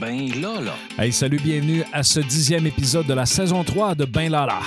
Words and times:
Ben 0.00 0.28
là, 0.40 0.60
là. 0.60 0.74
Hey, 0.98 1.12
salut, 1.12 1.38
bienvenue 1.38 1.84
à 1.92 2.02
ce 2.02 2.20
dixième 2.20 2.66
épisode 2.66 3.06
de 3.06 3.14
la 3.14 3.26
saison 3.26 3.62
3 3.62 3.94
de 3.94 4.04
Ben 4.04 4.30
Lala. 4.30 4.60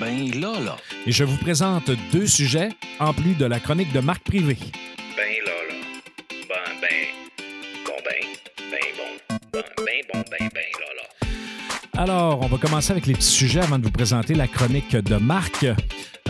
Ben 0.00 0.30
là, 0.40 0.58
là. 0.58 0.76
Et 1.06 1.12
je 1.12 1.22
vous 1.22 1.36
présente 1.36 1.90
deux 2.12 2.26
sujets 2.26 2.70
en 2.98 3.12
plus 3.12 3.34
de 3.34 3.44
la 3.44 3.60
chronique 3.60 3.92
de 3.92 4.00
Marc 4.00 4.24
Privé. 4.24 4.56
Ben 5.16 5.34
là, 5.46 5.52
là. 5.68 5.74
Ben, 6.48 6.80
ben. 6.80 6.88
Bon, 7.86 7.92
ben. 8.04 8.26
Ben, 8.70 8.78
bon. 8.96 9.38
Ben, 9.52 9.62
ben, 9.76 9.84
bon, 10.12 10.24
ben, 10.30 10.48
ben, 10.52 10.64
là, 10.80 10.86
là. 10.96 12.02
Alors, 12.02 12.40
on 12.42 12.46
va 12.46 12.58
commencer 12.58 12.90
avec 12.90 13.06
les 13.06 13.14
petits 13.14 13.28
sujets 13.28 13.60
avant 13.60 13.78
de 13.78 13.84
vous 13.84 13.92
présenter 13.92 14.34
la 14.34 14.48
chronique 14.48 14.96
de 14.96 15.16
Marc. 15.16 15.66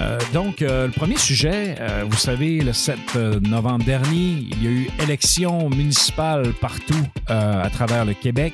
Euh, 0.03 0.19
donc, 0.33 0.63
euh, 0.63 0.87
le 0.87 0.93
premier 0.93 1.17
sujet, 1.17 1.77
euh, 1.79 2.05
vous 2.09 2.17
savez, 2.17 2.61
le 2.61 2.73
7 2.73 3.15
novembre 3.43 3.85
dernier, 3.85 4.47
il 4.51 4.63
y 4.63 4.67
a 4.67 4.71
eu 4.71 4.89
élection 5.01 5.71
municipale 5.71 6.53
partout 6.61 7.07
à 7.29 7.69
travers 7.71 8.05
le 8.05 8.15
Québec. 8.15 8.53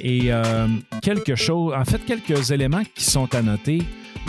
Et 0.00 0.30
quelque 1.02 1.34
chose, 1.34 1.72
en 1.74 1.84
fait, 1.84 2.04
quelques 2.04 2.50
éléments 2.50 2.82
qui 2.94 3.04
sont 3.04 3.34
à 3.34 3.42
noter. 3.42 3.82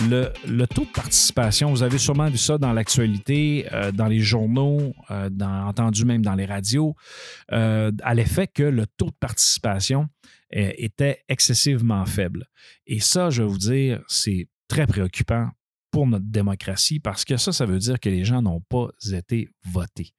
Le, 0.09 0.65
taux 0.65 0.83
de 0.83 0.91
participation, 0.91 1.71
vous 1.71 1.81
avez 1.81 1.97
sûrement 1.97 2.29
vu 2.29 2.37
ça 2.37 2.59
dans 2.59 2.71
l'actualité, 2.71 3.67
dans 3.93 4.05
les 4.05 4.19
journaux, 4.19 4.93
entendu 5.09 6.05
même 6.05 6.21
dans 6.21 6.35
les 6.35 6.45
radios, 6.45 6.95
à 7.49 8.13
l'effet 8.13 8.47
que 8.47 8.63
le 8.63 8.85
taux 8.85 9.07
de 9.07 9.17
participation 9.19 10.07
était 10.51 11.23
excessivement 11.27 12.05
faible. 12.05 12.45
Et 12.85 12.99
ça, 12.99 13.29
je 13.29 13.43
vais 13.43 13.49
vous 13.49 13.57
dire, 13.57 14.01
c'est 14.07 14.47
très 14.67 14.87
préoccupant 14.87 15.49
pour 15.91 16.07
notre 16.07 16.25
démocratie 16.25 16.99
parce 16.99 17.25
que 17.25 17.37
ça, 17.37 17.51
ça 17.51 17.65
veut 17.65 17.79
dire 17.79 17.99
que 17.99 18.09
les 18.09 18.23
gens 18.23 18.41
n'ont 18.41 18.61
pas 18.61 18.87
été 19.13 19.49
votés. 19.65 20.13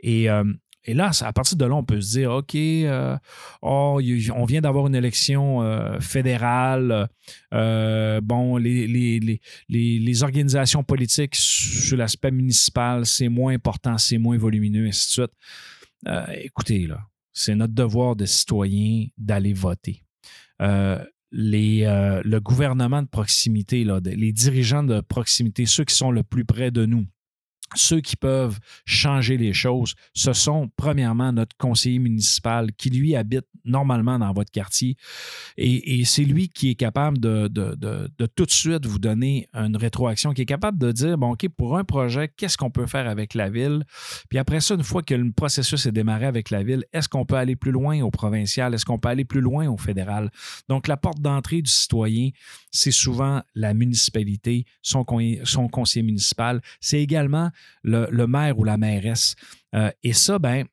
Et, 0.00 0.30
euh, 0.30 0.44
là, 0.86 1.10
à 1.20 1.32
partir 1.32 1.56
de 1.56 1.64
là, 1.64 1.74
on 1.74 1.84
peut 1.84 2.00
se 2.00 2.18
dire, 2.18 2.32
OK, 2.32 2.54
euh, 2.54 3.16
oh, 3.62 4.00
on 4.34 4.44
vient 4.44 4.60
d'avoir 4.60 4.86
une 4.86 4.94
élection 4.94 5.62
euh, 5.62 6.00
fédérale. 6.00 7.08
bon, 7.52 8.56
les, 8.56 8.86
les, 8.86 9.40
les, 9.68 10.22
organisations 10.22 10.82
politiques 10.82 11.34
sur 11.34 11.96
l'aspect 11.96 12.30
municipal, 12.30 13.04
c'est 13.04 13.28
moins 13.28 13.54
important, 13.54 13.98
c'est 13.98 14.18
moins 14.18 14.38
volumineux, 14.38 14.86
et 14.86 14.88
ainsi 14.88 15.06
de 15.08 15.26
suite. 15.26 16.42
écoutez, 16.42 16.86
là, 16.86 17.00
c'est 17.32 17.54
notre 17.54 17.74
devoir 17.74 18.16
de 18.16 18.24
citoyen 18.24 19.06
d'aller 19.18 19.52
voter 19.52 20.02
les, 21.30 21.84
euh, 21.84 22.22
le 22.24 22.40
gouvernement 22.40 23.02
de 23.02 23.08
proximité, 23.08 23.84
là, 23.84 24.00
les 24.04 24.32
dirigeants 24.32 24.82
de 24.82 25.00
proximité, 25.00 25.66
ceux 25.66 25.84
qui 25.84 25.94
sont 25.94 26.10
le 26.10 26.22
plus 26.22 26.44
près 26.44 26.70
de 26.70 26.86
nous, 26.86 27.06
ceux 27.74 28.00
qui 28.00 28.16
peuvent 28.16 28.58
changer 28.86 29.36
les 29.36 29.52
choses, 29.52 29.94
ce 30.14 30.32
sont 30.32 30.70
premièrement 30.76 31.32
notre 31.32 31.56
conseiller 31.56 31.98
municipal 31.98 32.72
qui, 32.72 32.90
lui, 32.90 33.14
habite 33.14 33.46
normalement 33.64 34.18
dans 34.18 34.32
votre 34.32 34.50
quartier. 34.50 34.96
Et, 35.56 36.04
c'est 36.04 36.24
lui 36.24 36.48
qui 36.48 36.70
est 36.70 36.74
capable 36.74 37.18
de, 37.18 37.48
de, 37.48 38.26
tout 38.34 38.46
de 38.46 38.50
suite 38.50 38.86
vous 38.86 38.98
donner 38.98 39.48
une 39.52 39.76
rétroaction, 39.76 40.32
qui 40.32 40.42
est 40.42 40.46
capable 40.46 40.78
de 40.78 40.92
dire, 40.92 41.18
bon, 41.18 41.32
OK, 41.32 41.46
pour 41.56 41.76
un 41.76 41.84
projet, 41.84 42.28
qu'est-ce 42.28 42.56
qu'on 42.56 42.70
peut 42.70 42.86
faire 42.86 43.08
avec 43.08 43.34
la 43.34 43.50
ville? 43.50 43.84
Puis 44.28 44.38
après 44.38 44.60
ça, 44.60 44.74
une 44.74 44.82
fois 44.82 45.02
que 45.02 45.14
le 45.14 45.32
processus 45.32 45.86
est 45.86 45.92
démarré 45.92 46.26
avec 46.26 46.50
la 46.50 46.62
ville, 46.62 46.84
est-ce 46.92 47.08
qu'on 47.08 47.26
peut 47.26 47.36
aller 47.36 47.56
plus 47.56 47.70
loin 47.70 48.00
au 48.00 48.10
provincial? 48.10 48.74
Est-ce 48.74 48.84
qu'on 48.84 48.98
peut 48.98 49.08
aller 49.08 49.24
plus 49.24 49.40
loin 49.40 49.68
au 49.68 49.76
fédéral? 49.76 50.30
Donc, 50.68 50.88
la 50.88 50.96
porte 50.96 51.20
d'entrée 51.20 51.62
du 51.62 51.70
citoyen, 51.70 52.30
c'est 52.70 52.90
souvent 52.90 53.42
la 53.54 53.74
municipalité, 53.74 54.64
son, 54.82 55.04
son 55.44 55.68
conseiller 55.68 56.04
municipal. 56.04 56.60
C'est 56.80 57.00
également 57.00 57.50
le, 57.82 58.26
maire 58.26 58.58
ou 58.58 58.64
la 58.64 58.76
mairesse. 58.76 59.34
Euh, 59.74 59.90
et 60.02 60.12
ça, 60.12 60.38
ben, 60.38 60.64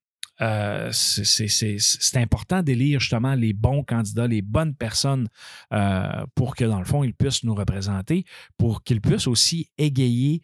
euh, 0.42 0.90
c'est 0.92 2.18
important 2.18 2.62
d'élire 2.62 3.00
justement 3.00 3.36
les 3.36 3.54
bons 3.54 3.84
candidats, 3.84 4.28
les 4.28 4.42
bonnes 4.42 4.76
personnes 4.76 5.30
euh, 5.72 6.26
pour 6.36 6.58
que, 6.58 6.66
dans 6.66 6.80
le 6.80 6.86
fond, 6.86 7.06
ils 7.06 7.14
puissent 7.14 7.46
nous 7.46 7.56
représenter, 7.56 8.26
pour 8.58 8.84
qu'ils 8.84 9.00
puissent 9.00 9.28
aussi 9.28 9.70
égayer, 9.78 10.42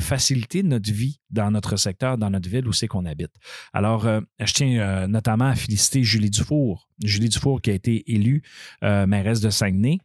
faciliter 0.00 0.64
notre 0.64 0.90
vie 0.90 1.20
dans 1.30 1.52
notre 1.52 1.76
secteur, 1.76 2.18
dans 2.18 2.30
notre 2.30 2.48
ville 2.48 2.66
où 2.66 2.72
c'est 2.72 2.88
qu'on 2.88 3.06
habite. 3.06 3.32
Alors, 3.72 4.08
je 4.40 4.52
tiens 4.52 5.06
notamment 5.06 5.46
à 5.46 5.54
féliciter 5.54 6.02
Julie 6.02 6.30
Dufour. 6.30 6.88
Julie 7.04 7.28
Dufour 7.28 7.62
qui 7.62 7.70
a 7.70 7.74
été 7.74 8.12
élue 8.12 8.42
mairesse 8.82 9.40
de 9.40 9.50
Saguenay. 9.50 9.98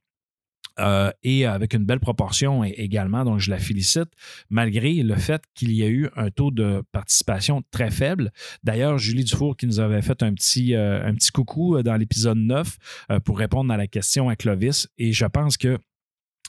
Euh, 0.79 1.11
et 1.23 1.45
avec 1.45 1.73
une 1.73 1.85
belle 1.85 1.99
proportion 1.99 2.63
également, 2.63 3.23
donc 3.23 3.39
je 3.39 3.51
la 3.51 3.59
félicite, 3.59 4.09
malgré 4.49 4.93
le 5.03 5.15
fait 5.15 5.43
qu'il 5.53 5.71
y 5.73 5.83
a 5.83 5.87
eu 5.87 6.09
un 6.15 6.31
taux 6.31 6.51
de 6.51 6.83
participation 6.91 7.63
très 7.71 7.91
faible. 7.91 8.31
D'ailleurs, 8.63 8.97
Julie 8.97 9.23
Dufour 9.23 9.55
qui 9.55 9.67
nous 9.67 9.79
avait 9.79 10.01
fait 10.01 10.23
un 10.23 10.33
petit, 10.33 10.75
euh, 10.75 11.05
un 11.05 11.13
petit 11.13 11.31
coucou 11.31 11.77
euh, 11.77 11.83
dans 11.83 11.95
l'épisode 11.95 12.37
9 12.37 12.77
pour 13.23 13.37
répondre 13.37 13.71
à 13.71 13.77
la 13.77 13.87
question 13.87 14.29
à 14.29 14.35
Clovis, 14.35 14.87
et 14.97 15.11
je 15.11 15.25
pense 15.25 15.57
que 15.57 15.77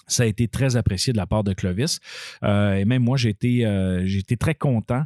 ça 0.07 0.23
a 0.23 0.27
été 0.27 0.49
très 0.49 0.77
apprécié 0.77 1.13
de 1.13 1.19
la 1.19 1.27
part 1.27 1.45
de 1.45 1.53
Clovis. 1.55 1.99
et 2.43 2.85
même 2.85 3.03
moi, 3.03 3.17
j'ai 3.17 3.31
été, 3.31 3.61
été, 4.19 4.37
très 4.37 4.55
content, 4.55 5.05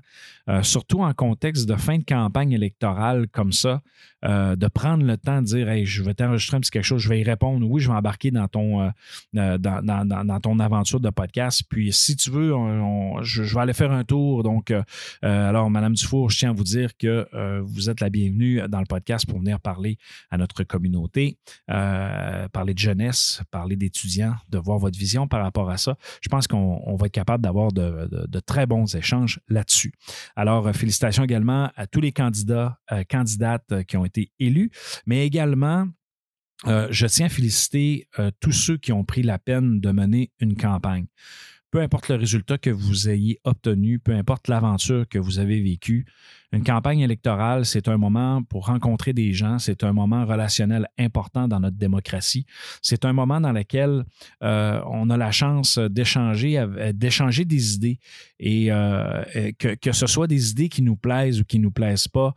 surtout 0.63 1.03
en 1.03 1.13
contexte 1.15 1.69
de 1.69 1.77
fin 1.77 1.99
de 1.99 2.05
campagne 2.05 2.53
électorale 2.53 3.29
comme 3.29 3.53
ça, 3.53 3.83
euh, 4.25 4.57
de 4.57 4.67
prendre 4.67 5.05
le 5.05 5.17
temps 5.17 5.41
de 5.41 5.47
dire 5.47 5.69
hey, 5.69 5.87
je 5.87 6.03
vais 6.03 6.13
t'enregistrer 6.13 6.57
un 6.57 6.61
petit 6.61 6.73
quelque 6.73 6.85
chose, 6.85 7.01
je 7.01 7.09
vais 7.09 7.21
y 7.21 7.23
répondre. 7.23 7.65
Oui, 7.69 7.81
je 7.81 7.89
vais 7.89 7.95
embarquer 7.95 8.33
dans 8.33 8.49
ton, 8.49 8.83
euh, 8.83 8.91
euh, 9.37 10.59
aventure 10.59 10.99
de 10.99 11.11
podcast. 11.11 11.63
Puis 11.69 11.93
si 11.93 12.17
tu 12.17 12.31
veux, 12.31 12.53
je, 13.23 13.43
vais 13.43 13.61
aller 13.61 13.73
faire 13.73 13.93
un 13.93 14.03
tour. 14.03 14.43
Donc, 14.43 14.73
alors, 15.23 15.71
Madame 15.71 15.95
Dufour, 15.95 16.31
je 16.31 16.39
tiens 16.39 16.51
à 16.51 16.53
vous 16.53 16.65
dire 16.65 16.97
que 16.97 17.29
vous 17.63 17.91
êtes 17.91 18.01
la 18.01 18.11
bienvenue 18.11 18.61
dans 18.69 18.81
le 18.81 18.87
podcast 18.87 19.27
pour 19.27 19.39
venir 19.39 19.61
parler 19.61 19.99
à 20.31 20.37
notre 20.37 20.65
communauté, 20.65 21.39
parler 21.67 22.75
de 22.75 22.79
jeunesse, 22.79 23.41
parler 23.51 23.77
d'étudiants, 23.77 24.35
de 24.49 24.59
voir 24.59 24.79
votre 24.79 24.99
vision 24.99 25.29
par 25.29 25.43
rapport 25.43 25.71
à 25.71 25.77
ça. 25.77 25.97
Je 26.21 26.29
pense 26.29 26.47
qu'on 26.47 26.97
va 26.97 27.07
être 27.07 27.13
capable 27.13 27.43
d'avoir 27.43 27.73
de, 27.73 28.09
de, 28.27 28.41
très 28.41 28.67
bons 28.67 28.95
échanges 28.95 29.41
là-dessus. 29.49 29.93
Alors, 30.37 30.75
félicitations 30.75 31.25
également 31.25 31.71
à 31.77 31.87
tous 31.87 32.01
les 32.01 32.13
candidats, 32.13 32.79
candidates 33.09 33.85
qui 33.87 33.97
ont 33.97 34.05
été 34.09 34.33
élus, 34.39 34.71
mais 35.07 35.27
également 35.27 35.87
euh, 36.67 36.89
je 36.91 37.07
tiens 37.07 37.27
à 37.27 37.29
féliciter 37.29 38.09
euh, 38.19 38.31
tous 38.41 38.53
ceux 38.53 38.77
qui 38.77 38.93
ont 38.93 39.05
pris 39.05 39.23
la 39.23 39.39
peine 39.39 39.81
de 39.81 39.91
mener 39.93 40.33
une 40.41 40.57
campagne. 40.57 41.07
Peu 41.71 41.81
importe 41.83 42.09
le 42.09 42.15
résultat 42.15 42.57
que 42.57 42.71
vous 42.71 43.11
ayez 43.11 43.39
obtenu, 43.45 43.99
peu 43.99 44.13
importe 44.13 44.49
l'aventure 44.49 45.07
que 45.07 45.19
vous 45.19 45.39
avez 45.39 45.61
vécue, 45.61 46.07
une 46.51 46.65
campagne 46.65 47.01
électorale, 47.01 47.67
c'est 47.67 47.89
un 47.89 47.99
moment 47.99 48.43
pour 48.43 48.67
rencontrer 48.67 49.13
des 49.13 49.35
gens, 49.35 49.59
c'est 49.59 49.85
un 49.85 49.93
moment 49.93 50.25
relationnel 50.25 50.89
important 50.99 51.47
dans 51.47 51.61
notre 51.61 51.77
démocratie. 51.77 52.47
C'est 52.81 53.05
un 53.05 53.13
moment 53.13 53.39
dans 53.39 53.53
lequel 53.53 54.07
euh, 54.43 54.81
on 54.87 55.11
a 55.11 55.19
la 55.19 55.31
chance 55.31 55.79
d'échanger, 55.79 56.65
d'échanger 56.95 57.45
des 57.45 57.75
idées 57.75 57.99
et 58.41 58.69
que, 59.59 59.75
que, 59.75 59.93
ce 59.93 60.07
soit 60.07 60.27
des 60.27 60.53
idées 60.53 60.71
qui 60.71 60.81
nous 60.81 60.97
plaisent 60.97 61.43
ou 61.43 61.45
qui 61.45 61.59
ne 61.59 61.65
nous 61.65 61.71
plaisent 61.71 62.09
pas 62.09 62.35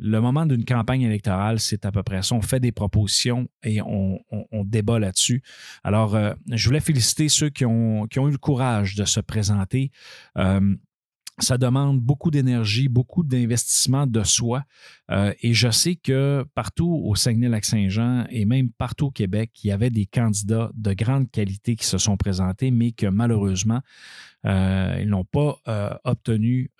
le 0.00 0.20
moment 0.20 0.46
d'une 0.46 0.64
campagne 0.64 1.02
électorale, 1.02 1.60
c'est 1.60 1.84
à 1.84 1.92
peu 1.92 2.02
près 2.02 2.22
ça. 2.22 2.34
On 2.34 2.42
fait 2.42 2.60
des 2.60 2.72
propositions 2.72 3.48
et 3.62 3.80
on, 3.82 4.18
débat 4.64 4.98
là-dessus. 4.98 5.42
Alors, 5.82 6.14
euh, 6.14 6.32
je 6.50 6.68
voulais 6.68 6.80
féliciter 6.80 7.28
ceux 7.28 7.50
qui 7.50 7.64
ont, 7.64 8.06
eu 8.06 8.30
le 8.30 8.38
courage 8.38 8.94
de 8.94 9.04
se 9.04 9.20
présenter. 9.20 9.90
Euh, 10.36 10.76
ça 11.42 11.58
demande 11.58 12.00
beaucoup 12.00 12.30
d'énergie, 12.30 12.88
beaucoup 12.88 13.22
d'investissement 13.22 14.06
de 14.06 14.22
soi. 14.22 14.64
Euh, 15.10 15.32
et 15.42 15.54
je 15.54 15.70
sais 15.70 15.96
que 15.96 16.44
partout 16.54 17.00
au 17.04 17.14
Saguenay-Lac-Saint-Jean 17.14 18.26
et 18.30 18.44
même 18.44 18.70
partout 18.70 19.06
au 19.06 19.10
Québec, 19.10 19.50
il 19.64 19.68
y 19.68 19.72
avait 19.72 19.90
des 19.90 20.06
candidats 20.06 20.70
de 20.74 20.92
grande 20.92 21.30
qualité 21.30 21.76
qui 21.76 21.86
se 21.86 21.98
sont 21.98 22.16
présentés, 22.16 22.70
mais 22.70 22.92
que 22.92 23.06
malheureusement, 23.06 23.80
euh, 24.46 24.98
ils 25.00 25.08
n'ont 25.08 25.24
pas 25.24 25.58
euh, 25.68 25.94
obtenu 26.04 26.70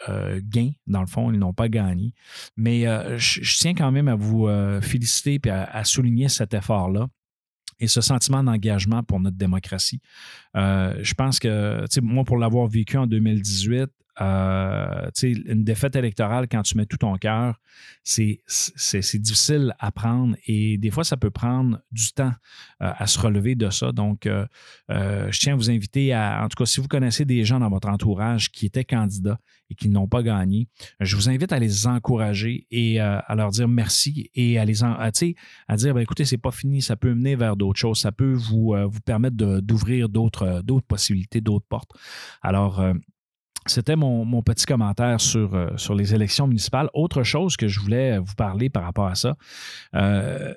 gain, 0.43 0.71
dans 0.87 1.01
le 1.01 1.07
fond, 1.07 1.33
ils 1.33 1.39
n'ont 1.39 1.53
pas 1.53 1.69
gagné. 1.69 2.15
Mais 2.57 2.83
je, 3.19 3.59
tiens 3.59 3.75
quand 3.75 3.91
même 3.91 4.09
à 4.09 4.15
vous 4.15 4.49
féliciter 4.81 5.41
et 5.45 5.51
à, 5.51 5.85
souligner 5.85 6.29
cet 6.29 6.55
effort-là 6.55 7.07
et 7.79 7.87
ce 7.87 8.01
sentiment 8.01 8.43
d'engagement 8.43 9.03
pour 9.03 9.21
notre 9.21 9.37
démocratie. 9.37 10.01
je 10.55 11.15
pense 11.15 11.39
que, 11.39 11.85
moi, 12.01 12.25
pour 12.25 12.39
l'avoir 12.39 12.67
vécu 12.67 12.97
en 12.97 13.07
2018, 13.07 13.91
euh, 14.21 15.09
une 15.23 15.65
défaite 15.65 15.97
électorale, 15.97 16.47
quand 16.49 16.63
tu 16.63 16.77
mets 16.77 16.87
tout 16.87 16.99
ton 16.99 17.17
cœur, 17.17 17.59
c'est 18.03 18.39
difficile 19.15 19.75
à 19.79 19.91
prendre 19.93 20.37
et 20.47 20.77
des 20.79 20.91
fois, 20.91 21.05
ça 21.05 21.17
peut 21.17 21.31
prendre 21.31 21.81
du 21.91 22.13
temps 22.13 22.33
euh, 22.83 22.93
à 22.97 23.07
se 23.07 23.19
relever 23.19 23.55
de 23.55 23.71
ça. 23.71 23.93
Donc, 23.93 24.27
euh, 24.27 24.47
je 24.89 25.39
tiens 25.39 25.55
à 25.55 25.57
vous 25.57 25.71
inviter 25.71 26.13
à, 26.13 26.43
en 26.45 26.49
tout 26.49 26.57
cas, 26.57 26.67
si 26.67 26.81
vous 26.81 26.89
connaissez 26.89 27.25
des 27.25 27.45
gens 27.45 27.61
dans 27.61 27.71
votre 27.71 27.89
entourage 27.89 28.51
qui 28.51 28.67
étaient 28.67 28.85
candidats 28.85 29.39
et 29.71 29.75
qui 29.75 29.89
n'ont 29.89 30.09
pas 30.09 30.23
gagné, 30.23 30.69
je 31.01 31.17
vous 31.17 31.31
invite 31.31 31.53
à 31.53 31.59
les 31.59 31.87
encourager 31.87 32.67
et 32.71 33.01
à 33.01 33.35
leur 33.37 33.51
dire 33.51 33.69
merci 33.69 34.31
et 34.35 34.59
à 34.59 34.65
les 34.65 34.83
à, 34.83 34.99
à 35.01 35.77
dire 35.77 35.95
ben, 35.95 36.01
écoutez, 36.01 36.25
c'est 36.25 36.39
pas 36.39 36.51
fini, 36.51 36.83
ça 36.83 36.97
peut 36.97 37.15
mener 37.15 37.37
vers 37.37 37.57
d'autres 37.57 37.79
choses, 37.79 38.01
ça 38.01 38.13
peut 38.13 38.33
vous, 38.33 38.75
vous 38.75 39.01
permettre 39.01 39.37
d'ouvrir 39.37 40.09
d'autres 40.09 40.63
possibilités, 40.87 41.41
d'autres 41.41 41.67
portes. 41.69 41.93
Alors, 42.43 42.83
c'était 43.67 43.97
mon, 43.97 44.43
petit 44.43 44.65
commentaire 44.65 45.21
sur, 45.21 45.55
euh, 45.55 45.69
sur 45.77 45.95
les 45.95 46.15
élections 46.15 46.47
municipales. 46.47 46.89
Autre 46.95 47.23
chose 47.23 47.57
que 47.57 47.69
je 47.69 47.81
voulais 47.81 48.19
vous 48.19 48.35
parler 48.35 48.71
par 48.71 48.85
rapport 48.85 49.07
à 49.07 49.15
ça, 49.15 49.37
euh, 49.95 50.55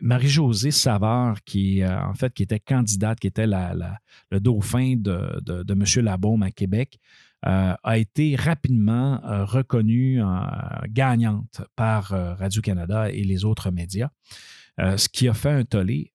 Marie-Josée 0.00 0.72
Savard, 0.72 1.42
qui 1.44 1.82
en 1.86 2.14
fait 2.14 2.40
était 2.40 2.58
candidate, 2.58 3.20
qui 3.20 3.28
était 3.28 3.46
le 3.46 4.40
dauphin 4.40 4.96
de, 4.96 5.72
M. 5.72 6.04
Labaume 6.04 6.42
à 6.42 6.50
Québec, 6.50 6.98
a 7.44 7.98
été 7.98 8.34
rapidement 8.34 9.20
reconnue 9.22 10.20
gagnante 10.88 11.60
par 11.76 12.08
Radio-Canada 12.08 13.12
et 13.12 13.22
les 13.22 13.44
autres 13.44 13.70
médias. 13.70 14.08
ce 14.76 15.08
qui 15.08 15.28
a 15.28 15.34
fait 15.34 15.52
un 15.52 15.64
tollé. 15.64 16.12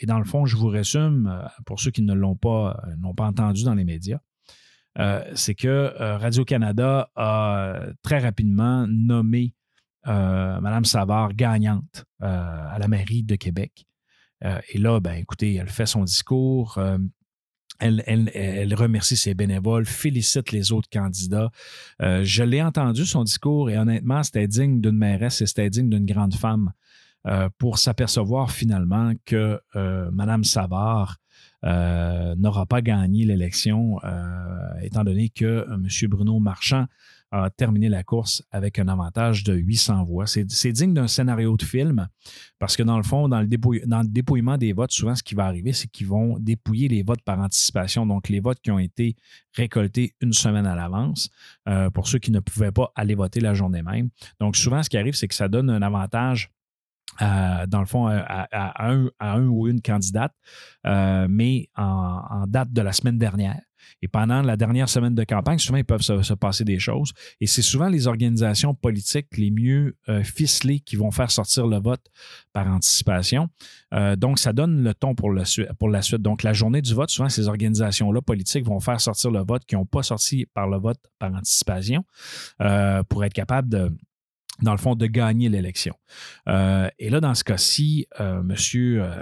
et 0.00 0.06
dans 0.06 0.18
le 0.18 0.24
fond, 0.24 0.44
je 0.44 0.56
vous 0.56 0.66
résume, 0.66 1.48
pour 1.64 1.78
ceux 1.78 1.92
qui 1.92 2.02
ne 2.02 2.14
l'ont 2.14 2.34
pas 2.34 2.74
entendu 3.20 3.62
dans 3.62 3.74
les 3.74 3.84
médias, 3.84 4.18
c'est 5.34 5.54
que 5.54 5.92
Radio-Canada 6.16 7.10
a 7.14 7.80
très 8.02 8.18
rapidement 8.18 8.86
nommé 8.88 9.54
euh, 10.08 10.60
Mme 10.60 10.84
Savard 10.84 11.34
gagnante 11.34 12.04
euh, 12.22 12.26
à 12.26 12.78
la 12.78 12.88
mairie 12.88 13.22
de 13.22 13.36
Québec. 13.36 13.86
Euh, 14.44 14.58
et 14.70 14.78
là, 14.78 15.00
ben, 15.00 15.14
écoutez, 15.14 15.54
elle 15.54 15.68
fait 15.68 15.86
son 15.86 16.04
discours. 16.04 16.78
Elle, 17.80 18.74
remercie 18.74 19.16
ses 19.16 19.34
bénévoles, 19.34 19.86
félicite 19.86 20.50
les 20.50 20.72
autres 20.72 20.88
candidats. 20.90 21.50
je 22.00 22.42
l'ai 22.42 22.60
entendu, 22.60 23.06
son 23.06 23.22
discours, 23.22 23.70
et 23.70 23.78
honnêtement, 23.78 24.22
c'était 24.24 24.48
digne 24.48 24.80
d'une 24.80 24.96
mairesse 24.96 25.42
et 25.42 25.46
c'était 25.46 25.70
digne 25.70 25.88
d'une 25.88 26.06
grande 26.06 26.34
femme 26.34 26.72
pour 27.58 27.78
s'apercevoir 27.78 28.50
finalement 28.50 29.12
que 29.24 29.60
Mme 29.74 30.42
Savard 30.42 31.18
n'aura 31.62 32.66
pas 32.66 32.82
gagné 32.82 33.24
l'élection, 33.24 33.98
étant 34.82 35.04
donné 35.04 35.28
que 35.28 35.66
M. 35.70 35.86
Bruno 36.08 36.38
Marchand 36.38 36.86
a 37.30 37.50
terminé 37.50 37.88
la 37.88 38.02
course 38.02 38.42
avec 38.50 38.78
un 38.78 38.88
avantage 38.88 39.44
de 39.44 39.54
800 39.54 40.04
voix. 40.04 40.26
C'est 40.26 40.72
digne 40.72 40.94
d'un 40.94 41.08
scénario 41.08 41.56
de 41.56 41.62
film 41.62 42.08
parce 42.58 42.76
que 42.76 42.82
dans 42.82 42.96
le 42.96 43.02
fond, 43.02 43.28
dans 43.28 43.40
le, 43.40 43.46
dépouillement 43.46 44.56
des 44.56 44.72
votes, 44.72 44.92
souvent 44.92 45.14
ce 45.14 45.22
qui 45.22 45.34
va 45.34 45.44
arriver, 45.46 45.72
c'est 45.72 45.88
qu'ils 45.88 46.06
vont 46.06 46.38
dépouiller 46.38 46.88
les 46.88 47.02
votes 47.02 47.22
par 47.22 47.38
anticipation, 47.38 48.06
donc 48.06 48.28
les 48.28 48.40
votes 48.40 48.60
qui 48.60 48.70
ont 48.70 48.78
été 48.78 49.14
récoltés 49.54 50.14
une 50.20 50.32
semaine 50.32 50.66
à 50.66 50.74
l'avance 50.74 51.28
euh, 51.68 51.90
pour 51.90 52.08
ceux 52.08 52.18
qui 52.18 52.30
ne 52.30 52.40
pouvaient 52.40 52.72
pas 52.72 52.90
aller 52.94 53.14
voter 53.14 53.40
la 53.40 53.54
journée 53.54 53.82
même. 53.82 54.08
Donc 54.40 54.56
souvent, 54.56 54.82
ce 54.82 54.88
qui 54.88 54.96
arrive, 54.96 55.14
c'est 55.14 55.28
que 55.28 55.34
ça 55.34 55.48
donne 55.48 55.68
un 55.70 55.82
avantage 55.82 56.50
euh, 57.20 57.66
dans 57.66 57.80
le 57.80 57.86
fond, 57.86 58.06
à, 58.06 58.92
un, 59.20 59.46
ou 59.46 59.68
une 59.68 59.80
candidate, 59.80 60.32
euh, 60.86 61.26
mais 61.28 61.68
en, 61.76 62.44
date 62.46 62.72
de 62.72 62.82
la 62.82 62.92
semaine 62.92 63.18
dernière. 63.18 63.60
Et 64.02 64.08
pendant 64.08 64.42
la 64.42 64.56
dernière 64.56 64.88
semaine 64.88 65.14
de 65.14 65.24
campagne, 65.24 65.58
souvent, 65.58 65.78
il 65.78 65.84
peuvent 65.84 66.02
se, 66.02 66.34
passer 66.34 66.64
des 66.64 66.78
choses. 66.78 67.12
Et 67.40 67.46
c'est 67.46 67.62
souvent 67.62 67.88
les 67.88 68.06
organisations 68.06 68.74
politiques 68.74 69.26
les 69.36 69.50
mieux 69.50 69.96
euh, 70.08 70.22
ficelées 70.22 70.80
qui 70.80 70.96
vont 70.96 71.10
faire 71.10 71.30
sortir 71.30 71.66
le 71.66 71.78
vote 71.78 72.04
par 72.52 72.66
anticipation. 72.68 73.48
Euh, 73.94 74.16
donc, 74.16 74.38
ça 74.38 74.52
donne 74.52 74.82
le 74.82 74.94
ton 74.94 75.14
pour, 75.14 75.32
pour 75.78 75.88
la 75.88 76.02
suite. 76.02 76.22
Donc, 76.22 76.42
la 76.42 76.52
journée 76.52 76.82
du 76.82 76.94
vote, 76.94 77.10
souvent, 77.10 77.28
ces 77.28 77.48
organisations-là 77.48 78.20
politiques 78.22 78.64
vont 78.64 78.80
faire 78.80 79.00
sortir 79.00 79.30
le 79.30 79.40
vote 79.40 79.64
qui 79.64 79.74
n'ont 79.74 79.86
pas 79.86 80.02
sorti 80.02 80.46
par 80.54 80.68
le 80.68 80.78
vote 80.78 80.98
par 81.18 81.32
anticipation 81.34 82.04
euh, 82.60 83.02
pour 83.04 83.24
être 83.24 83.32
capable 83.32 83.68
de 83.68 83.90
dans 84.62 84.72
le 84.72 84.78
fond, 84.78 84.94
de 84.94 85.06
gagner 85.06 85.48
l'élection. 85.48 85.94
et 86.46 87.10
là, 87.10 87.20
dans 87.20 87.34
ce 87.34 87.44
cas-ci, 87.44 88.06
M. 88.18 88.54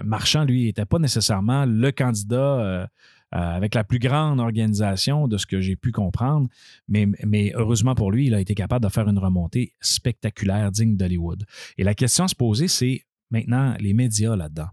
Marchand, 0.05 0.45
lui, 0.45 0.65
n'était 0.65 0.87
pas 0.87 0.99
nécessairement 0.99 1.65
le 1.67 1.91
candidat 1.93 2.89
euh, 3.35 3.39
avec 3.39 3.75
la 3.75 3.83
plus 3.83 3.99
grande 3.99 4.39
organisation 4.39 5.27
de 5.27 5.37
ce 5.37 5.47
que 5.47 5.61
j'ai 5.61 5.75
pu 5.75 5.91
comprendre. 5.91 6.49
Mais, 6.87 7.07
mais, 7.27 7.53
heureusement 7.57 7.97
pour 7.97 8.13
lui, 8.13 8.27
il 8.27 8.35
a 8.35 8.41
été 8.41 8.55
capable 8.55 8.85
de 8.85 8.91
faire 8.91 9.09
une 9.09 9.19
remontée 9.19 9.75
spectaculaire, 9.81 10.71
digne 10.71 10.97
d'Hollywood. 10.97 11.45
Et 11.77 11.83
la 11.83 11.95
question 11.95 12.25
à 12.25 12.29
se 12.29 12.37
poser, 12.37 12.69
c'est 12.69 13.03
maintenant 13.31 13.75
les 13.81 13.95
médias 13.95 14.37
là-dedans. 14.37 14.69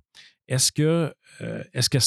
Est-ce 0.47 0.71
que, 0.71 1.13
euh, 1.41 1.63
est-ce 1.73 1.89
que 1.89 1.97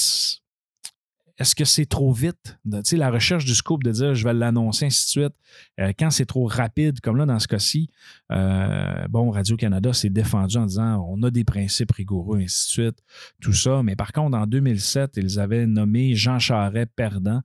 est-ce 1.39 1.55
que 1.55 1.65
c'est 1.65 1.85
trop 1.85 2.13
vite? 2.13 2.59
Tu 2.65 2.81
sais, 2.83 2.97
la 2.97 3.11
recherche 3.11 3.45
du 3.45 3.55
scoop 3.55 3.83
de 3.83 3.91
dire 3.93 4.15
je 4.15 4.25
vais 4.25 4.33
l'annoncer, 4.33 4.87
ainsi 4.87 5.05
de 5.07 5.11
suite. 5.11 5.35
Euh, 5.81 5.93
quand 5.99 6.11
c'est 6.11 6.25
trop 6.25 6.47
rapide, 6.47 7.01
comme 7.01 7.17
là 7.17 7.27
dans 7.27 7.39
ce 7.39 7.47
cas-ci, 7.47 7.91
euh, 8.33 9.07
bon, 9.09 9.31
Radio-Canada 9.31 9.93
s'est 9.93 10.09
défendu 10.09 10.57
en 10.57 10.67
disant 10.67 11.07
on 11.09 11.23
a 11.23 11.31
des 11.31 11.45
principes 11.45 11.93
rigoureux, 11.93 12.39
ainsi 12.39 12.67
de 12.67 12.71
suite, 12.71 13.05
tout 13.41 13.53
ça. 13.53 13.83
Mais 13.83 13.97
par 13.97 14.13
contre, 14.13 14.37
en 14.37 14.47
2007, 14.47 15.13
ils 15.17 15.39
avaient 15.39 15.67
nommé 15.67 16.15
Jean 16.15 16.39
Charest 16.39 16.91
perdant. 16.97 17.43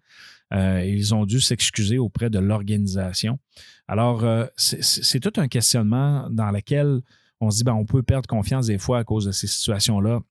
Euh, 0.53 0.83
ils 0.85 1.13
ont 1.13 1.25
dû 1.25 1.41
s'excuser 1.41 1.97
auprès 1.97 2.29
de 2.29 2.39
l'organisation. 2.39 3.39
Alors, 3.87 4.23
c'est 4.55 5.19
tout 5.19 5.33
un 5.39 5.49
questionnement 5.49 6.29
dans 6.29 6.51
lequel 6.51 7.01
on 7.41 7.51
se 7.51 7.57
dit 7.57 7.63
ben, 7.63 7.73
on 7.73 7.85
peut 7.85 8.03
perdre 8.03 8.27
confiance 8.27 8.67
des 8.67 8.77
fois 8.77 8.99
à 8.99 9.03
cause 9.03 9.25
de 9.25 9.31
ces 9.31 9.47
situations-là 9.47 10.21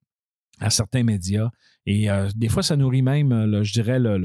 à 0.61 0.71
certains 0.71 1.03
médias. 1.03 1.51
Et 1.87 2.11
euh, 2.11 2.29
des 2.35 2.49
fois, 2.49 2.63
ça 2.63 2.77
nourrit 2.77 3.03
même, 3.03 3.33
euh, 3.33 3.65
je 3.65 3.73
dirais, 3.73 3.99
le, 3.99 4.19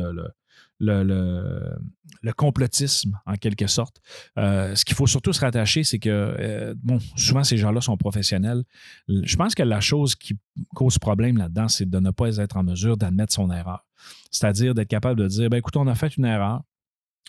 le, 0.80 2.34
complotisme, 2.36 3.18
en 3.26 3.36
quelque 3.36 3.68
sorte. 3.68 4.02
Euh, 4.38 4.76
ce 4.76 4.84
qu'il 4.84 4.96
faut 4.96 5.08
surtout 5.08 5.32
se 5.32 5.40
rattacher, 5.40 5.84
c'est 5.84 6.00
que, 6.00 6.76
bon, 6.84 7.00
souvent, 7.16 7.44
ces 7.44 7.58
gens-là 7.58 7.82
sont 7.82 7.98
professionnels. 7.98 8.64
Je 9.08 9.36
pense 9.36 9.56
que 9.56 9.64
la 9.64 9.80
chose 9.80 10.16
qui 10.16 10.38
cause 10.74 11.00
problème 11.00 11.38
là-dedans, 11.38 11.68
c'est 11.68 11.90
de 11.90 12.00
ne 12.00 12.12
pas 12.12 12.38
être 12.38 12.58
en 12.58 12.64
mesure 12.64 12.98
d'admettre 12.98 13.34
son 13.34 13.52
erreur. 13.52 13.86
C'est-à-dire 14.32 14.74
d'être 14.76 14.90
capable 14.90 15.22
de 15.22 15.28
dire, 15.28 15.50
ben, 15.50 15.58
écoute, 15.58 15.78
on 15.78 15.88
a 15.88 15.96
fait 15.96 16.18
une 16.18 16.26
erreur. 16.26 16.62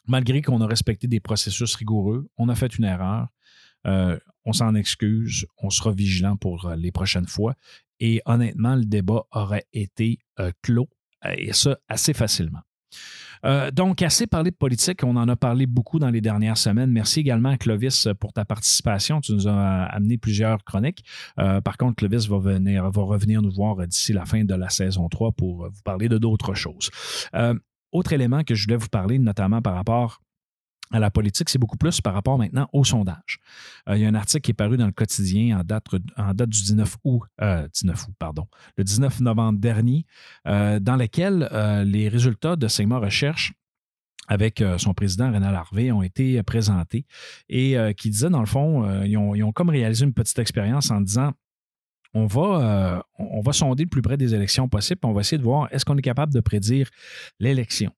Malgré 0.08 0.40
qu'on 0.40 0.60
a 0.60 0.66
respecté 0.66 1.08
des 1.08 1.20
processus 1.20 1.74
rigoureux, 1.74 2.28
on 2.36 2.48
a 2.48 2.54
fait 2.54 2.76
une 2.78 2.84
erreur. 2.84 3.28
On 4.46 4.52
s'en 4.52 4.74
excuse, 4.74 5.44
on 5.58 5.70
sera 5.70 5.92
vigilant 5.92 6.36
pour 6.36 6.70
les 6.70 6.92
prochaines 6.92 7.26
fois. 7.26 7.54
Et 8.00 8.22
honnêtement, 8.26 8.76
le 8.76 8.84
débat 8.84 9.24
aurait 9.32 9.66
été 9.72 10.18
euh, 10.38 10.50
clos, 10.62 10.88
euh, 11.24 11.34
et 11.36 11.52
ça 11.52 11.76
assez 11.88 12.14
facilement. 12.14 12.60
Euh, 13.44 13.70
donc, 13.70 14.02
assez 14.02 14.26
parlé 14.26 14.50
de 14.50 14.56
politique, 14.56 15.04
on 15.04 15.16
en 15.16 15.28
a 15.28 15.36
parlé 15.36 15.66
beaucoup 15.66 15.98
dans 15.98 16.10
les 16.10 16.20
dernières 16.20 16.56
semaines. 16.56 16.90
Merci 16.90 17.20
également 17.20 17.50
à 17.50 17.58
Clovis 17.58 18.08
pour 18.18 18.32
ta 18.32 18.44
participation. 18.44 19.20
Tu 19.20 19.32
nous 19.32 19.46
as 19.46 19.84
amené 19.84 20.16
plusieurs 20.16 20.64
chroniques. 20.64 21.04
par 21.36 21.76
contre, 21.76 21.96
Clovis 21.96 22.26
va, 22.28 22.38
venir, 22.38 22.90
va 22.90 23.02
revenir 23.02 23.42
nous 23.42 23.52
voir 23.52 23.86
d'ici 23.86 24.12
la 24.12 24.24
fin 24.24 24.44
de 24.44 24.54
la 24.54 24.70
saison 24.70 25.08
3 25.08 25.32
pour 25.32 25.68
vous 25.68 25.82
parler 25.84 26.08
de 26.08 26.18
d'autres 26.18 26.54
choses. 26.54 26.90
autre 27.92 28.12
élément 28.12 28.42
que 28.42 28.54
je 28.54 28.64
voulais 28.64 28.78
vous 28.78 28.88
parler, 28.88 29.18
notamment 29.18 29.60
par 29.60 29.74
rapport 29.74 30.20
à 30.92 30.98
la 31.00 31.10
politique, 31.10 31.48
c'est 31.48 31.58
beaucoup 31.58 31.76
plus 31.76 32.00
par 32.00 32.14
rapport 32.14 32.38
maintenant 32.38 32.68
au 32.72 32.84
sondage. 32.84 33.38
Euh, 33.88 33.96
il 33.96 34.02
y 34.02 34.06
a 34.06 34.08
un 34.08 34.14
article 34.14 34.42
qui 34.42 34.50
est 34.52 34.54
paru 34.54 34.76
dans 34.76 34.86
le 34.86 34.92
quotidien 34.92 35.58
en 35.58 35.64
date, 35.64 36.48
du 36.48 36.62
19 36.62 36.96
août, 37.04 37.22
19 37.38 37.40
euh, 37.42 37.66
août, 38.08 38.14
pardon, 38.18 38.46
le 38.76 38.84
19 38.84 39.20
novembre 39.20 39.58
dernier, 39.58 40.06
euh, 40.46 40.78
dans 40.78 40.96
lequel 40.96 41.48
les 41.86 42.08
résultats 42.08 42.56
de 42.56 42.68
Sigma 42.68 42.98
Recherche 42.98 43.52
avec 44.28 44.62
son 44.78 44.92
président 44.92 45.32
René 45.32 45.46
Harvey 45.46 45.92
ont 45.92 46.02
été 46.02 46.42
présentés 46.42 47.06
et 47.48 47.76
qui 47.96 48.10
disait, 48.10 48.28
dans 48.28 48.40
le 48.40 48.46
fond, 48.46 49.04
ils 49.04 49.16
ont, 49.16 49.34
ils, 49.36 49.44
ont, 49.44 49.52
comme 49.52 49.70
réalisé 49.70 50.04
une 50.04 50.14
petite 50.14 50.38
expérience 50.38 50.90
en 50.90 51.00
disant 51.00 51.32
on 52.12 52.26
va, 52.26 53.04
on 53.18 53.40
va 53.40 53.52
sonder 53.52 53.84
le 53.84 53.88
plus 53.88 54.02
près 54.02 54.16
des 54.16 54.34
élections 54.34 54.68
possibles, 54.68 55.00
on 55.04 55.12
va 55.12 55.20
essayer 55.20 55.38
de 55.38 55.44
voir 55.44 55.68
est-ce 55.70 55.84
qu'on 55.84 55.96
est 55.96 56.02
capable 56.02 56.32
de 56.32 56.40
prédire 56.40 56.90
l'élection. 57.38 57.92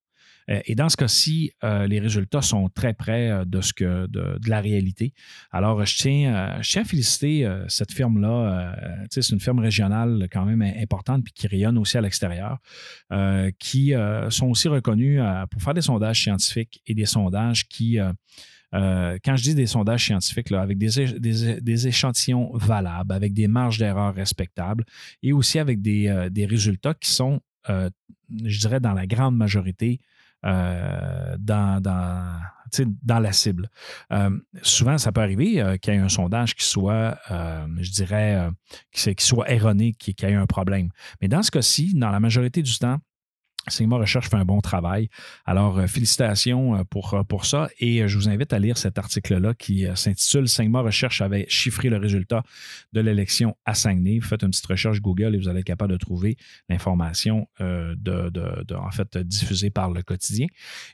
Euh, 0.50 0.60
et 0.66 0.74
dans 0.74 0.88
ce 0.88 0.96
cas-ci, 0.96 1.52
euh, 1.64 1.86
les 1.86 2.00
résultats 2.00 2.42
sont 2.42 2.68
très 2.68 2.94
près 2.94 3.30
euh, 3.30 3.44
de, 3.44 3.60
ce 3.60 3.72
que, 3.72 4.06
de, 4.06 4.38
la 4.48 4.60
réalité. 4.60 5.12
Alors, 5.50 5.84
je 5.84 5.96
tiens, 5.96 6.58
je 6.62 6.70
tiens 6.70 6.82
à 6.82 6.84
féliciter 6.84 7.48
cette 7.68 7.92
firme-là. 7.92 8.76
c'est 9.10 9.28
une 9.30 9.40
firme 9.40 9.58
régionale 9.58 10.28
quand 10.32 10.44
même 10.44 10.62
importante 10.62 11.24
puis 11.24 11.32
qui 11.32 11.46
rayonne 11.46 11.76
aussi 11.78 11.98
à 11.98 12.00
l'extérieur, 12.00 12.58
qui 13.58 13.92
sont 14.30 14.46
aussi 14.46 14.68
reconnus 14.68 15.20
pour 15.50 15.62
faire 15.62 15.74
des 15.74 15.82
sondages 15.82 16.22
scientifiques 16.22 16.82
et 16.86 16.94
des 16.94 17.04
sondages 17.04 17.68
qui... 17.68 17.98
quand 18.72 19.36
je 19.36 19.42
dis 19.42 19.54
des 19.54 19.66
sondages 19.66 20.06
scientifiques, 20.06 20.50
avec 20.52 20.78
des, 20.78 21.86
échantillons 21.86 22.56
valables, 22.56 23.12
avec 23.12 23.34
des 23.34 23.48
marges 23.48 23.78
d'erreur 23.78 24.14
respectables 24.14 24.84
et 25.22 25.32
aussi 25.32 25.58
avec 25.58 25.82
des 25.82 26.46
résultats 26.48 26.94
qui 26.94 27.10
sont, 27.10 27.40
je 27.68 28.58
dirais, 28.58 28.80
dans 28.80 28.94
la 28.94 29.06
grande 29.06 29.36
majorité 29.36 30.00
euh, 30.46 31.36
dans, 31.38 31.82
dans, 31.82 33.18
la 33.18 33.32
cible. 33.32 33.68
Euh, 34.12 34.30
souvent, 34.62 34.98
ça 34.98 35.10
peut 35.10 35.20
arriver 35.20 35.60
euh, 35.60 35.76
qu'il 35.78 35.94
y 35.94 35.96
ait 35.96 36.00
un 36.00 36.08
sondage 36.08 36.54
qui 36.54 36.64
soit, 36.64 37.18
je 37.28 37.90
dirais, 37.90 38.48
qui, 38.92 39.14
soit 39.18 39.50
erroné, 39.50 39.94
qu'il 39.94 40.14
y 40.20 40.24
ait 40.24 40.34
un 40.34 40.46
problème. 40.46 40.90
Mais 41.20 41.28
dans 41.28 41.42
ce 41.42 41.50
cas-ci, 41.50 41.94
dans 41.94 42.10
la 42.10 42.20
majorité 42.20 42.62
du 42.62 42.78
temps, 42.78 42.98
Sigma 43.70 43.96
Recherche 43.96 44.28
fait 44.28 44.36
un 44.36 44.44
bon 44.44 44.60
travail. 44.60 45.08
Alors, 45.44 45.78
euh, 45.78 45.86
félicitations 45.86 46.76
euh, 46.76 46.84
pour, 46.84 47.14
euh, 47.14 47.22
pour 47.22 47.46
ça. 47.46 47.68
Et 47.78 48.06
je 48.06 48.16
vous 48.16 48.28
invite 48.28 48.52
à 48.52 48.58
lire 48.58 48.78
cet 48.78 48.98
article-là 48.98 49.54
qui 49.54 49.86
s'intitule 49.94 50.48
Sigma 50.48 50.80
Recherche 50.80 51.20
avait 51.20 51.46
chiffré 51.48 51.88
le 51.88 51.96
résultat 51.96 52.42
de 52.92 53.00
l'élection 53.00 53.56
à 53.64 53.74
Saguenay. 53.74 54.20
Faites 54.20 54.42
une 54.42 54.50
petite 54.50 54.66
recherche 54.66 55.00
Google 55.00 55.34
et 55.34 55.38
vous 55.38 55.48
allez 55.48 55.60
être 55.60 55.66
capable 55.66 55.92
de 55.92 55.98
trouver 55.98 56.36
l'information 56.68 57.46
de, 57.60 57.94
de, 58.30 58.74
en 58.74 58.90
fait, 58.90 59.16
diffusée 59.18 59.70
par 59.70 59.90
le 59.90 60.02
quotidien. 60.02 60.46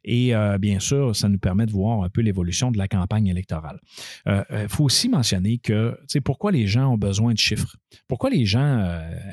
Et 0.05 0.33
bien 0.59 0.81
sûr, 0.81 1.15
ça 1.15 1.29
nous 1.29 1.39
permet 1.39 1.67
de 1.67 1.73
voir 1.73 2.03
un 2.03 2.09
peu 2.09 2.21
l'évolution 2.21 2.71
de 2.71 2.79
la 2.79 2.89
campagne 2.89 3.27
électorale. 3.27 3.81
Il 4.27 4.69
faut 4.69 4.85
aussi 4.85 5.09
mentionner 5.09 5.59
que, 5.59 5.97
tu 6.01 6.05
sais, 6.09 6.21
pourquoi 6.21 6.53
les 6.53 6.67
gens 6.67 6.93
ont 6.93 6.99
besoin 6.99 7.33
de 7.33 7.39
chiffres? 7.39 7.77
Pourquoi 8.09 8.31
les 8.31 8.45
gens 8.45 8.89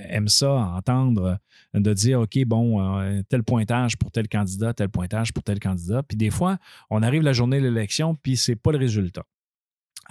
aiment 0.10 0.28
ça, 0.28 0.52
entendre, 0.52 1.38
de 1.74 1.94
dire, 1.94 2.22
OK, 2.22 2.38
bon, 2.46 3.24
tel 3.30 3.44
pointage 3.44 3.98
pour 3.98 4.12
tel 4.12 4.28
candidat, 4.28 4.74
tel 4.74 4.90
pointage 4.90 5.34
pour 5.34 5.44
tel 5.44 5.60
candidat. 5.60 6.04
Puis 6.04 6.18
des 6.18 6.30
fois, 6.30 6.58
on 6.90 7.02
arrive 7.02 7.22
la 7.22 7.34
journée 7.34 7.60
de 7.60 7.68
l'élection, 7.68 8.16
puis 8.16 8.38
ce 8.38 8.52
n'est 8.52 8.56
pas 8.56 8.72
le 8.72 8.78
résultat. 8.78 9.24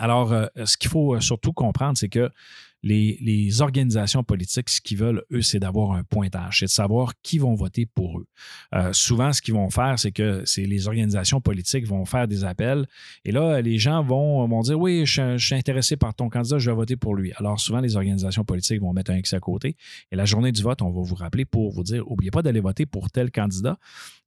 Alors, 0.01 0.33
euh, 0.33 0.47
ce 0.65 0.77
qu'il 0.79 0.91
faut 0.91 1.15
euh, 1.15 1.21
surtout 1.21 1.53
comprendre, 1.53 1.99
c'est 1.99 2.09
que 2.09 2.31
les, 2.83 3.61
organisations 3.61 4.23
politiques, 4.23 4.69
ce 4.69 4.81
qu'ils 4.81 4.97
veulent, 4.97 5.23
eux, 5.33 5.43
c'est 5.43 5.59
d'avoir 5.59 5.93
un 5.93 6.05
pointage, 6.05 6.61
c'est 6.61 6.67
de 6.67 6.71
savoir 6.71 7.13
qui 7.23 7.39
vont 7.39 7.55
voter 7.55 7.87
pour 7.87 8.19
eux. 8.19 8.27
Euh, 8.75 8.93
souvent, 8.93 9.33
ce 9.33 9.43
qu'ils 9.43 9.55
vont 9.55 9.71
faire, 9.71 9.99
c'est 9.99 10.13
que 10.13 10.45
les 10.57 10.87
organisations 10.87 11.41
politiques 11.41 11.87
vont 11.87 12.05
faire 12.05 12.29
des 12.29 12.45
appels 12.45 12.87
et 13.25 13.33
là, 13.33 13.61
les 13.61 13.79
gens 13.79 14.03
vont, 14.03 14.47
vont 14.47 14.61
dire 14.61 14.79
Oui, 14.79 15.05
je, 15.05 15.37
suis 15.39 15.55
intéressé 15.55 15.97
par 15.97 16.15
ton 16.15 16.29
candidat, 16.29 16.59
je 16.59 16.71
vais 16.71 16.77
voter 16.77 16.97
pour 16.97 17.15
lui. 17.15 17.33
Alors, 17.37 17.61
souvent, 17.61 17.81
les 17.81 17.97
organisations 17.97 18.45
politiques 18.45 18.81
vont 18.81 18.93
mettre 18.93 19.11
un 19.11 19.17
X 19.17 19.35
à 19.35 19.41
côté 19.41 19.77
et 20.11 20.17
la 20.17 20.25
journée 20.25 20.53
du 20.53 20.63
vote, 20.63 20.83
on 20.83 20.91
va 20.91 21.03
vous 21.03 21.15
rappeler 21.15 21.45
pour 21.45 21.71
vous 21.73 21.83
dire 21.83 22.05
N'oubliez 22.09 22.31
pas 22.31 22.43
d'aller 22.43 22.61
voter 22.61 22.87
pour 22.87 23.11
tel 23.11 23.31
candidat. 23.31 23.79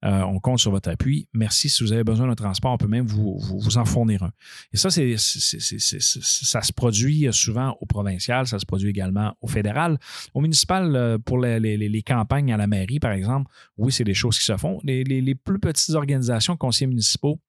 Euh, 0.06 0.22
on 0.22 0.40
compte 0.40 0.60
sur 0.60 0.72
votre 0.72 0.90
appui. 0.90 1.28
Merci. 1.34 1.70
Si 1.70 1.84
vous 1.84 1.94
avez 1.94 2.04
besoin 2.04 2.28
d'un 2.28 2.36
transport, 2.36 2.74
on 2.74 2.78
peut 2.78 2.88
même 2.88 3.06
vous, 3.06 3.40
en 3.76 3.86
fournir 3.86 4.24
un. 4.24 4.32
Et 4.74 4.78
ça, 4.78 4.90
ça 4.90 6.62
se 6.62 6.74
produit 6.74 7.28
souvent 7.32 7.78
au 7.80 7.86
provincial 7.86 8.43
ça 8.48 8.60
se 8.60 8.66
produit 8.66 8.90
également 8.90 9.36
au 9.42 9.48
fédéral. 9.48 9.98
Au 10.34 10.42
municipal, 10.42 10.96
euh, 10.96 11.18
pour 11.18 11.40
les, 11.40 12.04
campagnes 12.06 12.54
à 12.54 12.58
la 12.58 12.68
mairie, 12.68 13.00
par 13.00 13.12
exemple, 13.12 13.52
oui, 13.78 13.92
c'est 13.92 14.04
des 14.04 14.14
choses 14.14 14.38
qui 14.38 14.46
se 14.46 14.58
font. 14.58 14.80
Les, 14.84 15.04
les 15.04 15.36
plus 15.36 15.60
petites 15.60 15.96
organisations, 15.96 16.58
conseillers 16.58 16.88
municipaux, 16.88 17.40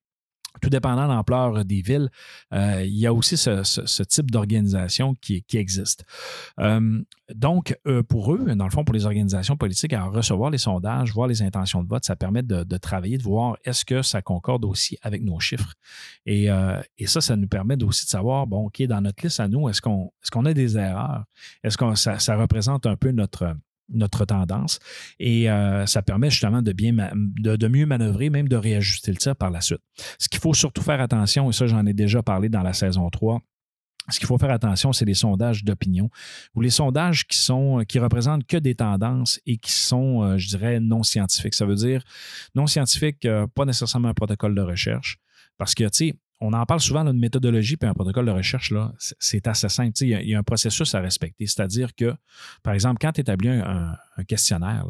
tout 0.61 0.70
dépendant 0.70 1.06
de 1.08 1.12
l'ampleur 1.12 1.64
des 1.64 1.82
villes, 1.82 2.08
euh, 2.52 2.82
il 2.84 2.96
y 2.96 3.06
a 3.06 3.12
aussi 3.12 3.37
ce, 3.37 4.02
type 4.02 4.30
d'organisation 4.30 5.14
qui, 5.20 5.44
existe. 5.54 6.04
Euh, 6.58 7.02
donc, 7.34 7.76
euh, 7.87 8.02
pour 8.02 8.34
eux, 8.34 8.54
dans 8.54 8.64
le 8.64 8.70
fond, 8.70 8.84
pour 8.84 8.94
les 8.94 9.06
organisations 9.06 9.56
politiques, 9.56 9.92
à 9.92 10.04
recevoir 10.04 10.50
les 10.50 10.58
sondages, 10.58 11.12
voir 11.12 11.28
les 11.28 11.42
intentions 11.42 11.82
de 11.82 11.88
vote, 11.88 12.04
ça 12.04 12.16
permet 12.16 12.42
de, 12.42 12.76
travailler, 12.76 13.18
de 13.18 13.23
voir 13.23 13.56
est-ce 13.64 13.84
que 13.84 14.02
ça 14.02 14.20
concorde 14.23 14.64
aussi 14.64 14.99
avec 15.02 15.23
nos 15.23 15.40
chiffres. 15.40 15.75
Et, 16.26 16.49
ça, 17.06 17.20
ça 17.20 17.37
nous 17.37 17.49
permet 17.49 17.82
aussi 17.82 18.04
de 18.04 18.11
savoir, 18.11 18.46
bon, 18.46 18.66
OK, 18.66 18.82
dans 18.82 19.00
notre 19.00 19.23
liste 19.23 19.40
à 19.40 19.49
nous, 19.49 19.68
est-ce 19.68 19.80
qu'on 19.80 20.06
est 20.06 20.30
qu'on 20.30 20.44
a 20.44 20.54
des 20.54 20.76
erreurs? 20.76 21.25
Est-ce 21.62 21.76
que 21.76 21.94
ça 21.94 22.37
représente 22.37 22.87
un 22.87 22.96
peu 22.96 23.11
notre 23.11 23.56
notre 23.88 24.25
tendance. 24.25 24.79
Et 25.19 25.50
euh, 25.50 25.87
ça 25.87 26.03
permet 26.03 26.31
justement 26.31 26.62
de, 26.62 26.73
bien 26.73 26.95
de, 27.14 27.69
mieux 27.69 27.87
manœuvrer, 27.87 28.31
même 28.31 28.49
de 28.49 28.57
réajuster 28.57 29.11
le 29.11 29.19
tir 29.19 29.37
par 29.37 29.50
la 29.50 29.61
suite. 29.61 29.83
Ce 30.19 30.29
qu'il 30.29 30.41
faut 30.41 30.55
surtout 30.55 30.83
faire 30.83 31.00
attention, 31.00 31.50
et 31.50 31.53
ça 31.53 31.67
j'en 31.67 31.85
ai 31.87 31.93
déjà 31.93 32.23
parlé 32.23 32.49
dans 32.49 32.62
la 32.62 32.73
saison 32.73 33.09
3, 33.11 33.41
ce 34.11 34.19
qu'il 34.19 34.26
faut 34.26 34.37
faire 34.37 34.50
attention, 34.50 34.93
c'est 34.93 35.07
les 35.07 35.14
sondages 35.14 35.64
d'opinion 35.64 36.11
ou 36.55 36.61
les 36.61 36.71
sondages 36.71 37.26
qui 37.26 37.38
sont 37.38 37.83
qui 37.88 37.99
représentent 37.99 38.47
que 38.47 38.59
des 38.59 38.75
tendances 38.75 39.41
et 39.47 39.57
qui 39.57 39.73
sont, 39.73 40.23
euh, 40.23 40.37
je 40.37 40.49
dirais, 40.49 40.79
non 40.79 41.03
scientifiques. 41.03 41.55
Ça 41.55 41.64
veut 41.64 41.75
dire 41.75 42.03
non 42.55 42.67
scientifique, 42.67 43.25
euh, 43.25 43.47
pas 43.47 43.64
nécessairement 43.64 44.09
un 44.09 44.14
protocole 44.14 44.55
de 44.55 44.61
recherche. 44.61 45.19
Parce 45.57 45.75
que, 45.75 45.85
tu 45.85 45.91
sais, 45.93 46.14
on 46.44 46.52
en 46.52 46.66
parle 46.66 46.80
souvent 46.80 47.04
d'une 47.04 47.18
méthodologie 47.18 47.76
puis 47.76 47.88
un 47.88 47.94
protocole 47.94 48.26
de 48.26 48.30
recherche, 48.30 48.70
là, 48.70 48.92
c'est 48.98 49.46
assez 49.46 49.68
simple. 49.68 49.92
Il 50.02 50.28
y, 50.28 50.34
a, 50.34 50.38
un 50.38 50.42
processus 50.42 50.94
à 50.94 51.00
respecter. 51.00 51.46
C'est-à-dire 51.46 51.94
que, 51.94 52.14
par 52.62 52.74
exemple, 52.74 52.98
quand 53.00 53.12
tu 53.12 53.22
établis 53.22 53.48
un, 53.48 53.96
un 54.16 54.24
questionnaire, 54.24 54.86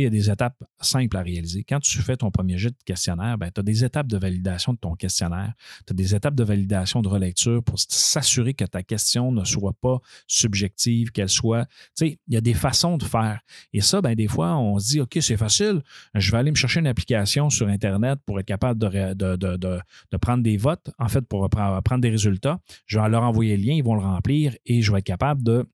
il 0.00 0.04
y 0.04 0.06
a 0.06 0.10
des 0.10 0.30
étapes 0.30 0.62
simples 0.80 1.16
à 1.16 1.22
réaliser. 1.22 1.64
Quand 1.64 1.80
tu 1.80 1.98
fais 1.98 2.16
ton 2.16 2.30
premier 2.30 2.58
jet 2.58 2.70
de 2.70 2.84
questionnaire, 2.84 3.36
ben, 3.38 3.50
tu 3.54 3.60
as 3.60 3.62
des 3.62 3.84
étapes 3.84 4.06
de 4.06 4.16
validation 4.16 4.72
de 4.72 4.78
ton 4.78 4.94
questionnaire. 4.94 5.52
Tu 5.86 5.92
as 5.92 5.94
des 5.94 6.14
étapes 6.14 6.34
de 6.34 6.44
validation 6.44 7.02
de 7.02 7.08
relecture 7.08 7.62
pour 7.62 7.78
s'assurer 7.78 8.54
que 8.54 8.64
ta 8.64 8.82
question 8.82 9.32
ne 9.32 9.44
soit 9.44 9.74
pas 9.80 10.00
subjective, 10.26 11.10
qu'elle 11.10 11.28
soit. 11.28 11.66
Il 12.00 12.16
y 12.28 12.36
a 12.36 12.40
des 12.40 12.54
façons 12.54 12.96
de 12.96 13.04
faire. 13.04 13.40
Et 13.72 13.80
ça, 13.80 14.00
ben, 14.00 14.14
des 14.14 14.28
fois, 14.28 14.56
on 14.56 14.78
se 14.78 14.88
dit 14.88 15.00
OK, 15.00 15.18
c'est 15.20 15.36
facile, 15.36 15.82
je 16.14 16.30
vais 16.30 16.38
aller 16.38 16.50
me 16.50 16.56
chercher 16.56 16.80
une 16.80 16.86
application 16.86 17.50
sur 17.50 17.68
Internet 17.68 18.18
pour 18.24 18.40
être 18.40 18.46
capable 18.46 18.78
de, 18.80 19.14
de, 19.14 20.16
prendre 20.18 20.42
des 20.42 20.56
votes, 20.56 20.90
en 20.98 21.08
fait, 21.08 21.22
pour 21.22 21.48
prendre 21.50 22.00
des 22.00 22.10
résultats. 22.10 22.60
Je 22.86 22.98
vais 22.98 23.08
leur 23.08 23.22
envoyer 23.22 23.56
le 23.56 23.62
lien, 23.62 23.74
ils 23.74 23.84
vont 23.84 23.94
le 23.94 24.02
remplir 24.02 24.54
et 24.66 24.82
je 24.82 24.92
vais 24.92 24.98
être 24.98 25.04
capable 25.04 25.42
de 25.42 25.66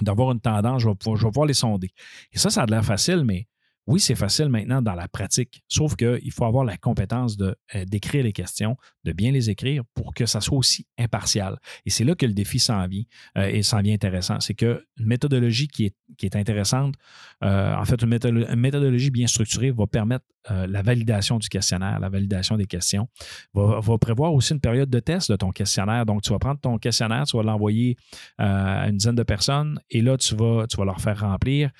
d'avoir 0.00 0.32
une 0.32 0.40
tendance, 0.40 0.82
je 0.82 0.88
vais, 0.88 0.94
pouvoir, 0.94 1.46
les 1.46 1.54
sonder. 1.54 1.90
Et 2.32 2.38
ça, 2.38 2.50
ça 2.50 2.62
a 2.62 2.66
l'air 2.66 2.84
facile, 2.84 3.24
mais 3.24 3.48
oui, 3.86 4.00
c'est 4.00 4.14
facile 4.14 4.48
maintenant 4.48 4.80
dans 4.80 4.94
la 4.94 5.08
pratique, 5.08 5.62
sauf 5.68 5.94
qu'il 5.94 6.32
faut 6.32 6.46
avoir 6.46 6.64
la 6.64 6.78
compétence 6.78 7.36
euh, 7.40 7.84
d'écrire 7.84 8.24
les 8.24 8.32
questions, 8.32 8.76
de 9.04 9.12
bien 9.12 9.30
les 9.30 9.50
écrire 9.50 9.82
pour 9.94 10.14
que 10.14 10.24
ça 10.24 10.40
soit 10.40 10.56
aussi 10.56 10.86
impartial. 10.98 11.58
Et 11.84 11.90
c'est 11.90 12.04
là 12.04 12.14
que 12.14 12.24
le 12.24 12.32
défi 12.32 12.58
s'en 12.58 12.86
vient 12.86 13.02
euh, 13.36 13.46
et 13.46 13.62
s'en 13.62 13.82
vient 13.82 13.92
intéressant. 13.92 14.40
C'est 14.40 14.54
qu'une 14.54 14.80
méthodologie 14.98 15.68
qui 15.68 15.86
est, 15.86 15.96
qui 16.16 16.24
est 16.24 16.36
intéressante, 16.36 16.94
euh, 17.42 17.74
en 17.74 17.84
fait, 17.84 18.00
une, 18.02 18.56
méthodologie 18.56 19.10
bien 19.10 19.26
structurée 19.26 19.70
va 19.70 19.86
permettre 19.86 20.24
la 20.48 20.82
validation 20.82 21.38
du 21.38 21.48
questionnaire, 21.48 21.98
la 22.00 22.08
validation 22.08 22.56
des 22.56 22.66
questions, 22.66 23.08
va, 23.54 23.80
va, 23.80 23.98
prévoir 23.98 24.34
aussi 24.34 24.52
une 24.52 24.60
période 24.60 24.90
de 24.90 25.00
test 25.00 25.30
de 25.30 25.36
ton 25.36 25.50
questionnaire. 25.50 26.04
Donc, 26.06 26.22
tu 26.22 26.30
vas 26.30 26.38
prendre 26.38 26.60
ton 26.60 26.78
questionnaire, 26.78 27.24
tu 27.24 27.36
vas 27.36 27.42
l'envoyer 27.42 27.96
à 28.38 28.88
une 28.88 28.96
dizaine 28.96 29.14
de 29.14 29.22
personnes 29.22 29.80
et 29.90 30.02
là, 30.02 30.16
tu 30.16 30.34
vas, 30.34 30.66
tu 30.66 30.76
leur 30.84 31.00
faire 31.00 31.20
remplir, 31.20 31.70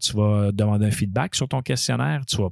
tu 0.00 0.16
vas 0.16 0.50
demander 0.52 0.86
un 0.86 0.90
feedback 0.90 1.34
sur 1.34 1.48
ton 1.48 1.62
questionnaire, 1.62 2.24
tu 2.26 2.36
vas 2.38 2.48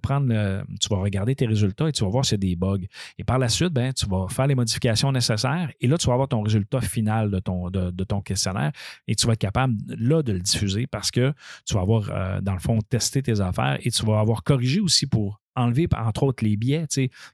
regarder 0.96 1.34
tes 1.34 1.46
résultats 1.46 1.88
et 1.88 1.92
tu 1.92 2.04
vas 2.04 2.10
voir 2.10 2.24
s'il 2.24 2.36
y 2.36 2.48
des 2.50 2.56
bugs. 2.56 2.84
Et 3.18 3.24
par 3.24 3.38
la 3.38 3.48
suite, 3.48 3.72
ben, 3.72 3.92
tu 3.92 4.06
vas 4.06 4.26
faire 4.28 4.46
les 4.46 4.54
modifications 4.54 5.12
nécessaires 5.12 5.70
et 5.80 5.86
là, 5.86 5.96
tu 5.98 6.06
vas 6.06 6.14
avoir 6.14 6.28
ton 6.28 6.42
résultat 6.42 6.80
final 6.80 7.30
de 7.30 7.38
ton, 7.38 7.70
de, 7.70 8.04
ton 8.04 8.20
questionnaire 8.20 8.72
et 9.06 9.14
tu 9.14 9.26
vas 9.26 9.32
être 9.32 9.38
capable 9.38 9.74
là 9.88 10.22
de 10.22 10.32
le 10.32 10.40
diffuser 10.40 10.86
parce 10.86 11.10
que 11.10 11.32
tu 11.66 11.74
vas 11.74 11.80
avoir, 11.80 12.10
euh, 12.10 12.40
dans 12.40 12.52
le 12.52 12.60
fond, 12.60 12.78
testé 12.88 13.22
tes 13.22 13.40
affaires 13.40 13.78
et 13.82 13.90
tu 13.90 14.04
vas 14.04 14.20
avoir 14.20 14.42
corrigé 14.42 14.80
aussi 14.80 15.06
pour 15.06 15.40
enlever, 15.56 15.88
entre 15.96 16.24
autres, 16.24 16.44
les 16.44 16.56
biais. 16.56 16.86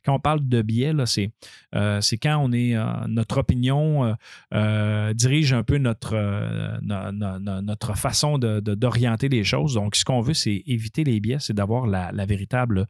Quand 0.05 0.15
on 0.15 0.21
parle 0.21 0.47
de 0.47 0.63
biais, 0.63 0.93
euh, 1.75 2.01
c'est, 2.01 2.19
quand 2.19 2.39
on 2.39 2.53
est, 2.53 2.77
euh, 2.77 2.85
notre 3.09 3.39
opinion 3.39 4.17
euh, 4.55 5.15
dirige 5.15 5.53
un 5.53 5.63
peu 5.63 5.79
notre, 5.79 6.17
notre 6.81 7.97
façon 7.97 8.39
d'orienter 8.39 9.29
les 9.29 9.45
choses. 9.45 9.75
Donc, 9.75 9.97
ce 9.97 10.05
qu'on 10.05 10.21
veut, 10.21 10.35
c'est 10.35 10.63
éviter 10.67 11.05
les 11.05 11.21
biais, 11.21 11.39
c'est 11.41 11.55
d'avoir 11.55 11.87
la, 11.87 12.11
véritable 12.27 12.87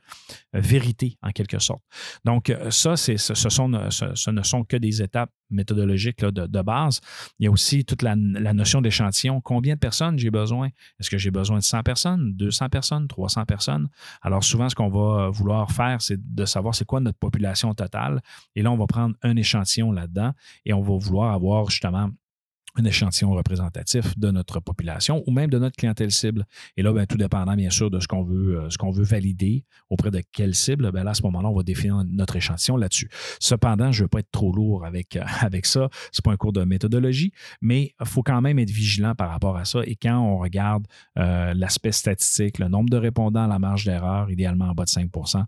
vérité, 0.53 1.17
en 1.23 1.31
quelque 1.31 1.59
sorte. 1.59 1.83
Donc, 2.25 2.55
ça, 2.71 2.97
ce, 2.97 3.17
sont, 3.17 3.91
ce, 3.91 4.31
ne 4.31 4.43
sont 4.43 4.65
que 4.65 4.77
des 4.77 5.03
étapes 5.03 5.31
méthodologiques 5.51 6.25
de, 6.25 6.63
base. 6.63 7.01
Il 7.39 7.45
y 7.45 7.47
a 7.47 7.51
aussi 7.51 7.85
toute 7.85 8.03
la, 8.03 8.15
la 8.17 8.53
notion 8.53 8.81
d'échantillon. 8.81 9.41
Combien 9.41 9.75
de 9.75 9.79
personnes 9.81 10.19
j'ai 10.19 10.31
besoin? 10.31 10.69
Est-ce 10.99 11.11
que 11.11 11.19
j'ai 11.19 11.31
besoin 11.31 11.59
de 11.59 11.63
100 11.63 11.83
personnes, 11.83 12.33
200 12.35 12.69
personnes, 12.69 13.09
300 13.09 13.45
personnes? 13.47 13.89
Alors, 14.23 14.45
souvent, 14.45 14.69
ce 14.69 14.75
qu'on 14.75 14.89
va 14.89 15.31
vouloir 15.31 15.71
faire, 15.71 16.03
c'est 16.03 16.19
de 16.19 16.45
savoir 16.45 16.75
c'est 16.75 16.85
quoi 16.85 17.01
notre 17.01 17.19
population 17.19 17.75
totale. 17.75 18.21
Et 18.55 18.63
là, 18.63 18.71
on 18.71 18.77
va 18.77 18.87
prendre 18.87 19.15
un 19.23 19.37
échantillon 19.37 19.93
là-dedans 19.93 20.33
et 20.65 20.73
on 20.73 20.83
va 20.83 20.97
vouloir 20.97 21.33
avoir 21.33 21.71
justement 21.71 22.11
un 22.77 22.85
échantillon 22.85 23.33
représentatif 23.33 24.19
de 24.19 24.31
notre 24.31 24.61
population 24.61 25.23
ou 25.27 25.33
même 25.33 25.51
de 25.51 25.59
notre 25.59 25.77
clientèle 25.77 26.11
cible. 26.11 26.47
Et 26.77 26.83
là, 26.83 26.93
bien, 26.93 27.07
tout 27.07 27.17
dépendant, 27.17 27.55
bien 27.55 27.71
sûr, 27.71 27.91
de 27.91 28.01
ce 28.01 28.07
qu'on 28.07 28.23
veut, 28.23 28.61
euh, 28.61 28.91
veut 28.93 29.05
valider 29.05 29.65
auprès 29.89 30.11
de 30.11 30.23
quelle 30.33 30.55
cible, 30.55 30.91
bien 30.93 31.05
là, 31.05 31.11
à 31.11 31.15
ce 31.15 31.23
moment-là, 31.23 31.49
on 31.49 31.57
va 31.57 31.63
définir 31.63 32.03
notre 32.05 32.37
échantillon 32.37 32.77
là-dessus. 32.77 33.11
Cependant, 33.39 33.93
je 33.93 34.01
ne 34.01 34.05
veux 34.05 34.09
pas 34.09 34.21
être 34.21 34.31
trop 34.31 34.53
lourd 34.53 34.85
avec, 34.85 35.17
euh, 35.17 35.23
avec 35.41 35.67
ça. 35.67 35.89
Ce 36.13 36.21
n'est 36.21 36.23
pas 36.25 36.33
un 36.33 36.37
cours 36.37 36.53
de 36.53 36.65
méthodologie, 36.65 37.33
mais 37.61 37.95
il 38.01 38.07
faut 38.07 38.23
quand 38.23 38.41
même 38.41 38.59
être 38.59 38.71
vigilant 38.71 39.15
par 39.15 39.31
rapport 39.31 39.57
à 39.57 39.65
ça. 39.65 39.81
Et 39.85 39.97
quand 39.97 40.19
on 40.19 40.39
regarde 40.39 40.87
euh, 41.19 41.55
l'aspect 41.55 41.93
statistique, 41.93 42.59
le 42.59 42.69
nombre 42.69 42.91
de 42.91 42.97
répondants 42.97 43.47
la 43.47 43.59
marge 43.59 43.85
d'erreur, 43.85 44.31
idéalement 44.31 44.67
en 44.67 44.75
bas 44.75 44.85
de 44.85 44.91
5% 44.91 45.45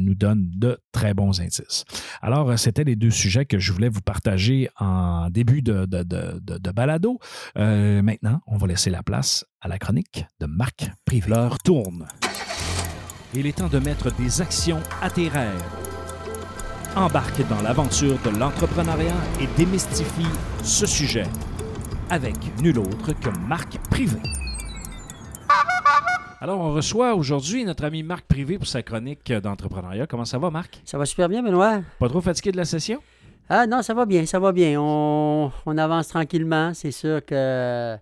nous 0.00 0.14
donne 0.14 0.50
de 0.54 0.78
très 0.92 1.14
bons 1.14 1.40
indices. 1.40 1.84
Alors, 2.20 2.58
c'était 2.58 2.84
les 2.84 2.96
deux 2.96 3.10
sujets 3.10 3.44
que 3.44 3.58
je 3.58 3.72
voulais 3.72 3.88
vous 3.88 4.00
partager 4.00 4.68
en 4.78 5.30
début 5.30 5.62
de, 5.62 5.86
balado. 6.04 7.18
Euh, 7.56 8.02
maintenant, 8.02 8.40
on 8.46 8.56
va 8.56 8.66
laisser 8.66 8.90
la 8.90 9.02
place 9.02 9.44
à 9.60 9.68
la 9.68 9.78
chronique 9.78 10.24
de 10.40 10.46
Marc 10.46 10.90
Privé. 11.04 11.28
L'heure 11.30 11.58
tourne. 11.58 12.06
Il 13.34 13.46
est 13.46 13.56
temps 13.56 13.68
de 13.68 13.78
mettre 13.78 14.14
des 14.16 14.40
actions 14.40 14.80
à 15.00 15.08
tes 15.08 15.28
rêves. 15.28 15.64
Embarque 16.94 17.46
dans 17.48 17.62
l'aventure 17.62 18.18
de 18.24 18.30
l'entrepreneuriat 18.38 19.16
et 19.40 19.46
démystifie 19.56 20.26
ce 20.62 20.86
sujet 20.86 21.26
avec 22.10 22.36
nul 22.60 22.78
autre 22.78 23.12
que 23.14 23.30
Marc 23.48 23.78
Privé. 23.88 24.18
Alors, 26.42 26.58
on 26.58 26.74
reçoit 26.74 27.14
aujourd'hui 27.14 27.64
notre 27.64 27.84
ami 27.84 28.02
Marc 28.02 28.26
Privé 28.26 28.58
pour 28.58 28.66
sa 28.66 28.82
chronique 28.82 29.32
d'entrepreneuriat. 29.32 30.06
Comment 30.06 30.24
ça 30.24 30.38
va, 30.38 30.50
Marc? 30.50 30.82
Ça 30.84 30.98
va 30.98 31.06
super 31.06 31.28
bien, 31.28 31.42
Benoît. 31.42 31.80
Pas 32.00 32.08
trop 32.08 32.20
fatigué 32.20 32.50
de 32.50 32.56
la 32.56 32.64
session? 32.64 33.00
Ah 33.48 33.66
non, 33.66 33.82
ça 33.82 33.94
va 33.94 34.06
bien, 34.06 34.24
ça 34.26 34.38
va 34.38 34.52
bien. 34.52 34.80
On, 34.80 35.52
on 35.66 35.78
avance 35.78 36.08
tranquillement. 36.08 36.72
C'est 36.74 36.92
sûr 36.92 37.24
que 37.24 37.98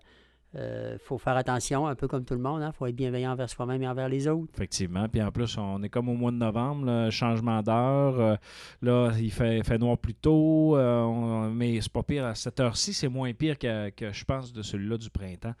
euh, 0.57 0.97
faut 0.99 1.17
faire 1.17 1.37
attention, 1.37 1.87
un 1.87 1.95
peu 1.95 2.07
comme 2.07 2.25
tout 2.25 2.33
le 2.33 2.41
monde. 2.41 2.59
Il 2.61 2.65
hein. 2.65 2.71
faut 2.73 2.85
être 2.85 2.95
bienveillant 2.95 3.31
envers 3.31 3.49
soi-même 3.49 3.81
et 3.83 3.87
envers 3.87 4.09
les 4.09 4.27
autres. 4.27 4.51
Effectivement. 4.55 5.07
Puis 5.07 5.21
en 5.21 5.31
plus, 5.31 5.57
on 5.57 5.81
est 5.81 5.89
comme 5.89 6.09
au 6.09 6.13
mois 6.13 6.31
de 6.31 6.37
novembre, 6.37 7.09
changement 7.09 7.61
d'heure. 7.61 8.19
Euh, 8.19 8.35
là, 8.81 9.11
il 9.17 9.31
fait, 9.31 9.63
fait, 9.63 9.77
noir 9.77 9.97
plus 9.97 10.13
tôt. 10.13 10.75
Euh, 10.75 11.49
mais 11.49 11.79
c'est 11.79 11.91
pas 11.91 12.03
pire. 12.03 12.25
À 12.25 12.35
cette 12.35 12.59
heure-ci, 12.59 12.93
c'est 12.93 13.07
moins 13.07 13.31
pire 13.33 13.57
que, 13.57 13.89
que, 13.91 14.11
je 14.11 14.25
pense 14.25 14.51
de 14.51 14.61
celui-là 14.61 14.97
du 14.97 15.09
printemps. 15.09 15.55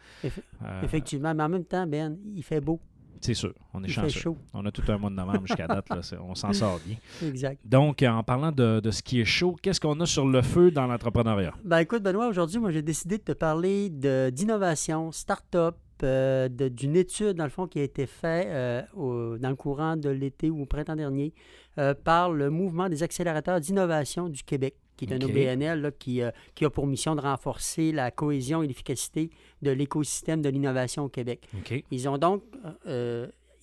Effectivement. 0.83 1.33
Mais 1.33 1.43
en 1.43 1.49
même 1.49 1.65
temps, 1.65 1.87
Ben, 1.87 2.17
il 2.35 2.43
fait 2.43 2.59
beau. 2.59 2.79
C'est 3.21 3.33
sûr, 3.33 3.53
on 3.73 3.83
est 3.83 3.87
chanceux. 3.87 4.31
On 4.53 4.65
a 4.65 4.71
tout 4.71 4.83
un 4.87 4.97
mois 4.97 5.09
de 5.09 5.15
novembre 5.15 5.45
jusqu'à 5.45 5.67
date, 5.67 5.85
on 6.21 6.35
s'en 6.35 6.53
sort 6.53 6.79
bien. 6.85 6.97
Exact. 7.27 7.59
Donc, 7.63 8.01
en 8.03 8.23
parlant 8.23 8.51
de, 8.51 8.81
ce 8.91 9.01
qui 9.01 9.21
est 9.21 9.25
chaud, 9.25 9.55
qu'est-ce 9.61 9.79
qu'on 9.79 9.99
a 9.99 10.05
sur 10.05 10.27
le 10.27 10.41
feu 10.41 10.71
dans 10.71 10.87
l'entrepreneuriat? 10.87 11.53
Ben 11.63 11.79
écoute, 11.79 12.03
Benoît, 12.03 12.27
aujourd'hui, 12.27 12.59
moi, 12.59 12.71
j'ai 12.71 12.81
décidé 12.81 13.17
de 13.17 13.23
te 13.23 13.31
parler 13.31 13.89
d'innovation, 13.89 15.11
start-up, 15.11 15.75
euh, 16.03 16.49
d'une 16.49 16.95
étude, 16.95 17.33
dans 17.33 17.43
le 17.43 17.49
fond, 17.49 17.67
qui 17.67 17.79
a 17.79 17.83
été 17.83 18.05
faite 18.07 18.47
euh, 18.47 19.37
dans 19.37 19.49
le 19.49 19.55
courant 19.55 19.97
de 19.97 20.09
l'été 20.09 20.49
ou 20.49 20.63
au 20.63 20.65
printemps 20.65 20.95
dernier 20.95 21.33
euh, 21.77 21.93
par 21.93 22.31
le 22.31 22.49
mouvement 22.49 22.89
des 22.89 23.03
accélérateurs 23.03 23.59
d'innovation 23.59 24.29
du 24.29 24.43
Québec 24.43 24.75
qui 25.07 25.13
est 25.13 25.15
un 25.15 25.21
OBNL 25.21 25.93
qui, 25.97 26.21
qui, 26.55 26.65
a 26.65 26.69
pour 26.69 26.87
mission 26.87 27.15
de 27.15 27.21
renforcer 27.21 27.91
la 27.91 28.11
cohésion 28.11 28.63
et 28.63 28.67
l'efficacité 28.67 29.29
de 29.61 29.71
l'écosystème 29.71 30.41
de 30.41 30.49
l'innovation 30.49 31.05
au 31.05 31.09
Québec. 31.09 31.47
Ils 31.91 32.09
ont 32.09 32.17
donc 32.17 32.43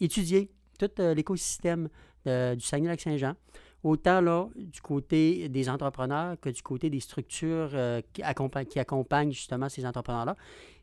étudié 0.00 0.50
tout 0.78 0.90
l'écosystème 0.98 1.88
du 2.24 2.60
Saguenay-Lac-Saint-Jean, 2.60 3.34
autant 3.82 4.20
là, 4.20 4.48
du 4.56 4.80
côté 4.80 5.48
des 5.48 5.68
entrepreneurs 5.68 6.36
que 6.40 6.50
du 6.50 6.62
côté 6.62 6.90
des 6.90 7.00
structures 7.00 7.70
qui, 8.12 8.22
accompagnent, 8.22 8.66
qui 8.66 8.78
accompagnent 8.78 9.32
justement 9.32 9.68
ces 9.68 9.86
entrepreneurs-là. 9.86 10.36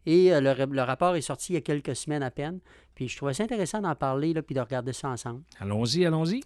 Et 0.05 0.33
euh, 0.33 0.41
le, 0.41 0.81
rapport 0.81 1.15
est 1.15 1.21
sorti 1.21 1.53
il 1.53 1.55
y 1.55 1.57
a 1.57 1.61
quelques 1.61 1.95
semaines 1.95 2.23
à 2.23 2.31
peine. 2.31 2.59
Puis 2.93 3.07
je 3.07 3.17
trouvais 3.17 3.33
ça 3.33 3.43
intéressant 3.43 3.81
d'en 3.81 3.95
parler, 3.95 4.33
là, 4.33 4.41
puis 4.41 4.55
de 4.55 4.61
regarder 4.61 4.93
ça 4.93 5.09
ensemble. 5.09 5.41
Allons-y, 5.59 6.05
allons-y. 6.05 6.41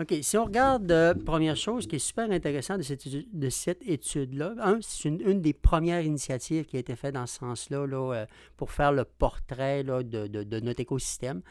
OK. 0.00 0.14
Si 0.22 0.36
on 0.36 0.44
regarde, 0.44 0.90
euh, 0.92 1.14
première 1.14 1.56
chose 1.56 1.86
qui 1.86 1.96
est 1.96 2.00
super 2.00 2.30
intéressant 2.30 2.76
de 2.76 2.82
cette, 2.82 3.06
de 3.08 3.48
cette 3.50 3.86
étude-là, 3.86 4.54
un, 4.60 4.78
c'est 4.80 5.08
une, 5.08 5.40
des 5.40 5.52
premières 5.52 6.02
initiatives 6.02 6.66
qui 6.66 6.76
a 6.76 6.80
été 6.80 6.94
faite 6.94 7.14
dans 7.14 7.26
ce 7.26 7.38
sens-là 7.38 7.86
là, 7.86 8.12
euh, 8.14 8.26
pour 8.56 8.70
faire 8.70 8.92
le 8.92 9.04
portrait 9.04 9.82
de, 9.82 10.60
notre 10.60 10.80
écosystème 10.80 11.42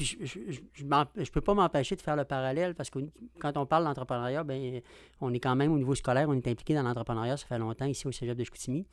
je 0.00 0.84
ne 0.84 1.30
peux 1.30 1.40
pas 1.40 1.54
m'empêcher 1.54 1.96
de 1.96 2.02
faire 2.02 2.16
le 2.16 2.24
parallèle 2.24 2.74
parce 2.74 2.90
que 2.90 3.00
quand 3.38 3.56
on 3.56 3.66
parle 3.66 3.84
d'entrepreneuriat, 3.84 4.44
ben, 4.44 4.80
on 5.20 5.32
est 5.32 5.40
quand 5.40 5.56
même 5.56 5.72
au 5.72 5.78
niveau 5.78 5.94
scolaire, 5.94 6.28
on 6.28 6.34
est 6.34 6.48
impliqué 6.48 6.74
dans 6.74 6.82
l'entrepreneuriat, 6.82 7.36
ça 7.36 7.46
fait 7.46 7.58
longtemps 7.58 7.86
ici 7.86 8.06
au 8.06 8.12
Cégep 8.12 8.36
de 8.36 8.44
Chicoutimi. 8.44 8.86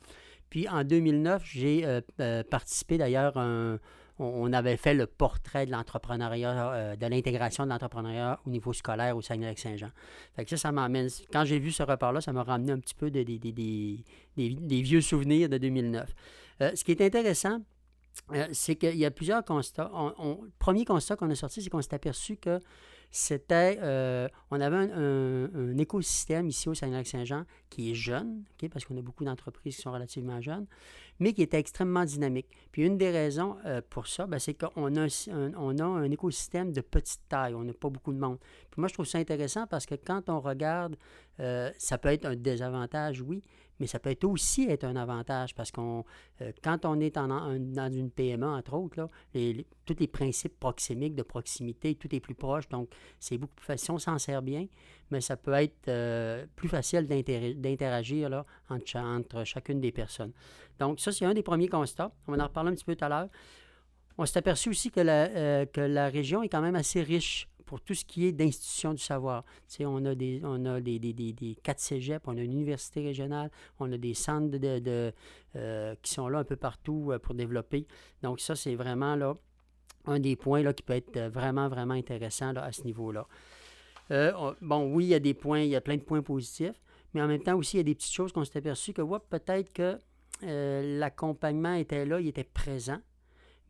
Puis 0.50 0.68
en 0.68 0.84
2009, 0.84 1.42
j'ai 1.44 1.84
euh, 1.84 2.00
euh, 2.20 2.42
participé 2.44 2.98
d'ailleurs, 2.98 3.34
on, 4.18 4.52
avait 4.52 4.76
fait 4.76 4.94
le 4.94 5.06
portrait 5.06 5.66
de 5.66 5.72
l'entrepreneuriat, 5.72 6.72
euh, 6.72 6.96
de 6.96 7.06
l'intégration 7.06 7.64
de 7.64 7.70
l'entrepreneuriat 7.70 8.40
au 8.46 8.50
niveau 8.50 8.72
scolaire 8.72 9.16
au 9.16 9.22
Saguenay-Lac-Saint-Jean. 9.22 9.90
Ça, 10.46 10.56
ça 10.56 10.72
m'emmène, 10.72 11.08
quand 11.32 11.44
j'ai 11.44 11.58
vu 11.58 11.70
ce 11.70 11.82
report-là, 11.82 12.20
ça 12.20 12.32
m'a 12.32 12.42
ramené 12.42 12.72
un 12.72 12.78
petit 12.78 12.94
peu 12.94 13.10
des, 13.10 14.02
vieux 14.36 15.00
souvenirs 15.00 15.48
de 15.48 15.58
2009. 15.58 16.14
ce 16.60 16.84
qui 16.84 16.92
est 16.92 17.00
intéressant, 17.02 17.60
euh, 18.32 18.46
c'est 18.52 18.76
qu'il 18.76 18.96
y 18.96 19.04
a 19.04 19.10
plusieurs 19.10 19.44
constats. 19.44 19.90
le 19.94 20.50
premier 20.58 20.84
constat 20.84 21.16
qu'on 21.16 21.30
a 21.30 21.34
sorti, 21.34 21.62
c'est 21.62 21.70
qu'on 21.70 21.82
s'est 21.82 21.94
aperçu 21.94 22.36
que 22.36 22.60
c'était, 23.10 23.78
euh, 23.80 24.28
on 24.50 24.60
avait 24.60 24.92
un, 24.92 25.78
écosystème 25.78 26.48
ici 26.48 26.68
au 26.68 26.74
Saguenay-Lac-Saint-Jean 26.74 27.44
qui 27.70 27.92
est 27.92 27.94
jeune, 27.94 28.44
parce 28.72 28.84
qu'on 28.84 28.96
a 28.96 29.02
beaucoup 29.02 29.24
d'entreprises 29.24 29.76
qui 29.76 29.82
sont 29.82 29.92
relativement 29.92 30.40
jeunes, 30.40 30.66
mais 31.18 31.32
qui 31.32 31.42
était 31.42 31.58
extrêmement 31.58 32.04
dynamique. 32.04 32.48
Puis 32.72 32.82
une 32.84 32.98
des 32.98 33.10
raisons 33.10 33.56
euh, 33.64 33.80
pour 33.88 34.06
ça, 34.06 34.26
ben, 34.26 34.38
c'est 34.38 34.54
qu'on 34.54 34.96
a 34.96 35.02
un, 35.02 35.52
on 35.56 35.78
a 35.78 35.84
un 35.84 36.10
écosystème 36.10 36.72
de 36.72 36.80
petite 36.80 37.22
taille, 37.28 37.54
on 37.54 37.64
n'a 37.64 37.72
pas 37.72 37.90
beaucoup 37.90 38.12
de 38.12 38.18
monde. 38.18 38.38
Puis 38.70 38.80
moi, 38.80 38.88
je 38.88 38.94
trouve 38.94 39.06
ça 39.06 39.18
intéressant 39.18 39.66
parce 39.66 39.86
que 39.86 39.94
quand 39.94 40.28
on 40.28 40.40
regarde, 40.40 40.96
ça 41.76 41.98
peut 41.98 42.08
être 42.08 42.24
un 42.24 42.34
désavantage, 42.34 43.20
oui, 43.20 43.42
mais 43.80 43.86
ça 43.86 43.98
peut 43.98 44.16
aussi 44.24 44.64
être 44.68 44.84
un 44.84 44.96
avantage 44.96 45.54
parce 45.54 45.70
qu'on, 45.70 46.04
euh, 46.40 46.52
quand 46.62 46.84
on 46.84 47.00
est 47.00 47.16
en, 47.16 47.58
dans 47.58 47.92
une 47.92 48.10
PME, 48.10 48.46
entre 48.46 48.74
autres, 48.74 48.98
là, 48.98 49.08
les, 49.34 49.66
tous 49.84 49.96
les 49.98 50.06
principes 50.06 50.58
proxémiques 50.58 51.14
de 51.14 51.22
proximité, 51.22 51.94
tout 51.94 52.14
est 52.14 52.20
plus 52.20 52.34
proche, 52.34 52.68
donc 52.68 52.88
c'est 53.18 53.38
beaucoup 53.38 53.54
plus 53.54 53.66
facile, 53.66 53.92
on 53.92 53.98
s'en 53.98 54.18
sert 54.18 54.42
bien, 54.42 54.66
mais 55.10 55.20
ça 55.20 55.36
peut 55.36 55.52
être 55.52 55.88
euh, 55.88 56.46
plus 56.56 56.68
facile 56.68 57.06
d'interagir 57.06 58.44
entre, 58.68 59.44
chacune 59.44 59.80
des 59.80 59.92
personnes. 59.92 60.32
Donc 60.78 61.00
ça, 61.00 61.12
c'est 61.12 61.24
un 61.24 61.34
des 61.34 61.42
premiers 61.42 61.68
constats. 61.68 62.12
On 62.26 62.32
va 62.32 62.42
en 62.42 62.46
reparler 62.46 62.70
un 62.70 62.74
petit 62.74 62.84
peu 62.84 62.96
tout 62.96 63.04
à 63.04 63.08
l'heure. 63.08 63.28
On 64.18 64.26
s'est 64.26 64.38
aperçu 64.38 64.70
aussi 64.70 64.90
que 64.90 65.00
la, 65.00 65.28
euh, 65.28 65.66
que 65.66 65.80
la 65.80 66.08
région 66.08 66.42
est 66.42 66.48
quand 66.48 66.62
même 66.62 66.74
assez 66.74 67.02
riche 67.02 67.48
pour 67.66 67.80
tout 67.80 67.94
ce 67.94 68.04
qui 68.04 68.26
est 68.26 68.32
d'institutions 68.32 68.94
du 68.94 69.02
savoir. 69.02 69.44
Tu 69.68 69.76
sais, 69.76 69.86
on 69.86 70.04
a 70.06 70.14
des, 70.14 70.40
on 70.44 70.64
a 70.64 70.80
des, 70.80 70.98
des, 70.98 71.12
des, 71.12 71.56
quatre 71.62 71.80
cégeps, 71.80 72.24
on 72.26 72.36
a 72.36 72.40
une 72.40 72.52
université 72.52 73.02
régionale, 73.02 73.50
on 73.80 73.92
a 73.92 73.98
des 73.98 74.14
centres 74.14 74.56
de, 74.56 75.12
euh, 75.56 75.94
qui 76.00 76.12
sont 76.12 76.28
là 76.28 76.38
un 76.38 76.44
peu 76.44 76.56
partout 76.56 77.10
euh, 77.10 77.18
pour 77.18 77.34
développer. 77.34 77.86
Donc 78.22 78.40
ça, 78.40 78.54
c'est 78.54 78.76
vraiment 78.76 79.16
là 79.16 79.34
un 80.06 80.20
des 80.20 80.36
points 80.36 80.62
là, 80.62 80.72
qui 80.72 80.84
peut 80.84 80.94
être 80.94 81.16
euh, 81.16 81.28
vraiment, 81.28 81.68
vraiment 81.68 81.94
intéressant 81.94 82.52
là, 82.52 82.62
à 82.62 82.72
ce 82.72 82.84
niveau-là. 82.84 83.26
bon, 84.62 84.94
oui, 84.94 85.06
il 85.06 85.08
y 85.08 85.14
a 85.14 85.18
des 85.18 85.34
points, 85.34 85.60
il 85.60 85.70
y 85.70 85.76
a 85.76 85.80
plein 85.80 85.96
de 85.96 86.02
points 86.02 86.22
positifs, 86.22 86.80
mais 87.12 87.20
en 87.20 87.26
même 87.26 87.42
temps 87.42 87.56
aussi, 87.56 87.76
il 87.76 87.78
y 87.78 87.80
a 87.80 87.84
des 87.84 87.96
petites 87.96 88.14
choses 88.14 88.32
qu'on 88.32 88.44
s'est 88.44 88.58
aperçu 88.58 88.92
que 88.92 89.02
ouais, 89.02 89.18
peut-être 89.28 89.72
que 89.72 89.98
l'accompagnement 90.42 91.74
était 91.74 92.06
là, 92.06 92.20
il 92.20 92.28
était 92.28 92.44
présent, 92.44 92.98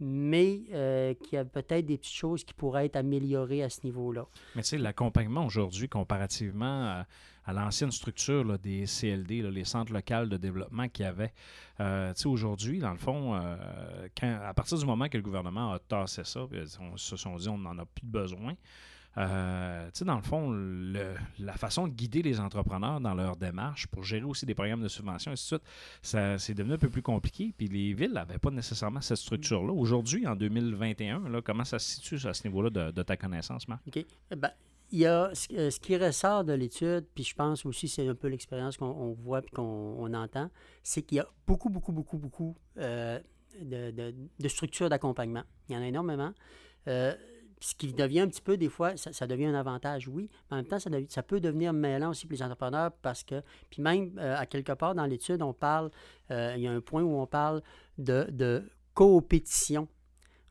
mais 0.01 0.63
euh, 0.73 1.15
qu'il 1.15 1.35
y 1.35 1.39
a 1.39 1.45
peut-être 1.45 1.87
des 1.87 1.97
petites 1.97 2.15
choses 2.15 2.45
qui 2.45 2.55
pourraient 2.55 2.87
être 2.87 2.97
améliorées 2.97 3.63
à 3.63 3.71
ce 3.71 3.81
niveau-là. 3.85 4.27
Mais 4.55 4.63
tu 4.63 4.69
sais, 4.69 4.79
l'accompagnement 4.79 5.47
aujourd'hui, 5.47 5.89
comparativement 5.89 7.05
à, 7.47 7.53
l'ancienne 7.53 7.93
structure 7.93 8.59
des 8.59 8.87
CLD, 8.87 9.43
les 9.43 9.65
centres 9.65 9.93
locaux 9.93 10.27
de 10.27 10.37
développement 10.37 10.89
qu'il 10.89 11.05
y 11.05 11.09
avait, 11.09 11.33
euh, 11.81 12.13
tu 12.13 12.23
sais, 12.23 12.29
aujourd'hui, 12.29 12.81
dans 12.81 12.91
le 12.91 12.99
fond, 12.99 13.35
euh, 13.35 14.09
à 14.23 14.53
partir 14.53 14.77
du 14.79 14.85
moment 14.85 15.09
que 15.09 15.17
le 15.17 15.23
gouvernement 15.23 15.73
a 15.73 15.79
tassé 15.79 16.25
ça, 16.25 16.47
on 16.81 16.97
se 16.97 17.17
sont 17.17 17.37
dit 17.37 17.49
on 17.49 17.59
n'en 17.59 17.79
a 17.79 17.85
plus 17.87 18.05
besoin, 18.05 18.55
euh, 19.19 19.87
tu 19.87 20.01
sais, 20.01 20.05
dans 20.05 20.17
le 20.17 20.23
fond, 20.23 20.51
la 21.39 21.53
façon 21.55 21.89
de 21.89 21.93
guider 21.93 22.23
les 22.23 22.39
entrepreneurs 22.39 23.01
dans 23.01 23.15
leur 23.15 23.37
démarche 23.37 23.87
pour 23.87 24.05
gérer 24.05 24.25
aussi 24.25 24.45
des 24.45 24.55
programmes 24.55 24.83
de 24.83 24.89
subvention, 24.89 25.31
et 25.31 25.35
ainsi 25.35 25.55
de 25.55 25.61
ça, 26.03 26.39
c'est 26.39 26.55
devenu 26.55 26.75
un 26.75 26.79
peu 26.79 26.91
plus 26.91 27.03
compliqué. 27.03 27.53
Puis 27.57 27.69
les 27.69 27.95
villes 27.95 28.13
n'avaient 28.13 28.39
pas 28.39 28.51
nécessairement 28.51 29.01
cette 29.01 29.19
structure-là. 29.19 29.73
Aujourd'hui, 29.73 30.27
en 30.27 30.37
2021, 30.37 31.29
là, 31.29 31.41
comment 31.41 31.65
ça 31.65 31.79
se 31.79 31.95
situe 31.95 32.27
à 32.27 32.35
ce 32.35 32.47
niveau-là 32.47 32.91
de, 32.93 33.03
ta 33.03 33.17
connaissance, 33.17 33.69
Marc? 33.69 33.83
OK. 33.87 34.05
Eh 34.31 34.37
ben, 34.37 34.51
il 34.93 35.01
y 35.01 35.07
a 35.07 35.31
ce, 35.35 35.81
qui 35.81 35.97
ressort 35.97 36.45
de 36.45 36.53
l'étude, 36.53 37.07
puis 37.15 37.25
je 37.25 37.35
pense 37.35 37.67
aussi 37.67 37.89
c'est 37.89 38.07
un 38.07 38.15
peu 38.15 38.29
l'expérience 38.29 38.77
qu'on 38.77 39.13
voit 39.13 39.41
et 39.41 39.51
qu'on 39.55 40.13
entend, 40.15 40.51
c'est 40.83 41.03
qu'il 41.03 41.17
y 41.17 41.21
a 41.21 41.27
beaucoup, 41.47 41.71
beaucoup, 41.71 41.93
beaucoup, 41.93 42.19
beaucoup 42.19 42.57
euh, 42.79 43.19
de, 43.61 44.49
structures 44.49 44.89
d'accompagnement. 44.89 45.43
Il 45.69 45.75
y 45.75 45.79
en 45.79 45.83
a 45.83 45.87
énormément. 45.87 46.33
Euh, 46.87 47.15
ce 47.61 47.75
qui 47.75 47.92
devient 47.92 48.21
un 48.21 48.29
petit 48.29 48.42
peu, 48.42 48.57
des 48.57 48.69
fois, 48.69 48.97
ça, 48.97 49.27
devient 49.27 49.47
un 49.47 49.55
avantage, 49.55 50.09
oui, 50.09 50.29
mais 50.51 50.55
en 50.55 50.57
même 50.57 50.66
temps, 50.66 50.79
ça, 50.79 50.90
ça, 51.09 51.23
peut 51.23 51.40
devenir 51.40 51.73
mêlant 51.73 52.11
aussi 52.11 52.27
pour 52.27 52.35
les 52.35 52.42
entrepreneurs 52.42 52.92
parce 53.03 53.25
que, 53.25 53.42
puis 53.71 53.83
même 53.83 54.12
euh, 54.19 54.37
à 54.37 54.47
quelque 54.47 54.73
part 54.73 54.95
dans 54.95 55.07
l'étude, 55.07 55.42
on 55.42 55.53
parle, 55.53 55.90
euh, 56.31 56.55
il 56.57 56.62
y 56.62 56.66
a 56.66 56.73
un 56.73 56.81
point 56.81 57.03
où 57.03 57.19
on 57.19 57.27
parle 57.27 57.62
de, 57.99 58.27
de 58.31 58.62
coopétition. 58.95 59.88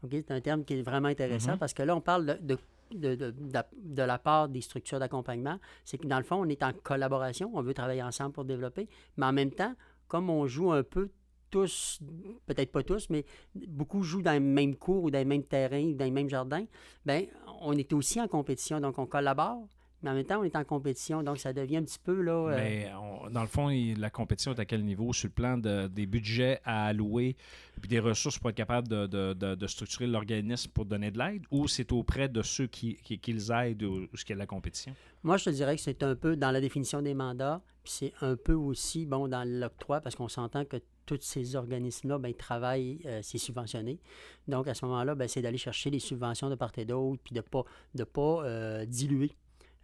C'est 0.09 0.31
un 0.31 0.41
terme 0.41 0.63
qui 0.63 0.75
est 0.75 0.81
vraiment 0.81 1.07
intéressant 1.07 1.53
mm-hmm. 1.53 1.57
parce 1.57 1.73
que 1.73 1.83
là, 1.83 1.95
on 1.95 2.01
parle 2.01 2.25
de, 2.25 2.33
de 2.41 2.57
de, 2.91 3.15
de, 3.15 4.01
la 4.03 4.19
part 4.19 4.47
des 4.47 4.61
structures 4.61 4.99
d'accompagnement, 4.99 5.59
c'est 5.83 5.97
que 5.97 6.05
dans 6.05 6.19
le 6.19 6.23
fond, 6.23 6.35
on 6.35 6.47
est 6.47 6.61
en 6.61 6.71
collaboration, 6.71 7.51
on 7.55 7.61
veut 7.63 7.73
travailler 7.73 8.03
ensemble 8.03 8.31
pour 8.31 8.45
développer, 8.45 8.87
mais 9.17 9.25
en 9.25 9.33
même 9.33 9.49
temps, 9.49 9.73
comme 10.07 10.29
on 10.29 10.45
joue 10.45 10.71
un 10.71 10.83
peu 10.83 11.09
tous, 11.55 12.01
peut-être 12.47 12.71
pas 12.73 12.83
tous, 12.83 13.09
mais 13.09 13.23
beaucoup 13.55 14.03
jouent 14.03 14.21
dans 14.21 14.33
le 14.33 14.41
même 14.41 14.75
cours 14.75 15.05
ou 15.05 15.09
dans 15.09 15.19
le 15.19 15.25
même 15.25 15.43
terrain 15.43 15.81
ou 15.83 15.93
dans 15.93 16.03
le 16.03 16.11
même 16.11 16.27
jardin, 16.27 16.65
bien, 17.05 17.23
on 17.61 17.71
est 17.77 17.93
aussi 17.93 18.19
en 18.19 18.27
compétition. 18.27 18.81
Donc, 18.81 18.99
on 18.99 19.05
collabore, 19.05 19.65
mais 20.03 20.09
en 20.09 20.15
même 20.15 20.25
temps, 20.25 20.41
on 20.41 20.43
est 20.43 20.57
en 20.57 20.65
compétition. 20.65 21.23
Donc, 21.23 21.37
ça 21.37 21.53
devient 21.53 21.77
un 21.77 21.83
petit 21.83 21.99
peu 22.03 22.21
là. 22.21 22.33
Euh, 22.33 22.57
mais 22.57 22.91
dans 23.31 23.41
le 23.41 23.47
fond, 23.47 23.69
la 23.69 24.09
compétition 24.09 24.53
est 24.53 24.59
à 24.59 24.65
quel 24.65 24.83
niveau? 24.83 25.13
Sur 25.13 25.29
le 25.29 25.33
plan 25.33 25.57
des 25.57 26.05
budgets 26.05 26.59
à 26.65 26.87
allouer 26.87 27.37
et 27.81 27.87
des 27.87 27.99
ressources 28.01 28.37
pour 28.37 28.49
être 28.49 28.57
capable 28.57 28.89
de, 28.89 29.67
structurer 29.67 30.07
l'organisme 30.07 30.71
pour 30.71 30.83
donner 30.83 31.09
de 31.09 31.17
l'aide 31.17 31.43
ou 31.51 31.69
c'est 31.69 31.93
auprès 31.93 32.27
de 32.27 32.41
ceux 32.41 32.67
qui, 32.67 32.95
qui, 32.97 33.31
les 33.31 33.49
aident 33.49 33.83
ou, 33.83 34.07
ce 34.13 34.25
qui 34.25 34.33
est 34.33 34.35
la 34.35 34.45
compétition? 34.45 34.93
Moi, 35.23 35.37
je 35.37 35.45
te 35.45 35.49
dirais 35.51 35.77
que 35.77 35.81
c'est 35.81 36.03
un 36.03 36.15
peu 36.15 36.35
dans 36.35 36.51
la 36.51 36.59
définition 36.59 37.01
des 37.01 37.13
mandats, 37.13 37.61
puis 37.81 37.93
c'est 37.93 38.13
un 38.19 38.35
peu 38.35 38.53
aussi, 38.53 39.05
bon, 39.05 39.29
dans 39.29 39.47
l'octroi, 39.47 40.01
parce 40.01 40.15
qu'on 40.15 40.27
s'entend 40.27 40.65
que 40.65 40.77
tous 41.05 41.19
ces 41.21 41.55
organismes-là, 41.55 42.17
ben, 42.17 42.29
ils 42.29 42.35
travaillent, 42.35 42.99
euh, 43.05 43.19
c'est 43.21 43.37
subventionné. 43.37 43.99
Donc, 44.47 44.67
à 44.67 44.73
ce 44.73 44.85
moment-là, 44.85 45.15
ben, 45.15 45.27
c'est 45.27 45.41
d'aller 45.41 45.57
chercher 45.57 45.89
les 45.89 45.99
subventions 45.99 46.49
de 46.49 46.55
part 46.55 46.71
et 46.77 46.85
d'autre, 46.85 47.21
puis 47.23 47.33
de 47.33 47.39
ne 47.39 47.41
pas, 47.41 47.63
de 47.93 48.03
pas 48.03 48.43
euh, 48.43 48.85
diluer 48.85 49.31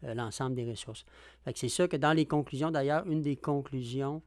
euh, 0.03 0.13
l'ensemble 0.13 0.55
des 0.55 0.69
ressources. 0.69 1.05
c'est 1.55 1.69
sûr 1.69 1.87
que 1.87 1.97
dans 1.97 2.13
les 2.13 2.25
conclusions, 2.25 2.71
d'ailleurs, 2.71 3.05
une 3.07 3.21
des 3.21 3.35
conclusions 3.35 4.21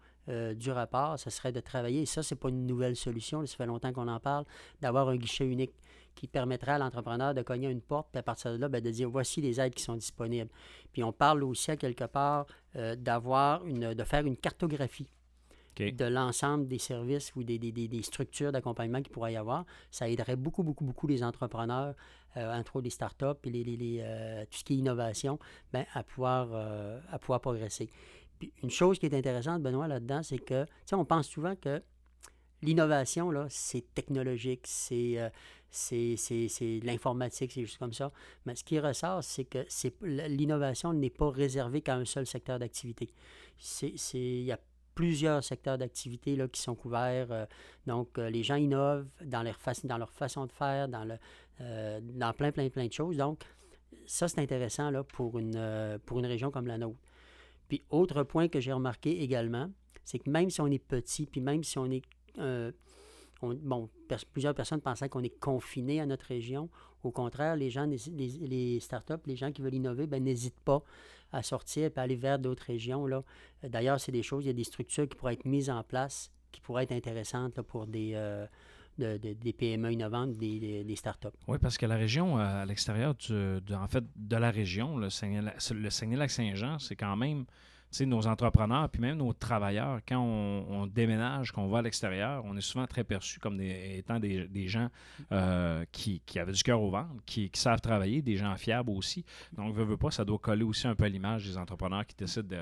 du 0.57 0.71
rapport, 0.71 1.19
ce 1.19 1.29
serait 1.29 1.53
de 1.53 1.61
travailler, 1.61 2.01
et 2.01 2.07
ça, 2.07 2.23
ce 2.23 2.33
n'est 2.33 2.39
pas 2.39 2.49
une 2.49 2.67
nouvelle 2.67 2.97
solution, 2.97 3.45
ça 3.45 3.57
fait 3.59 3.67
longtemps 3.67 3.93
qu'on 3.93 4.09
en 4.09 4.21
parle, 4.21 4.47
d'avoir 4.81 5.11
un 5.11 5.17
guichet 5.17 5.45
unique 5.45 5.75
qui 6.15 6.29
permettrait 6.29 6.73
à 6.73 6.79
l'entrepreneur 6.79 7.35
de 7.35 7.43
cogner 7.43 7.69
une 7.69 7.83
porte, 7.83 8.09
puis 8.11 8.21
à 8.21 8.23
partir 8.23 8.53
de 8.53 8.57
là, 8.57 8.71
ben, 8.71 8.83
de 8.83 8.89
dire 8.89 9.11
voici 9.11 9.43
les 9.43 9.61
aides 9.61 9.75
qui 9.75 9.83
sont 9.83 9.97
disponibles. 9.97 10.49
Puis 10.95 11.05
on 11.05 11.13
parle 11.13 11.45
aussi 11.45 11.73
à 11.73 11.77
quelque 11.77 12.05
part 12.05 12.47
d'avoir 12.97 13.67
une, 13.67 13.93
de 13.93 14.05
faire 14.05 14.25
une 14.25 14.39
cartographie 14.39 15.11
de 15.79 16.05
l'ensemble 16.05 16.69
des 16.69 16.79
services 16.79 17.35
ou 17.35 17.43
des, 17.43 17.59
des, 17.59 18.03
structures 18.03 18.53
d'accompagnement 18.53 19.03
qu'il 19.03 19.13
pourrait 19.13 19.33
y 19.33 19.37
avoir. 19.37 19.65
Ça 19.91 20.09
aiderait 20.09 20.37
beaucoup, 20.37 20.63
beaucoup, 20.63 20.85
beaucoup 20.85 21.07
les 21.07 21.23
entrepreneurs, 21.23 21.95
euh, 22.37 22.53
entre 22.53 22.77
autres 22.77 22.85
les 22.85 22.91
startups 22.91 23.39
et 23.45 23.51
les, 23.51 23.65
les 23.65 23.99
euh, 24.01 24.45
tout 24.45 24.59
ce 24.59 24.65
qui 24.65 24.75
est 24.75 24.77
innovation, 24.77 25.39
ben, 25.73 25.85
à, 25.95 26.03
pouvoir, 26.03 26.49
euh, 26.53 27.01
à 27.11 27.19
pouvoir 27.19 27.41
progresser. 27.41 27.91
Puis 28.39 28.53
une 28.63 28.71
chose 28.71 28.99
qui 28.99 29.07
est 29.07 29.15
intéressante, 29.15 29.63
Benoît, 29.63 29.89
là-dedans, 29.89 30.23
c'est 30.23 30.39
que, 30.39 30.67
on 30.93 31.05
pense 31.05 31.29
souvent 31.29 31.57
que 31.57 31.83
l'innovation, 32.63 33.31
là, 33.31 33.47
c'est 33.49 33.95
technologique, 33.95 34.67
c'est 34.67 35.19
c'est, 35.75 36.81
l'informatique, 36.85 37.51
c'est 37.53 37.63
juste 37.63 37.79
comme 37.79 37.93
ça. 37.93 38.13
Mais 38.47 38.55
ce 38.55 38.63
qui 38.63 38.79
ressort, 38.79 39.25
c'est 39.25 39.45
que 39.45 39.65
c'est, 39.69 39.93
l'innovation 40.03 40.93
n'est 40.93 41.11
pas 41.11 41.31
réservée 41.31 41.81
qu'à 41.81 41.97
un 41.97 42.05
seul 42.05 42.27
secteur 42.27 42.61
d'activité. 42.61 43.11
Il 44.13 44.43
y 44.45 44.53
a 44.53 44.59
plusieurs 44.95 45.43
secteurs 45.43 45.79
d'activité 45.79 46.39
qui 46.53 46.61
sont 46.61 46.75
couverts. 46.75 47.31
Euh, 47.31 47.47
donc, 47.87 48.19
euh, 48.19 48.31
les 48.31 48.43
gens 48.43 48.57
innovent 48.57 49.07
dans 49.25 49.43
leur, 49.43 49.59
dans 49.85 49.99
leur 49.99 50.13
façon 50.13 50.47
de 50.47 50.53
faire, 50.53 50.89
dans, 50.89 51.05
le, 51.05 51.15
euh, 51.61 52.01
dans 52.03 52.33
plein, 52.33 52.53
plein, 52.53 52.69
plein 52.69 52.87
de 52.87 52.93
choses. 52.93 53.17
Donc, 53.17 53.43
ça, 54.07 54.29
c'est 54.29 54.41
intéressant 54.41 54.91
là, 54.91 55.05
pour, 55.05 55.39
une, 55.39 55.99
pour 56.05 56.19
une 56.19 56.27
région 56.27 56.51
comme 56.51 56.67
la 56.67 56.79
nôtre. 56.79 56.99
Puis, 57.69 57.83
autre 57.91 58.23
point 58.23 58.49
que 58.49 58.61
j'ai 58.61 58.73
remarqué 58.73 59.23
également, 59.23 59.71
c'est 60.05 60.19
que 60.19 60.29
même 60.29 60.51
si 60.51 60.61
on 60.61 60.67
est 60.67 60.79
petit, 60.79 61.27
puis 61.27 61.41
même 61.41 61.65
si 61.65 61.79
on 61.79 61.87
est 61.87 62.03
bon, 63.43 63.89
plusieurs 64.33 64.55
personnes 64.55 64.81
pensaient 64.81 65.09
qu'on 65.09 65.23
est 65.23 65.39
confiné 65.39 66.01
à 66.01 66.07
notre 66.07 66.27
région. 66.27 66.69
Au 67.03 67.11
contraire, 67.11 67.57
les 67.57 67.71
gens, 67.71 67.87
les, 67.87 68.81
startups, 68.81 69.15
les 69.27 69.37
gens 69.37 69.53
qui 69.53 69.63
veulent 69.63 69.75
innover, 69.75 70.07
ben, 70.07 70.23
n'hésitent 70.23 70.61
pas 70.65 70.83
à 71.33 71.43
sortir 71.43 71.85
et 71.85 71.99
à 71.99 72.03
aller 72.03 72.17
vers 72.17 72.39
d'autres 72.39 72.65
régions. 72.65 73.07
Là. 73.07 73.23
D'ailleurs, 73.63 74.01
c'est 74.01 74.13
des 74.13 74.23
choses, 74.23 74.45
il 74.45 74.49
y 74.49 74.51
a 74.51 74.55
des 74.55 74.65
structures 74.65 75.09
qui 75.09 75.17
pourraient 75.17 75.35
être 75.35 75.45
mises 75.45 75.69
en 75.69 75.83
place, 75.83 76.31
qui 76.53 76.61
pourraient 76.61 76.85
être 76.85 76.93
intéressantes 76.93 77.61
pour 77.63 77.87
des, 77.87 78.13
euh, 78.15 78.47
des 79.19 79.53
PME 79.53 79.93
innovantes, 79.93 80.33
des, 80.33 80.85
des, 80.85 80.97
startups. 80.97 81.29
Oui, 81.49 81.59
parce 81.61 81.77
que 81.77 81.87
la 81.87 81.97
région, 81.97 82.39
euh, 82.39 82.63
à 82.63 82.65
l'extérieur 82.65 83.15
de, 83.29 83.75
en 83.75 83.89
fait, 83.89 84.05
de 84.17 84.37
la 84.37 84.51
région, 84.51 84.97
le 84.97 85.11
Saguenay-Lac-Saint-Jean, 85.11 86.79
c'est 86.79 86.97
quand 86.97 87.17
même 87.17 87.45
nos 88.03 88.27
entrepreneurs, 88.27 88.89
puis 88.89 89.01
même 89.01 89.17
nos 89.17 89.33
travailleurs, 89.33 90.01
quand 90.07 90.21
on, 90.21 90.87
déménage, 90.87 91.53
qu'on 91.53 91.69
va 91.69 91.79
à 91.79 91.83
l'extérieur, 91.83 92.43
on 92.45 92.57
est 92.57 92.61
souvent 92.61 92.87
très 92.87 93.05
perçu 93.05 93.39
comme 93.39 93.61
étant 93.61 94.19
des, 94.19 94.69
gens 94.69 94.89
euh, 95.33 95.85
qui, 95.93 96.21
avaient 96.37 96.53
du 96.53 96.63
cœur 96.63 96.83
au 96.83 96.91
ventre, 96.91 97.11
qui, 97.25 97.51
savent 97.55 97.81
travailler, 97.81 98.23
des 98.23 98.37
gens 98.37 98.55
fiables 98.57 98.91
aussi. 98.91 99.25
Donc, 99.53 99.75
veut, 99.75 99.85
veut 99.85 99.97
pas, 99.97 100.11
ça 100.11 100.25
doit 100.25 100.39
coller 100.39 100.65
aussi 100.65 100.87
un 100.87 100.95
peu 100.95 101.05
à 101.05 101.09
l'image 101.09 101.47
des 101.47 101.57
entrepreneurs 101.57 102.07
qui 102.07 102.17
décident 102.17 102.57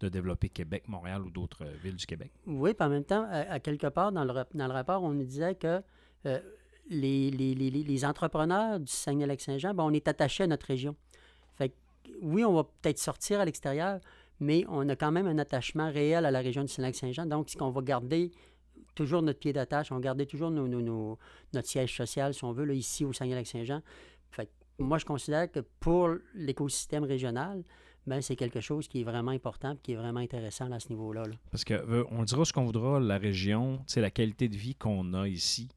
de, 0.00 0.08
développer 0.08 0.48
Québec, 0.48 0.84
Montréal 0.88 1.22
ou 1.22 1.30
d'autres 1.30 1.64
euh, 1.64 1.76
villes 1.82 1.96
du 1.96 2.06
Québec. 2.06 2.32
Oui, 2.46 2.72
puis 2.74 2.86
en 2.86 2.90
même 2.90 3.04
temps, 3.04 3.28
à, 3.30 3.60
quelque 3.60 3.88
part, 3.88 4.12
dans 4.12 4.24
le, 4.24 4.32
dans 4.54 4.66
le 4.66 4.72
rapport, 4.72 5.02
on 5.02 5.12
nous 5.12 5.24
disait 5.24 5.54
que 5.54 5.82
euh, 6.26 6.38
les, 6.88 7.30
les, 7.30 8.04
entrepreneurs 8.04 8.80
du 8.80 8.90
Saguenay-Lac-Saint-Jean, 8.90 9.74
ben, 9.74 9.84
on 9.84 9.92
est 9.92 10.08
attaché 10.08 10.44
à 10.44 10.46
notre 10.46 10.66
région. 10.66 10.96
Fait 11.56 11.74
oui, 12.22 12.44
on 12.44 12.54
va 12.54 12.64
peut-être 12.64 12.98
sortir 12.98 13.40
à 13.40 13.44
l'extérieur, 13.44 14.00
mais 14.40 14.64
on 14.68 14.88
a 14.88 14.96
quand 14.96 15.12
même 15.12 15.26
un 15.26 15.38
attachement 15.38 15.90
réel 15.90 16.24
à 16.26 16.30
la 16.30 16.40
région 16.40 16.62
du 16.62 16.68
Saguenay-Saint-Jean. 16.68 17.26
Donc, 17.26 17.50
ce 17.50 17.56
qu'on 17.56 17.70
va 17.70 17.82
garder 17.82 18.30
toujours 18.94 19.22
notre 19.22 19.38
pied 19.38 19.52
d'attache, 19.52 19.92
on 19.92 19.96
va 19.96 20.00
garder 20.00 20.26
toujours 20.26 20.50
nos, 20.50 21.18
notre 21.52 21.68
siège 21.68 21.96
social, 21.96 22.34
si 22.34 22.44
on 22.44 22.52
veut, 22.52 22.64
là, 22.64 22.74
ici 22.74 23.04
au 23.04 23.12
Saguenay-Lac-Saint-Jean. 23.12 23.82
moi, 24.78 24.98
je 24.98 25.04
considère 25.04 25.50
que 25.50 25.60
pour 25.80 26.10
l'écosystème 26.34 27.04
régional, 27.04 27.64
ben, 28.08 28.22
c'est 28.22 28.36
quelque 28.36 28.60
chose 28.60 28.88
qui 28.88 29.02
est 29.02 29.04
vraiment 29.04 29.32
important 29.32 29.76
qui 29.82 29.92
est 29.92 29.96
vraiment 29.96 30.20
intéressant 30.20 30.72
à 30.72 30.80
ce 30.80 30.88
niveau-là. 30.88 31.24
Parce 31.50 31.64
que 31.64 31.74
euh, 31.74 32.24
dira 32.24 32.44
ce 32.44 32.52
qu'on 32.52 32.64
voudra, 32.64 32.98
la 32.98 33.18
région, 33.18 33.82
c'est 33.86 34.00
la 34.00 34.10
qualité 34.10 34.48
de 34.48 34.56
vie 34.56 34.74
qu'on 34.74 35.12
a 35.12 35.28
ici. 35.28 35.68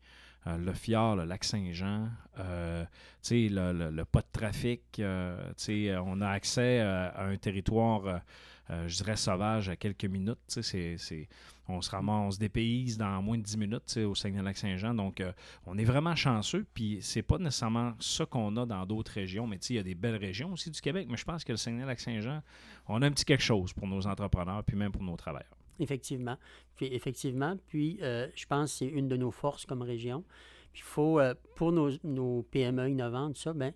Euh, 0.47 0.57
le 0.57 0.73
fjord, 0.73 1.17
le 1.17 1.25
lac 1.25 1.43
Saint-Jean, 1.43 2.07
euh, 2.39 2.85
le, 3.29 3.89
le, 3.91 4.05
pas 4.05 4.21
de 4.21 4.31
trafic, 4.31 5.01
on 5.01 6.21
a 6.21 6.29
accès 6.29 6.79
à 6.79 7.25
un 7.25 7.35
territoire 7.35 8.21
euh, 8.69 8.87
je 8.87 8.95
dirais 8.97 9.15
sauvage 9.15 9.69
à 9.69 9.75
quelques 9.75 10.05
minutes. 10.05 10.39
C'est, 10.47 11.27
on, 11.67 11.81
se 11.81 11.89
ramasse, 11.89 12.27
on 12.27 12.31
se 12.31 12.39
dépayse 12.39 12.97
dans 12.97 13.21
moins 13.21 13.37
de 13.37 13.43
10 13.43 13.57
minutes 13.57 13.97
au 13.97 14.15
Saguenay-Lac-Saint-Jean. 14.15 14.93
Donc, 14.93 15.19
euh, 15.19 15.31
on 15.65 15.77
est 15.77 15.83
vraiment 15.83 16.15
chanceux. 16.15 16.65
Puis, 16.73 16.99
c'est 17.01 17.21
pas 17.21 17.37
nécessairement 17.37 17.93
ça 17.99 18.25
qu'on 18.25 18.55
a 18.57 18.65
dans 18.65 18.85
d'autres 18.85 19.11
régions. 19.13 19.47
Mais 19.47 19.57
il 19.57 19.75
y 19.75 19.79
a 19.79 19.83
des 19.83 19.95
belles 19.95 20.15
régions 20.15 20.53
aussi 20.53 20.69
du 20.69 20.79
Québec. 20.79 21.07
Mais 21.09 21.17
je 21.17 21.25
pense 21.25 21.43
que 21.43 21.51
le 21.51 21.57
Saguenay-Lac-Saint-Jean, 21.57 22.41
on 22.87 23.01
a 23.01 23.07
un 23.07 23.11
petit 23.11 23.25
quelque 23.25 23.43
chose 23.43 23.73
pour 23.73 23.87
nos 23.87 24.05
entrepreneurs, 24.07 24.63
puis 24.63 24.77
même 24.77 24.91
pour 24.91 25.03
nos 25.03 25.17
travailleurs. 25.17 25.57
Effectivement. 25.79 26.37
Puis, 26.75 26.87
effectivement. 26.93 27.57
Puis, 27.67 27.97
euh, 28.01 28.27
je 28.35 28.45
pense 28.45 28.71
que 28.71 28.77
c'est 28.79 28.87
une 28.87 29.07
de 29.07 29.17
nos 29.17 29.31
forces 29.31 29.65
comme 29.65 29.81
région. 29.81 30.23
Puis, 30.71 30.83
faut, 30.83 31.19
pour 31.55 31.73
nos, 31.73 31.89
nos, 32.03 32.43
PME 32.43 32.91
innovantes, 32.91 33.35
ça, 33.37 33.51
ben, 33.51 33.73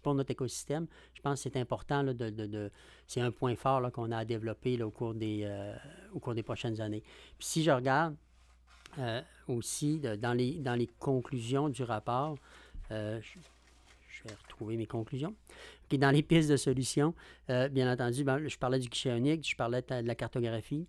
pour 0.00 0.14
notre 0.14 0.30
écosystème, 0.30 0.86
je 1.14 1.20
pense 1.20 1.42
que 1.42 1.50
c'est 1.50 1.58
important, 1.58 2.04
de, 2.04 2.12
de, 2.12 2.70
c'est 3.06 3.20
un 3.20 3.30
point 3.30 3.54
fort 3.56 3.90
qu'on 3.92 4.10
a 4.10 4.18
à 4.18 4.24
développer 4.24 4.82
au, 4.82 4.90
cours 4.90 5.14
des, 5.14 5.42
euh, 5.44 5.74
au 6.12 6.20
cours 6.20 6.34
des 6.34 6.42
prochaines 6.42 6.80
années. 6.80 7.02
Puis 7.38 7.46
si 7.46 7.62
je 7.62 7.70
regarde 7.70 8.16
euh, 8.98 9.20
aussi 9.48 9.98
dans, 9.98 10.32
les, 10.32 10.54
dans 10.54 10.74
les 10.74 10.88
conclusions 10.98 11.68
du 11.68 11.82
rapport, 11.82 12.36
euh, 12.90 13.20
je, 13.22 14.28
vais 14.28 14.34
retrouver 14.44 14.76
mes 14.76 14.86
conclusions. 14.86 15.34
dans 15.90 16.10
les 16.10 16.22
pistes 16.22 16.48
de 16.48 16.56
solutions, 16.56 17.12
bien 17.48 17.92
entendu, 17.92 18.22
ben, 18.22 18.46
je 18.46 18.56
parlais 18.56 18.78
du 18.78 18.88
guichet 18.88 19.16
unique, 19.16 19.48
je 19.48 19.56
parlais 19.56 19.82
de 19.82 20.06
la 20.06 20.14
cartographie, 20.14 20.86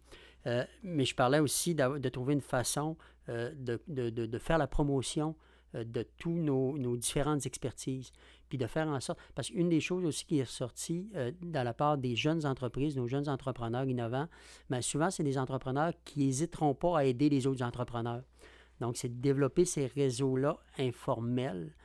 mais 0.84 1.06
je 1.06 1.16
parlais 1.16 1.39
aussi 1.39 1.74
de, 1.74 2.10
trouver 2.10 2.34
une 2.34 2.42
façon 2.42 2.96
de, 3.28 3.82
de, 3.88 4.38
faire 4.38 4.60
la 4.60 4.68
promotion 4.68 5.36
de 5.74 6.04
tous 6.18 6.32
nos, 6.32 6.78
nos, 6.78 6.96
différentes 6.98 7.46
expertises 7.46 8.12
puis 8.54 8.60
de 8.60 8.68
faire 8.68 8.88
en 8.88 9.00
sorte, 9.00 9.20
parce 9.34 9.50
qu'une 9.50 9.70
des 9.70 9.80
choses 9.80 10.06
aussi 10.06 10.26
qui 10.26 10.38
est 10.38 10.44
ressortie 10.44 11.10
euh, 11.16 11.32
dans 11.42 11.64
la 11.64 11.74
part 11.74 11.98
des 11.98 12.16
jeunes 12.16 12.46
entreprises, 12.46 12.96
nos 12.96 13.08
jeunes 13.08 13.28
entrepreneurs 13.28 13.86
innovants, 13.86 14.28
mais 14.70 14.78
ben, 14.78 14.82
souvent, 14.84 15.10
c'est 15.10 15.24
des 15.24 15.40
entrepreneurs 15.40 15.92
qui 16.06 16.20
n'hésiteront 16.20 16.76
pas 16.76 17.00
à 17.00 17.04
aider 17.04 17.30
les 17.30 17.48
autres 17.48 17.64
entrepreneurs. 17.64 18.22
Donc, 18.80 18.96
c'est 18.98 19.10
de 19.10 19.20
développer 19.20 19.66
ces 19.66 19.88
réseaux-là 19.88 20.60
informels, 20.78 21.76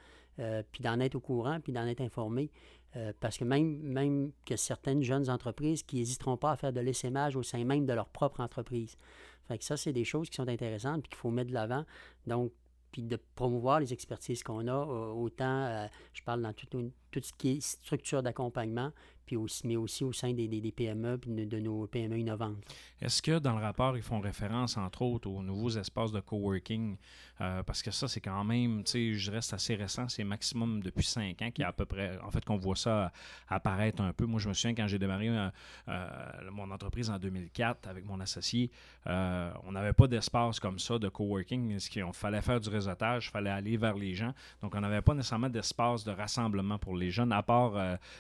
euh, 0.41 0.63
puis 0.71 0.83
d'en 0.83 1.01
être 1.01 1.15
au 1.15 1.21
courant, 1.21 1.59
puis 1.59 1.73
d'en 1.73 1.87
être 1.87 2.03
informé. 2.03 2.51
Euh, 2.97 3.15
parce 3.19 3.39
que 3.39 3.45
même, 3.45 3.79
même 3.81 4.33
que 4.45 4.57
certaines 4.57 5.03
jeunes 5.03 5.31
entreprises 5.31 5.83
qui 5.83 5.97
n'hésiteront 5.97 6.37
pas 6.37 6.53
à 6.53 6.57
faire 6.57 6.75
de 6.75 6.81
l'essaimage 6.81 7.35
au 7.35 7.43
sein 7.43 7.65
même 7.65 7.87
de 7.87 7.93
leur 7.95 8.11
propre 8.11 8.41
entreprise. 8.41 8.99
Fait 9.47 9.57
que 9.57 9.65
ça, 9.65 9.79
c'est 9.79 9.95
des 9.95 10.05
choses 10.05 10.29
qui 10.29 10.37
sont 10.37 10.49
intéressantes 10.49 11.01
puis 11.01 11.09
qu'il 11.09 11.19
faut 11.19 11.31
mettre 11.31 11.49
de 11.49 11.55
l'avant. 11.55 11.87
Donc, 12.27 12.53
de 13.03 13.19
promouvoir 13.35 13.81
les 13.81 13.93
expertises 13.93 14.43
qu'on 14.43 14.67
a, 14.67 14.73
euh, 14.73 15.13
autant, 15.13 15.65
euh, 15.67 15.87
je 16.13 16.23
parle 16.23 16.43
dans 16.43 16.53
tout, 16.53 16.67
tout, 17.11 17.21
ce 17.23 17.33
qui 17.33 17.59
est 17.59 17.61
structure 17.61 18.23
d'accompagnement, 18.23 18.93
puis 19.29 19.37
aussi, 19.37 19.67
mais 19.67 19.77
aussi 19.77 20.05
au 20.05 20.13
sein 20.13 20.33
des, 20.33 20.49
des, 20.49 20.73
PME 20.73 21.19
de, 21.27 21.45
de, 21.45 21.61
nos 21.61 21.87
PME 21.87 22.19
innovantes. 22.19 22.57
Est-ce 23.01 23.21
que 23.21 23.39
dans 23.39 23.55
le 23.55 23.63
rapport, 23.63 23.95
ils 23.95 24.03
font 24.03 24.21
référence, 24.21 24.79
entre 24.79 25.03
autres, 25.03 25.29
aux 25.29 25.43
nouveaux 25.43 25.69
espaces 25.69 26.13
de 26.13 26.21
coworking? 26.21 26.97
Euh, 27.41 27.63
parce 27.63 27.83
que 27.83 27.91
ça, 27.91 28.09
c'est 28.09 28.21
quand 28.21 28.43
même, 28.43 28.83
tu 28.83 28.91
sais, 28.91 29.15
je 29.15 29.31
reste 29.31 29.53
assez 29.53 29.75
récent, 29.77 30.09
c'est 30.09 30.25
maximum 30.25 30.83
depuis 30.83 31.05
cinq 31.05 31.41
ans 31.43 31.51
qu'il 31.51 31.63
y 31.63 31.65
a 31.65 31.69
à 31.69 31.73
peu 31.73 31.85
près, 31.85 32.19
en 32.21 32.31
fait, 32.31 32.45
qu'on 32.45 32.57
voit 32.57 32.75
ça 32.75 33.13
apparaître 33.49 34.03
un 34.03 34.13
peu. 34.13 34.25
Moi, 34.25 34.41
je 34.41 34.49
me 34.49 34.55
souviens 34.55 34.75
quand 34.75 34.89
j'ai 34.89 34.99
démarré 34.99 35.29
euh, 35.29 35.49
euh, 35.89 36.51
mon 36.51 36.71
entreprise 36.71 37.11
en 37.11 37.19
2004 37.19 37.87
avec 37.87 38.05
mon 38.07 38.19
associé, 38.21 38.71
on 39.07 39.73
n'avait 39.73 39.93
pas 39.93 40.07
d'espace 40.07 40.59
comme 40.59 40.79
ça 40.79 40.99
de 40.99 41.09
coworking. 41.09 41.79
Il 41.95 42.13
fallait 42.13 42.43
faire 42.43 42.61
du 42.61 42.69
réseautage, 42.69 43.27
il 43.27 43.31
fallait 43.31 43.51
aller 43.51 43.77
vers 43.77 43.95
les 43.95 44.15
gens. 44.15 44.33
Donc, 44.63 44.75
on 44.75 44.81
n'avait 44.81 45.03
pas 45.03 45.15
nécessairement 45.15 45.49
d'espace 45.49 46.05
de 46.05 46.11
rassemblement 46.11 46.79
pour 46.79 46.97
les 46.97 47.11
jeunes, 47.11 47.33
à 47.33 47.43
part 47.43 47.75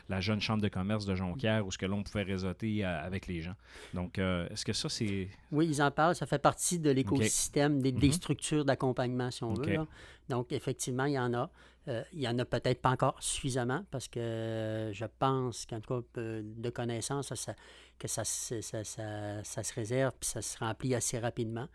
la 0.08 0.20
jeune 0.20 0.40
chambre 0.40 0.62
de 0.62 0.68
commerce 0.68 0.97
de 1.06 1.14
Jonquière 1.14 1.66
où 1.66 1.70
ce 1.70 1.78
que 1.78 1.86
l'on 1.86 2.02
pouvait 2.02 2.22
réseauter 2.22 2.84
avec 2.84 3.26
les 3.26 3.40
gens. 3.40 3.54
Donc, 3.94 4.18
est-ce 4.18 4.64
que 4.64 4.72
ça, 4.72 4.88
c'est... 4.88 5.28
Oui, 5.52 5.66
ils 5.66 5.82
en 5.82 5.90
parlent. 5.90 6.14
Ça 6.14 6.26
fait 6.26 6.38
partie 6.38 6.78
de 6.78 6.90
l'écosystème, 6.90 7.80
des, 7.80 7.92
des, 7.92 8.08
mm-hmm. 8.08 8.12
structures 8.12 8.64
d'accompagnement 8.64 9.30
si 9.30 9.44
on 9.44 9.54
veut. 9.54 9.78
Donc, 10.28 10.52
effectivement, 10.52 11.04
il 11.04 11.14
y 11.14 11.18
en 11.18 11.34
a. 11.34 11.50
Euh, 11.88 12.02
il 12.12 12.20
y 12.20 12.28
en 12.28 12.38
a 12.38 12.44
peut-être 12.44 12.82
pas 12.82 12.90
encore 12.90 13.16
suffisamment 13.20 13.82
parce 13.90 14.08
que 14.08 14.20
euh, 14.20 14.92
je 14.92 15.06
pense 15.18 15.64
qu'en 15.64 15.80
tout 15.80 16.02
cas, 16.02 16.20
euh, 16.20 16.42
de 16.44 16.70
connaissance, 16.70 17.32
ça, 17.34 17.54
que 17.98 18.08
ça, 18.08 18.24
ça, 18.24 18.84
ça, 18.84 19.62
se 19.62 19.74
réserve 19.74 20.12
puis 20.20 20.28
ça 20.28 20.42
se 20.42 20.58
remplit 20.58 20.94
assez 20.94 21.18
rapidement. 21.18 21.66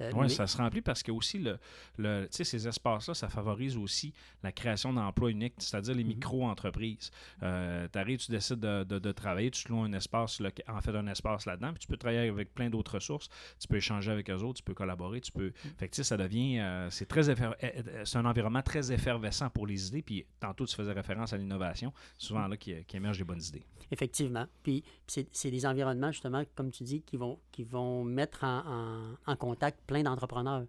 Euh, 0.00 0.10
oui, 0.14 0.30
ça 0.30 0.46
se 0.46 0.56
remplit 0.56 0.82
parce 0.82 1.02
que 1.02 1.12
aussi, 1.12 1.38
le, 1.38 1.58
le 1.98 2.26
ces 2.30 2.68
espaces-là, 2.68 3.14
ça 3.14 3.28
favorise 3.28 3.76
aussi 3.76 4.12
la 4.42 4.52
création 4.52 4.92
d'emplois 4.92 5.30
uniques, 5.30 5.54
c'est-à-dire 5.58 5.94
les 5.94 6.04
mhm. 6.04 6.10
micro-entreprises. 6.10 7.10
Euh, 7.42 7.88
tu 7.90 7.98
arrives, 7.98 8.18
tu 8.18 8.30
décides 8.30 8.60
de, 8.60 9.12
travailler, 9.12 9.50
tu 9.50 9.64
te 9.64 9.68
loues 9.68 9.80
un 9.80 9.92
espace, 9.92 10.40
en 10.68 10.80
fait, 10.80 10.94
un 10.94 11.06
espace 11.06 11.46
là-dedans, 11.46 11.72
puis 11.72 11.80
tu 11.80 11.86
peux 11.86 11.96
travailler 11.96 12.28
avec 12.28 12.54
plein 12.54 12.68
d'autres 12.70 12.94
ressources, 12.94 13.28
tu 13.58 13.68
peux 13.68 13.76
échanger 13.76 14.10
avec 14.10 14.30
eux 14.30 14.34
autres, 14.34 14.58
tu 14.58 14.62
peux 14.62 14.74
collaborer, 14.74 15.20
tu 15.20 15.32
peux... 15.32 15.46
Mhm. 15.46 15.72
Fait 15.78 15.88
que, 15.88 16.02
ça 16.02 16.16
devient... 16.16 16.58
Euh, 16.60 16.90
c'est 16.90 17.06
très 17.06 17.24
c'est 17.26 18.18
un 18.18 18.24
environnement 18.24 18.62
très 18.62 18.92
effervescent 18.92 19.50
pour 19.50 19.66
les 19.66 19.88
idées, 19.88 20.02
puis 20.02 20.26
tantôt, 20.40 20.66
tu 20.66 20.74
faisais 20.74 20.92
référence 20.92 21.32
à 21.32 21.36
l'innovation, 21.36 21.92
souvent 22.18 22.46
là, 22.46 22.56
qui, 22.56 22.84
qui 22.84 22.96
émerge 22.96 23.18
des 23.18 23.24
bonnes 23.24 23.42
idées. 23.42 23.64
Effectivement. 23.90 24.46
Puis, 24.62 24.84
c'est 25.06 25.50
des 25.50 25.66
environnements, 25.66 26.10
justement, 26.10 26.42
comme 26.54 26.70
tu 26.70 26.84
dis, 26.84 27.02
qui 27.02 27.16
vont, 27.16 27.38
qui 27.52 27.64
vont 27.64 28.04
mettre 28.04 28.44
en, 28.44 29.14
en 29.26 29.36
contact 29.36 29.85
plein 29.86 30.02
d'entrepreneurs. 30.02 30.66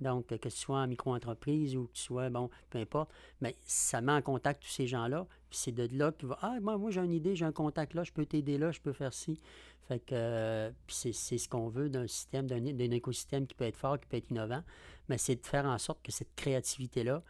Donc, 0.00 0.26
que 0.36 0.50
ce 0.50 0.58
soit 0.58 0.78
en 0.78 0.88
micro-entreprise 0.88 1.76
ou 1.76 1.86
que 1.86 1.96
ce 1.96 2.04
soit, 2.04 2.28
bon, 2.28 2.50
peu 2.70 2.78
importe, 2.78 3.10
mais 3.40 3.54
ça 3.62 4.00
met 4.00 4.12
en 4.12 4.22
contact 4.22 4.62
tous 4.62 4.68
ces 4.68 4.86
gens-là. 4.86 5.26
Puis 5.48 5.58
c'est 5.58 5.72
de 5.72 5.88
là 5.96 6.12
qu'il 6.12 6.28
va 6.28 6.38
Ah, 6.42 6.58
moi, 6.60 6.76
moi 6.76 6.90
j'ai 6.90 7.00
une 7.00 7.12
idée, 7.12 7.36
j'ai 7.36 7.44
un 7.44 7.52
contact 7.52 7.94
là, 7.94 8.02
je 8.02 8.12
peux 8.12 8.26
t'aider 8.26 8.58
là, 8.58 8.72
je 8.72 8.80
peux 8.80 8.92
faire 8.92 9.14
ci. 9.14 9.40
Fait 9.88 10.00
que 10.00 10.14
euh, 10.14 10.70
c'est 10.88 11.12
ce 11.12 11.48
qu'on 11.48 11.68
veut 11.68 11.88
d'un 11.88 12.06
système, 12.06 12.46
d'un 12.46 12.90
écosystème 12.90 13.46
qui 13.46 13.54
peut 13.54 13.64
être 13.64 13.76
fort, 13.76 13.98
qui 14.00 14.06
peut 14.06 14.16
être 14.16 14.30
innovant. 14.30 14.62
Mais 15.08 15.18
c'est 15.18 15.36
de 15.36 15.46
faire 15.46 15.66
en 15.66 15.78
sorte 15.78 16.02
que 16.02 16.12
cette 16.12 16.34
créativité-là, 16.34 17.22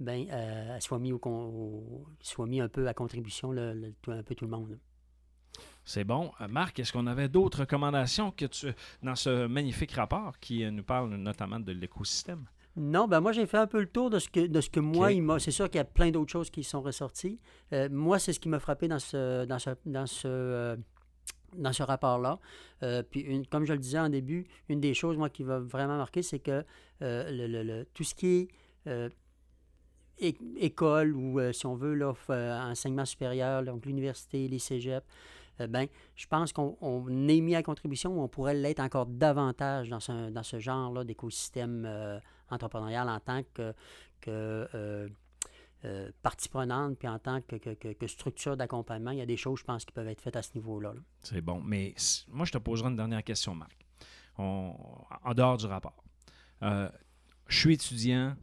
ben, 0.00 0.26
euh, 0.30 0.80
soit, 0.80 0.98
mise 0.98 1.14
mis 2.38 2.60
un 2.60 2.68
peu 2.68 2.86
à 2.86 2.94
contribution, 2.94 3.52
un 3.52 4.22
peu 4.22 4.34
tout 4.34 4.44
le 4.44 4.50
monde. 4.50 4.78
C'est 5.88 6.04
bon. 6.04 6.32
Euh, 6.42 6.48
Marc, 6.48 6.78
est-ce 6.78 6.92
qu'on 6.92 7.06
avait 7.06 7.30
d'autres 7.30 7.60
recommandations 7.60 8.30
que 8.30 8.44
tu, 8.44 8.66
dans 9.02 9.14
ce 9.14 9.46
magnifique 9.46 9.92
rapport 9.92 10.38
qui 10.38 10.62
euh, 10.62 10.70
nous 10.70 10.82
parle 10.82 11.08
notamment 11.14 11.58
de 11.58 11.72
l'écosystème? 11.72 12.44
Non, 12.76 13.08
ben 13.08 13.22
moi 13.22 13.32
j'ai 13.32 13.46
fait 13.46 13.56
un 13.56 13.66
peu 13.66 13.80
le 13.80 13.86
tour 13.86 14.10
de 14.10 14.18
ce 14.18 14.28
que, 14.28 14.46
de 14.46 14.60
ce 14.60 14.68
que 14.68 14.80
moi, 14.80 15.12
il 15.12 15.22
m'a. 15.22 15.38
C'est 15.38 15.50
sûr 15.50 15.70
qu'il 15.70 15.78
y 15.78 15.80
a 15.80 15.86
plein 15.86 16.10
d'autres 16.10 16.30
choses 16.30 16.50
qui 16.50 16.62
sont 16.62 16.82
ressorties. 16.82 17.40
Euh, 17.72 17.88
moi, 17.90 18.18
c'est 18.18 18.34
ce 18.34 18.38
qui 18.38 18.50
m'a 18.50 18.58
frappé 18.58 18.86
dans 18.86 18.98
ce, 18.98 19.46
dans 19.46 19.58
ce, 19.58 19.70
dans 19.86 20.06
ce, 20.06 20.76
dans 21.56 21.72
ce 21.72 21.82
rapport-là. 21.82 22.38
puis, 23.10 23.20
une, 23.20 23.46
comme 23.46 23.64
je 23.64 23.72
le 23.72 23.78
disais 23.78 23.98
en 23.98 24.10
début, 24.10 24.46
une 24.68 24.80
des 24.80 24.92
choses, 24.92 25.16
moi, 25.16 25.30
qui 25.30 25.42
va 25.42 25.58
vraiment 25.58 25.96
marquer, 25.96 26.20
c'est 26.20 26.38
que 26.38 26.66
le, 27.00 27.62
le, 27.62 27.84
tout 27.94 28.04
ce 28.04 28.14
qui 28.14 28.48
est 30.18 30.36
école 30.58 31.16
ou, 31.16 31.40
si 31.52 31.64
on 31.64 31.76
veut, 31.76 31.94
là, 31.94 32.12
enseignement 32.70 33.06
supérieur, 33.06 33.64
donc 33.64 33.86
l'université, 33.86 34.48
les 34.48 34.58
cégeps, 34.58 35.06
ben, 35.66 35.86
je 36.14 36.26
pense 36.26 36.52
qu'on 36.52 37.06
est 37.28 37.40
mis 37.40 37.54
à 37.54 37.62
contribution, 37.62 38.22
on 38.22 38.28
pourrait 38.28 38.54
l'être 38.54 38.80
encore 38.80 39.06
davantage 39.06 39.88
dans 39.88 40.00
ce, 40.00 40.30
dans 40.30 40.42
ce 40.42 40.58
genre 40.58 41.04
d'écosystème 41.04 41.84
euh, 41.86 42.18
entrepreneurial 42.50 43.08
en 43.08 43.20
tant 43.20 43.42
que, 43.54 43.74
euh, 44.26 45.08
partie 46.22 46.48
prenante, 46.48 46.98
puis 46.98 47.08
en 47.08 47.18
tant 47.18 47.40
que, 47.40 48.06
structure 48.06 48.56
d'accompagnement. 48.56 49.12
Il 49.12 49.18
y 49.18 49.22
a 49.22 49.26
des 49.26 49.36
choses, 49.36 49.60
je 49.60 49.64
pense, 49.64 49.84
qui 49.84 49.92
peuvent 49.92 50.08
être 50.08 50.20
faites 50.20 50.36
à 50.36 50.42
ce 50.42 50.50
niveau-là. 50.54 50.94
C'est 51.22 51.40
bon. 51.40 51.60
Mais 51.64 51.94
moi, 52.28 52.44
je 52.44 52.52
te 52.52 52.58
poserai 52.58 52.88
une 52.88 52.96
dernière 52.96 53.22
question, 53.22 53.54
Marc. 53.54 53.86
en 54.38 55.34
dehors 55.34 55.56
du 55.56 55.66
rapport. 55.66 56.04
je 56.60 56.90
suis 57.48 57.74
étudiant, 57.74 58.36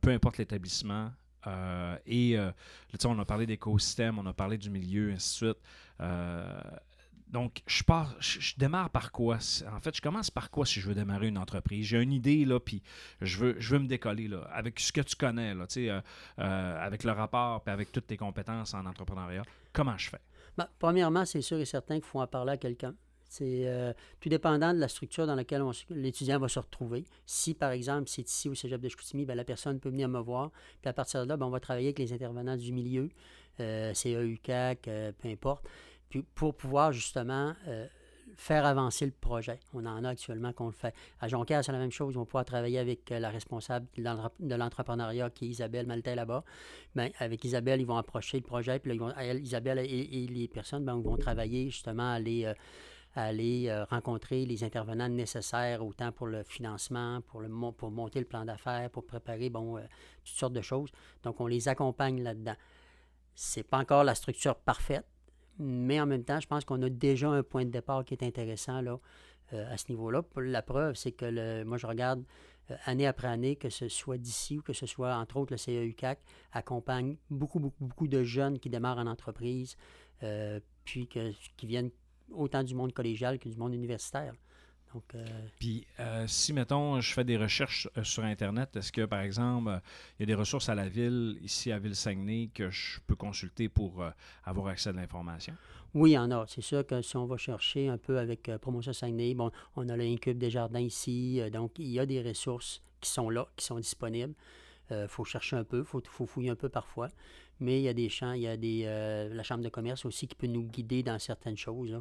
peu 0.00 0.10
importe 0.10 0.38
l'établissement, 0.38 1.10
euh, 1.46 1.96
et 2.06 2.38
euh, 2.38 2.50
on 3.04 3.18
a 3.18 3.24
parlé 3.24 3.46
d'écosystème, 3.46 4.18
on 4.18 4.26
a 4.26 4.32
parlé 4.32 4.58
du 4.58 4.70
milieu, 4.70 5.12
ainsi 5.12 5.42
de 5.42 5.46
suite. 5.46 5.58
Euh, 6.00 6.60
donc, 7.28 7.62
je, 7.66 7.84
pars, 7.84 8.14
je, 8.18 8.54
démarre 8.56 8.90
par 8.90 9.12
quoi? 9.12 9.38
En 9.72 9.80
fait, 9.80 9.94
je 9.94 10.02
commence 10.02 10.30
par 10.30 10.50
quoi 10.50 10.66
si 10.66 10.80
je 10.80 10.88
veux 10.88 10.94
démarrer 10.94 11.28
une 11.28 11.38
entreprise? 11.38 11.86
J'ai 11.86 12.02
une 12.02 12.12
idée, 12.12 12.44
là, 12.44 12.58
puis 12.58 12.82
je 13.20 13.38
veux, 13.38 13.56
je 13.60 13.74
veux 13.74 13.80
me 13.80 13.86
décoller, 13.86 14.26
là, 14.26 14.48
avec 14.52 14.80
ce 14.80 14.92
que 14.92 15.00
tu 15.00 15.14
connais, 15.14 15.54
là, 15.54 15.66
avec 16.36 17.04
le 17.04 17.12
rapport, 17.12 17.62
puis 17.62 17.72
avec 17.72 17.92
toutes 17.92 18.08
tes 18.08 18.16
compétences 18.16 18.74
en 18.74 18.84
entrepreneuriat. 18.84 19.42
Comment 19.72 19.96
je 19.96 20.10
fais? 20.10 20.20
Ben, 20.56 20.68
premièrement, 20.78 21.24
c'est 21.24 21.42
sûr 21.42 21.58
et 21.58 21.64
certain 21.64 21.94
qu'il 21.94 22.04
faut 22.04 22.20
en 22.20 22.26
parler 22.26 22.52
à 22.52 22.56
quelqu'un. 22.56 22.94
C'est 23.30 23.68
euh, 23.68 23.92
tout 24.18 24.28
dépendant 24.28 24.74
de 24.74 24.80
la 24.80 24.88
structure 24.88 25.24
dans 25.24 25.36
laquelle 25.36 25.62
l'étudiant 25.88 26.40
va 26.40 26.48
se 26.48 26.58
retrouver. 26.58 27.04
Si, 27.26 27.54
par 27.54 27.70
exemple, 27.70 28.08
c'est 28.08 28.28
ici 28.28 28.48
au 28.48 28.56
cégep 28.56 28.80
de 28.80 28.88
Chicoutimi, 28.88 29.24
bien, 29.24 29.36
la 29.36 29.44
personne 29.44 29.78
peut 29.78 29.88
venir 29.88 30.08
me 30.08 30.18
voir. 30.18 30.50
Puis 30.82 30.88
à 30.88 30.92
partir 30.92 31.22
de 31.22 31.28
là, 31.28 31.36
bien, 31.36 31.46
on 31.46 31.50
va 31.50 31.60
travailler 31.60 31.86
avec 31.86 32.00
les 32.00 32.12
intervenants 32.12 32.56
du 32.56 32.72
milieu, 32.72 33.08
euh, 33.60 33.94
CAUCAC, 33.94 34.88
euh, 34.88 35.12
peu 35.16 35.28
importe, 35.28 35.64
puis 36.08 36.24
pour 36.34 36.56
pouvoir 36.56 36.92
justement 36.92 37.54
euh, 37.68 37.86
faire 38.36 38.66
avancer 38.66 39.06
le 39.06 39.12
projet. 39.12 39.60
On 39.74 39.86
en 39.86 40.02
a 40.02 40.08
actuellement 40.08 40.52
qu'on 40.52 40.66
le 40.66 40.72
fait. 40.72 40.92
À 41.20 41.28
Jonquière, 41.28 41.64
c'est 41.64 41.70
la 41.70 41.78
même 41.78 41.92
chose. 41.92 42.16
On 42.16 42.20
va 42.20 42.26
pouvoir 42.26 42.44
travailler 42.44 42.80
avec 42.80 43.10
la 43.10 43.30
responsable 43.30 43.86
de 43.96 44.54
l'entrepreneuriat 44.56 45.30
qui 45.30 45.44
est 45.44 45.48
Isabelle 45.50 45.86
Maltais 45.86 46.16
là-bas. 46.16 46.42
Bien, 46.96 47.10
avec 47.20 47.44
Isabelle, 47.44 47.80
ils 47.80 47.86
vont 47.86 47.96
approcher 47.96 48.38
le 48.38 48.42
projet. 48.42 48.80
Puis 48.80 48.98
là, 48.98 49.34
Isabelle 49.34 49.78
et, 49.78 50.26
les 50.26 50.48
personnes 50.48 50.84
bien, 50.84 50.98
vont 50.98 51.16
travailler 51.16 51.70
justement 51.70 52.12
à 52.12 52.18
les 52.18 52.52
aller 53.14 53.68
euh, 53.68 53.84
rencontrer 53.84 54.46
les 54.46 54.62
intervenants 54.62 55.08
nécessaires, 55.08 55.84
autant 55.84 56.12
pour 56.12 56.26
le 56.26 56.42
financement, 56.44 57.20
pour, 57.22 57.40
le, 57.40 57.48
pour 57.72 57.90
monter 57.90 58.20
le 58.20 58.26
plan 58.26 58.44
d'affaires, 58.44 58.88
pour 58.90 59.04
préparer 59.04 59.50
bon, 59.50 59.78
euh, 59.78 59.82
toutes 60.24 60.36
sortes 60.36 60.52
de 60.52 60.60
choses. 60.60 60.90
Donc, 61.22 61.40
on 61.40 61.46
les 61.46 61.68
accompagne 61.68 62.22
là-dedans. 62.22 62.56
Ce 63.34 63.60
n'est 63.60 63.64
pas 63.64 63.78
encore 63.78 64.04
la 64.04 64.14
structure 64.14 64.54
parfaite, 64.54 65.06
mais 65.58 66.00
en 66.00 66.06
même 66.06 66.24
temps, 66.24 66.40
je 66.40 66.46
pense 66.46 66.64
qu'on 66.64 66.80
a 66.82 66.88
déjà 66.88 67.28
un 67.28 67.42
point 67.42 67.64
de 67.64 67.70
départ 67.70 68.04
qui 68.04 68.14
est 68.14 68.22
intéressant 68.22 68.80
là, 68.80 68.98
euh, 69.52 69.72
à 69.72 69.76
ce 69.76 69.86
niveau-là. 69.88 70.22
La 70.36 70.62
preuve, 70.62 70.94
c'est 70.94 71.12
que 71.12 71.26
le, 71.26 71.64
moi, 71.64 71.78
je 71.78 71.86
regarde 71.86 72.24
année 72.84 73.08
après 73.08 73.26
année, 73.26 73.56
que 73.56 73.68
ce 73.68 73.88
soit 73.88 74.18
d'ici 74.18 74.58
ou 74.58 74.62
que 74.62 74.72
ce 74.72 74.86
soit, 74.86 75.16
entre 75.16 75.38
autres, 75.38 75.52
le 75.52 75.56
CEUCAC, 75.56 76.20
accompagne 76.52 77.16
beaucoup, 77.28 77.58
beaucoup, 77.58 77.84
beaucoup 77.84 78.06
de 78.06 78.22
jeunes 78.22 78.60
qui 78.60 78.70
démarrent 78.70 78.98
en 78.98 79.08
entreprise, 79.08 79.76
puis 80.84 81.08
que, 81.08 81.32
qui 81.56 81.66
viennent 81.66 81.90
autant 82.32 82.62
du 82.62 82.74
monde 82.74 82.92
collégial 82.92 83.38
que 83.38 83.48
du 83.48 83.56
monde 83.56 83.74
universitaire. 83.74 84.34
Donc, 84.94 85.04
euh, 85.14 85.24
Puis, 85.58 85.86
euh, 86.00 86.26
si, 86.26 86.52
mettons, 86.52 87.00
je 87.00 87.12
fais 87.12 87.22
des 87.22 87.36
recherches 87.36 87.88
euh, 87.96 88.02
sur 88.02 88.24
Internet, 88.24 88.74
est-ce 88.76 88.90
que, 88.90 89.04
par 89.04 89.20
exemple, 89.20 89.80
il 90.18 90.22
y 90.22 90.24
a 90.24 90.26
des 90.26 90.34
ressources 90.34 90.68
à 90.68 90.74
la 90.74 90.88
ville, 90.88 91.38
ici 91.42 91.70
à 91.70 91.78
Ville-Saguenay, 91.78 92.50
que 92.52 92.70
je 92.70 92.98
peux 93.06 93.14
consulter 93.14 93.68
pour 93.68 94.04
avoir 94.44 94.68
accès 94.68 94.90
à 94.90 94.92
l'information? 94.92 95.54
Oui, 95.94 96.10
il 96.10 96.14
y 96.14 96.18
en 96.18 96.30
a. 96.30 96.44
C'est 96.48 96.60
sûr 96.60 96.86
que 96.86 97.02
si 97.02 97.16
on 97.16 97.26
va 97.26 97.36
chercher 97.36 97.88
un 97.88 97.98
peu 97.98 98.18
avec 98.18 98.50
Promotion 98.60 98.92
Saguenay, 98.92 99.34
bon, 99.34 99.50
on 99.76 99.88
a 99.88 99.96
l'Incube 99.96 100.38
des 100.38 100.50
Jardins 100.50 100.80
ici, 100.80 101.40
donc 101.52 101.78
il 101.78 101.88
y 101.88 102.00
a 102.00 102.06
des 102.06 102.22
ressources 102.22 102.82
qui 103.00 103.10
sont 103.10 103.30
là, 103.30 103.48
qui 103.56 103.64
sont 103.64 103.78
disponibles. 103.78 104.34
Il 104.90 105.06
faut 105.08 105.24
chercher 105.24 105.56
un 105.56 105.64
peu, 105.64 105.80
il 105.80 105.84
faut, 105.84 106.02
faut, 106.04 106.26
fouiller 106.26 106.50
un 106.50 106.56
peu 106.56 106.68
parfois. 106.68 107.08
Mais 107.60 107.78
il 107.78 107.82
y 107.82 107.88
a 107.88 107.94
des 107.94 108.08
champs, 108.08 108.32
il 108.32 108.42
y 108.42 108.46
a 108.48 108.56
des, 108.56 108.82
euh, 108.86 109.32
la 109.34 109.42
Chambre 109.42 109.62
de 109.62 109.68
commerce 109.68 110.04
aussi 110.04 110.26
qui 110.26 110.34
peut 110.34 110.46
nous 110.46 110.64
guider 110.64 111.02
dans 111.02 111.18
certaines 111.18 111.56
choses. 111.56 112.00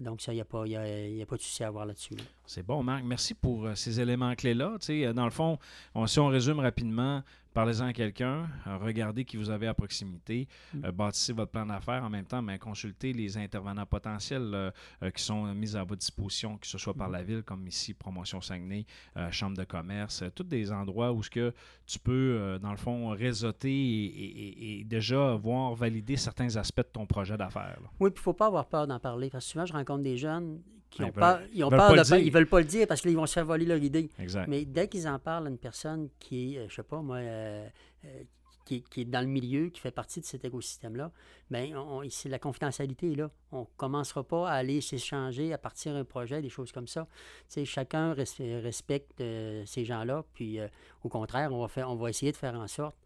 Donc, 0.00 0.20
ça, 0.22 0.32
il 0.32 0.36
n'y 0.36 0.40
a, 0.40 0.44
pas, 0.44 0.64
a 0.64 1.26
pas 1.26 1.36
de 1.36 1.40
souci 1.42 1.62
à 1.62 1.68
avoir 1.68 1.86
là-dessus. 1.86 2.16
C'est 2.46 2.64
bon, 2.66 2.82
Marc. 2.82 3.04
Merci 3.04 3.34
pour 3.34 3.66
euh, 3.66 3.74
ces 3.74 4.00
éléments 4.00 4.34
clés-là. 4.34 4.76
Euh, 4.90 5.12
dans 5.12 5.24
le 5.24 5.30
fond, 5.30 5.58
si 6.06 6.18
on 6.18 6.26
résume 6.26 6.58
rapidement, 6.58 7.22
Parlez-en 7.54 7.86
à 7.86 7.92
quelqu'un, 7.92 8.48
euh, 8.66 8.78
regardez 8.78 9.24
qui 9.24 9.36
vous 9.36 9.48
avez 9.48 9.68
à 9.68 9.74
proximité, 9.74 10.48
mm. 10.74 10.86
euh, 10.86 10.90
bâtissez 10.90 11.32
votre 11.32 11.52
plan 11.52 11.64
d'affaires 11.64 12.02
en 12.02 12.10
même 12.10 12.24
temps, 12.24 12.42
mais 12.42 12.58
consultez 12.58 13.12
les 13.12 13.38
intervenants 13.38 13.86
potentiels 13.86 14.50
euh, 14.52 15.10
qui 15.12 15.22
sont 15.22 15.54
mis 15.54 15.76
à 15.76 15.84
votre 15.84 16.00
disposition, 16.00 16.58
que 16.58 16.66
ce 16.66 16.78
soit 16.78 16.94
par 16.94 17.08
mm. 17.08 17.12
la 17.12 17.22
ville, 17.22 17.42
comme 17.44 17.64
ici, 17.68 17.94
Promotion 17.94 18.40
Saguenay, 18.40 18.86
Chambre 19.30 19.56
de 19.56 19.62
commerce, 19.62 20.24
tous 20.34 20.42
des 20.42 20.72
endroits 20.72 21.12
où 21.12 21.22
ce 21.22 21.30
que 21.30 21.54
tu 21.86 22.00
peux, 22.00 22.58
dans 22.60 22.72
le 22.72 22.76
fond, 22.76 23.10
réseauter 23.10 23.70
et, 23.70 24.84
déjà 24.84 25.36
voir 25.36 25.74
valider 25.74 26.16
certains 26.16 26.56
aspects 26.56 26.78
de 26.78 26.90
ton 26.92 27.06
projet 27.06 27.36
d'affaires. 27.36 27.78
Oui, 28.00 28.10
puis 28.10 28.18
il 28.18 28.20
ne 28.20 28.24
faut 28.24 28.32
pas 28.32 28.46
avoir 28.46 28.66
peur 28.66 28.88
d'en 28.88 28.98
parler, 28.98 29.30
parce 29.30 29.44
que 29.44 29.52
souvent, 29.52 29.66
je 29.66 29.72
rencontre 29.72 30.02
des 30.02 30.16
jeunes 30.16 30.60
qui 30.94 31.02
ont, 31.02 31.12
ils 31.52 31.64
ont 31.64 31.70
peur 31.70 31.92
de 31.92 32.18
ils 32.18 32.32
veulent 32.32 32.46
pas 32.46 32.60
le 32.60 32.66
dire 32.66 32.86
parce 32.86 33.00
qu'ils 33.00 33.16
vont 33.16 33.26
se 33.26 33.32
faire 33.34 33.44
voler 33.44 33.66
leur 33.66 33.82
idée. 33.82 34.10
Mais 34.46 34.64
dès 34.64 34.88
qu'ils 34.88 35.08
en 35.08 35.18
parlent 35.18 35.46
à 35.46 35.50
une 35.50 35.58
personne 35.58 36.08
qui 36.20 36.54
est, 36.54 36.58
euh, 36.58 36.66
je 36.68 36.74
sais 36.74 36.82
pas 36.82 37.02
moi, 37.02 37.16
euh, 37.16 37.68
euh, 38.04 38.22
qui, 38.64 38.82
est 38.96 39.04
dans 39.04 39.20
le 39.20 39.26
milieu, 39.26 39.68
qui 39.68 39.80
fait 39.80 39.90
partie 39.90 40.20
de 40.20 40.24
cet 40.24 40.44
écosystème-là, 40.44 41.10
bien, 41.50 41.68
c'est 42.08 42.28
la 42.28 42.38
confidentialité 42.38 43.14
là. 43.14 43.30
On 43.52 43.60
ne 43.60 43.66
commencera 43.76 44.22
pas 44.22 44.48
à 44.48 44.52
aller 44.54 44.80
s'échanger 44.80 45.52
à 45.52 45.58
partir 45.58 45.92
d'un 45.92 46.04
projet, 46.04 46.40
des 46.40 46.48
choses 46.48 46.72
comme 46.72 46.86
ça. 46.86 47.06
sais, 47.48 47.64
chacun 47.64 48.14
respecte 48.14 49.18
ces 49.18 49.84
gens-là, 49.84 50.24
puis 50.32 50.58
au 51.02 51.08
contraire, 51.10 51.52
on 51.52 51.60
va, 51.60 51.68
faire, 51.68 51.90
on 51.90 51.96
va 51.96 52.08
essayer 52.08 52.32
de 52.32 52.36
faire 52.38 52.54
en 52.54 52.68
sorte 52.68 52.96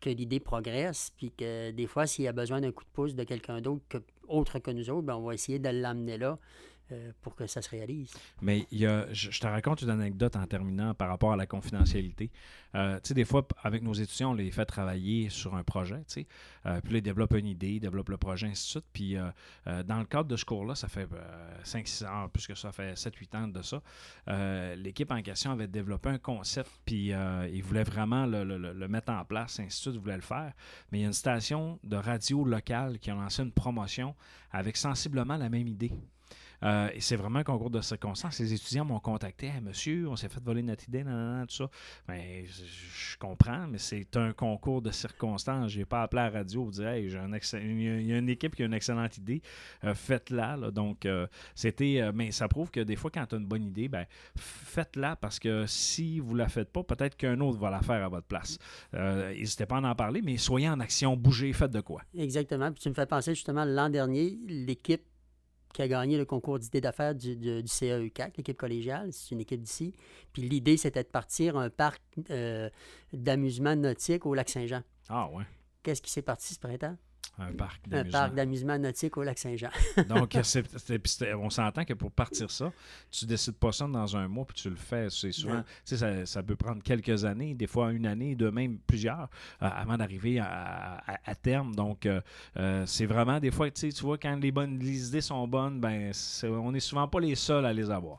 que 0.00 0.10
l'idée 0.10 0.40
progresse, 0.40 1.12
puis 1.16 1.30
que 1.30 1.70
des 1.70 1.86
fois, 1.86 2.06
s'il 2.06 2.24
y 2.24 2.28
a 2.28 2.32
besoin 2.32 2.60
d'un 2.60 2.72
coup 2.72 2.84
de 2.84 2.90
pouce 2.90 3.14
de 3.14 3.22
quelqu'un 3.24 3.60
d'autre 3.60 3.84
que, 3.88 3.98
autre 4.26 4.58
que 4.58 4.72
nous 4.72 4.90
autres, 4.90 5.02
bien, 5.02 5.16
on 5.16 5.22
va 5.22 5.34
essayer 5.34 5.60
de 5.60 5.68
l'amener 5.68 6.18
là 6.18 6.38
euh, 6.90 7.12
pour 7.20 7.34
que 7.34 7.46
ça 7.46 7.60
se 7.60 7.68
réalise. 7.68 8.14
Mais 8.40 8.66
il 8.70 8.78
y 8.78 8.86
a, 8.86 9.12
je, 9.12 9.38
te 9.38 9.46
raconte 9.46 9.82
une 9.82 9.90
anecdote 9.90 10.36
en 10.36 10.46
terminant 10.46 10.94
par 10.94 11.08
rapport 11.08 11.32
à 11.32 11.36
la 11.36 11.46
confidentialité. 11.46 12.30
Euh, 12.74 12.96
tu 12.96 13.08
sais, 13.08 13.14
des 13.14 13.26
fois, 13.26 13.46
avec 13.62 13.82
nos 13.82 13.92
étudiants, 13.92 14.30
on 14.30 14.34
les 14.34 14.50
fait 14.50 14.64
travailler 14.64 15.28
sur 15.28 15.54
un 15.54 15.64
projet, 15.64 15.98
tu 15.98 16.04
sais. 16.22 16.26
Euh, 16.64 16.80
puis 16.80 16.96
ils 16.96 17.02
développent 17.02 17.34
une 17.34 17.46
idée, 17.46 17.72
ils 17.72 17.80
développent 17.80 18.08
le 18.08 18.16
projet, 18.16 18.46
ainsi 18.46 18.64
de 18.64 18.70
suite. 18.70 18.84
Puis 18.92 19.16
dans 19.66 19.98
le 19.98 20.06
cadre 20.06 20.28
de 20.28 20.36
ce 20.36 20.46
cours-là, 20.46 20.74
ça 20.74 20.88
fait 20.88 21.06
5-6 21.64 22.06
ans, 22.06 22.28
plus 22.28 22.46
que 22.46 22.54
ça, 22.54 22.72
fait 22.72 22.94
7-8 22.94 23.36
ans 23.36 23.48
de 23.48 23.62
ça, 23.62 23.82
l'équipe 24.76 25.10
en 25.10 25.20
question 25.20 25.50
avait 25.50 25.68
développé 25.68 26.08
un 26.08 26.18
concept, 26.18 26.70
puis 26.86 27.08
ils 27.08 27.62
voulaient 27.62 27.84
vraiment 27.84 28.24
le, 28.24 28.44
le, 28.44 28.88
mettre 28.88 29.12
en 29.12 29.24
place, 29.24 29.60
ainsi 29.60 29.66
de 29.66 29.72
suite, 29.82 29.94
ils 29.94 30.00
voulaient 30.00 30.16
le 30.16 30.22
faire. 30.22 30.52
Mais 30.90 30.98
il 30.98 31.00
y 31.02 31.04
a 31.04 31.08
une 31.08 31.12
station 31.12 31.78
de 31.84 31.96
radio 31.96 32.44
locale 32.44 32.98
qui 32.98 33.10
a 33.10 33.14
lancé 33.14 33.42
une 33.42 33.52
promotion 33.52 34.14
avec 34.50 34.76
sensiblement 34.76 35.36
la 35.36 35.48
même 35.48 35.68
idée. 35.68 35.92
Euh, 36.62 36.90
et 36.92 37.00
c'est 37.00 37.16
vraiment 37.16 37.40
un 37.40 37.44
concours 37.44 37.70
de 37.70 37.80
circonstances. 37.80 38.38
Les 38.40 38.52
étudiants 38.52 38.84
m'ont 38.84 39.00
contacté 39.00 39.50
Monsieur, 39.62 40.08
on 40.08 40.16
s'est 40.16 40.28
fait 40.28 40.42
voler 40.42 40.62
notre 40.62 40.84
idée, 40.88 41.04
nan, 41.04 41.46
tout 41.46 41.54
ça. 41.54 41.70
Ben, 42.06 42.44
je, 42.46 43.16
comprends, 43.18 43.66
mais 43.68 43.78
c'est 43.78 44.16
un 44.16 44.32
concours 44.32 44.82
de 44.82 44.90
circonstances. 44.90 45.72
Je 45.72 45.78
n'ai 45.78 45.84
pas 45.84 46.02
appelé 46.02 46.22
à 46.22 46.30
la 46.30 46.38
radio 46.38 46.62
pour 46.62 46.72
dire 46.72 46.88
hey, 46.88 47.08
j'ai 47.08 47.18
un 47.18 47.30
il 47.32 48.06
y 48.06 48.12
a 48.12 48.18
une 48.18 48.28
équipe 48.28 48.56
qui 48.56 48.62
a 48.62 48.66
une 48.66 48.74
excellente 48.74 49.16
idée, 49.18 49.42
euh, 49.84 49.94
faites-la. 49.94 50.56
Donc, 50.70 51.06
euh, 51.06 51.26
c'était. 51.54 52.10
mais 52.14 52.30
ça 52.30 52.48
prouve 52.48 52.70
que 52.70 52.80
des 52.80 52.96
fois, 52.96 53.10
quand 53.10 53.26
tu 53.26 53.34
as 53.34 53.38
une 53.38 53.46
bonne 53.46 53.64
idée, 53.64 53.88
ben, 53.88 54.04
faites-la 54.36 55.16
parce 55.16 55.38
que 55.38 55.66
si 55.66 56.20
vous 56.20 56.32
ne 56.32 56.38
la 56.38 56.48
faites 56.48 56.72
pas, 56.72 56.82
peut-être 56.82 57.16
qu'un 57.16 57.38
autre 57.40 57.58
va 57.58 57.70
la 57.70 57.80
faire 57.80 58.04
à 58.04 58.08
votre 58.08 58.26
place. 58.26 58.58
N'hésitez 58.92 59.66
pas 59.66 59.76
à 59.76 59.80
en 59.80 59.94
parler, 59.94 60.22
mais 60.22 60.36
soyez 60.36 60.68
en 60.68 60.80
action, 60.80 61.16
bougez, 61.16 61.52
faites 61.52 61.70
de 61.70 61.80
quoi. 61.80 62.02
Exactement. 62.16 62.70
Puis 62.72 62.82
tu 62.82 62.88
me 62.88 62.94
fais 62.94 63.06
penser 63.06 63.34
justement 63.34 63.64
l'an 63.64 63.88
dernier, 63.88 64.38
l'équipe 64.46 65.07
qui 65.78 65.82
a 65.82 65.86
gagné 65.86 66.18
le 66.18 66.24
concours 66.24 66.58
d'idées 66.58 66.80
d'affaires 66.80 67.14
du, 67.14 67.36
du, 67.36 67.62
CAE4, 67.62 68.32
l'équipe 68.38 68.56
collégiale. 68.56 69.12
C'est 69.12 69.30
une 69.32 69.40
équipe 69.40 69.62
d'ici. 69.62 69.94
Puis 70.32 70.42
l'idée, 70.42 70.76
c'était 70.76 71.04
de 71.04 71.08
partir 71.08 71.56
un 71.56 71.70
parc 71.70 72.02
euh, 72.30 72.68
d'amusement 73.12 73.76
nautique 73.76 74.26
au 74.26 74.34
lac 74.34 74.48
Saint-Jean. 74.48 74.82
Ah 75.08 75.30
ouais. 75.30 75.44
Qu'est-ce 75.84 76.02
qui 76.02 76.10
s'est 76.10 76.22
parti 76.22 76.52
ce 76.52 76.58
printemps? 76.58 76.96
Un 77.38 77.52
parc 77.52 77.88
d'amusement. 77.88 78.18
Un 78.18 78.22
parc 78.22 78.34
d'amusement 78.34 78.78
nautique 78.78 79.16
au 79.16 79.22
lac 79.22 79.38
Saint-Jean. 79.38 79.70
Donc, 80.08 80.36
on 81.36 81.50
s'entend 81.50 81.84
que 81.84 81.94
pour 81.94 82.10
partir 82.10 82.50
ça, 82.50 82.72
tu 83.10 83.26
décides 83.26 83.54
pas 83.54 83.72
ça 83.72 83.86
dans 83.86 84.16
un 84.16 84.26
mois 84.28 84.44
puis 84.44 84.56
tu 84.56 84.70
le 84.70 84.76
fais. 84.76 85.08
C'est 85.10 85.32
souvent, 85.32 85.62
ça, 85.84 86.26
ça, 86.26 86.42
peut 86.42 86.56
prendre 86.56 86.82
quelques 86.82 87.24
années, 87.24 87.54
des 87.54 87.66
fois 87.66 87.92
une 87.92 88.06
année, 88.06 88.34
de 88.34 88.50
même 88.50 88.78
plusieurs, 88.86 89.28
euh, 89.62 89.68
avant 89.68 89.96
d'arriver 89.96 90.40
à, 90.40 91.34
terme. 91.40 91.74
Donc, 91.74 92.06
euh, 92.06 92.20
euh, 92.56 92.84
c'est 92.86 93.06
vraiment 93.06 93.38
des 93.38 93.50
fois, 93.50 93.70
tu 93.70 93.90
vois, 94.00 94.18
quand 94.18 94.36
les, 94.36 94.50
bonnes, 94.50 94.78
les 94.78 95.08
idées 95.08 95.20
sont 95.20 95.46
bonnes, 95.46 95.80
ben, 95.80 96.12
on 96.44 96.72
n'est 96.72 96.80
souvent 96.80 97.06
pas 97.06 97.20
les 97.20 97.34
seuls 97.34 97.66
à 97.66 97.72
les 97.72 97.90
avoir. 97.90 98.18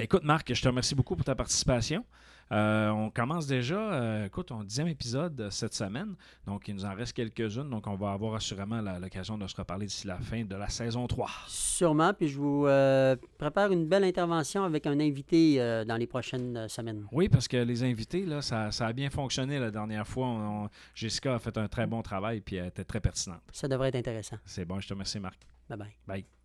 écoute, 0.00 0.24
Marc, 0.24 0.52
je 0.52 0.60
te 0.60 0.68
remercie 0.68 0.94
beaucoup 0.94 1.16
pour 1.16 1.24
ta 1.24 1.34
participation. 1.34 2.04
Euh, 2.52 2.88
on 2.90 3.10
commence 3.10 3.46
déjà, 3.46 3.78
euh, 3.78 4.26
écoute, 4.26 4.50
on 4.50 4.62
dixième 4.64 4.88
épisode 4.88 5.48
cette 5.50 5.74
semaine. 5.74 6.14
Donc, 6.46 6.68
il 6.68 6.74
nous 6.74 6.84
en 6.84 6.94
reste 6.94 7.12
quelques-unes. 7.12 7.68
Donc, 7.68 7.86
on 7.86 7.94
va 7.94 8.12
avoir 8.12 8.34
assurément 8.34 8.80
l'occasion 8.80 9.36
de 9.36 9.46
se 9.46 9.56
reparler 9.56 9.86
d'ici 9.86 10.06
la 10.06 10.18
fin 10.18 10.44
de 10.44 10.56
la 10.56 10.68
saison 10.68 11.06
3. 11.06 11.28
Sûrement. 11.46 12.14
Puis, 12.14 12.28
je 12.28 12.38
vous 12.38 12.66
euh, 12.66 13.16
prépare 13.38 13.72
une 13.72 13.86
belle 13.86 14.04
intervention 14.04 14.64
avec 14.64 14.86
un 14.86 14.98
invité 15.00 15.58
dans 15.86 15.96
les 15.96 16.06
prochaines 16.06 16.68
semaines. 16.68 17.06
Oui, 17.12 17.28
parce 17.28 17.48
que 17.48 17.56
les 17.56 17.82
invités, 17.82 18.24
là, 18.24 18.42
ça, 18.42 18.70
a 18.80 18.92
bien 18.92 19.10
fonctionné 19.10 19.58
la 19.58 19.70
dernière 19.70 20.06
fois. 20.06 20.70
Jessica 20.94 21.34
a 21.34 21.38
fait 21.38 21.56
un 21.58 21.68
très 21.68 21.86
bon 21.86 22.02
travail 22.02 22.40
puis 22.40 22.56
elle 22.56 22.66
était 22.66 22.84
très 22.84 23.00
pertinente. 23.00 23.42
Ça 23.52 23.68
devrait 23.68 23.88
être 23.88 23.96
intéressant. 23.96 24.36
C'est 24.44 24.64
bon. 24.64 24.80
Je 24.80 24.88
te 24.88 24.94
remercie, 24.94 25.20
Marc. 25.20 25.40
Bye 25.68 25.78
bye. 25.78 25.96
Bye. 26.06 26.37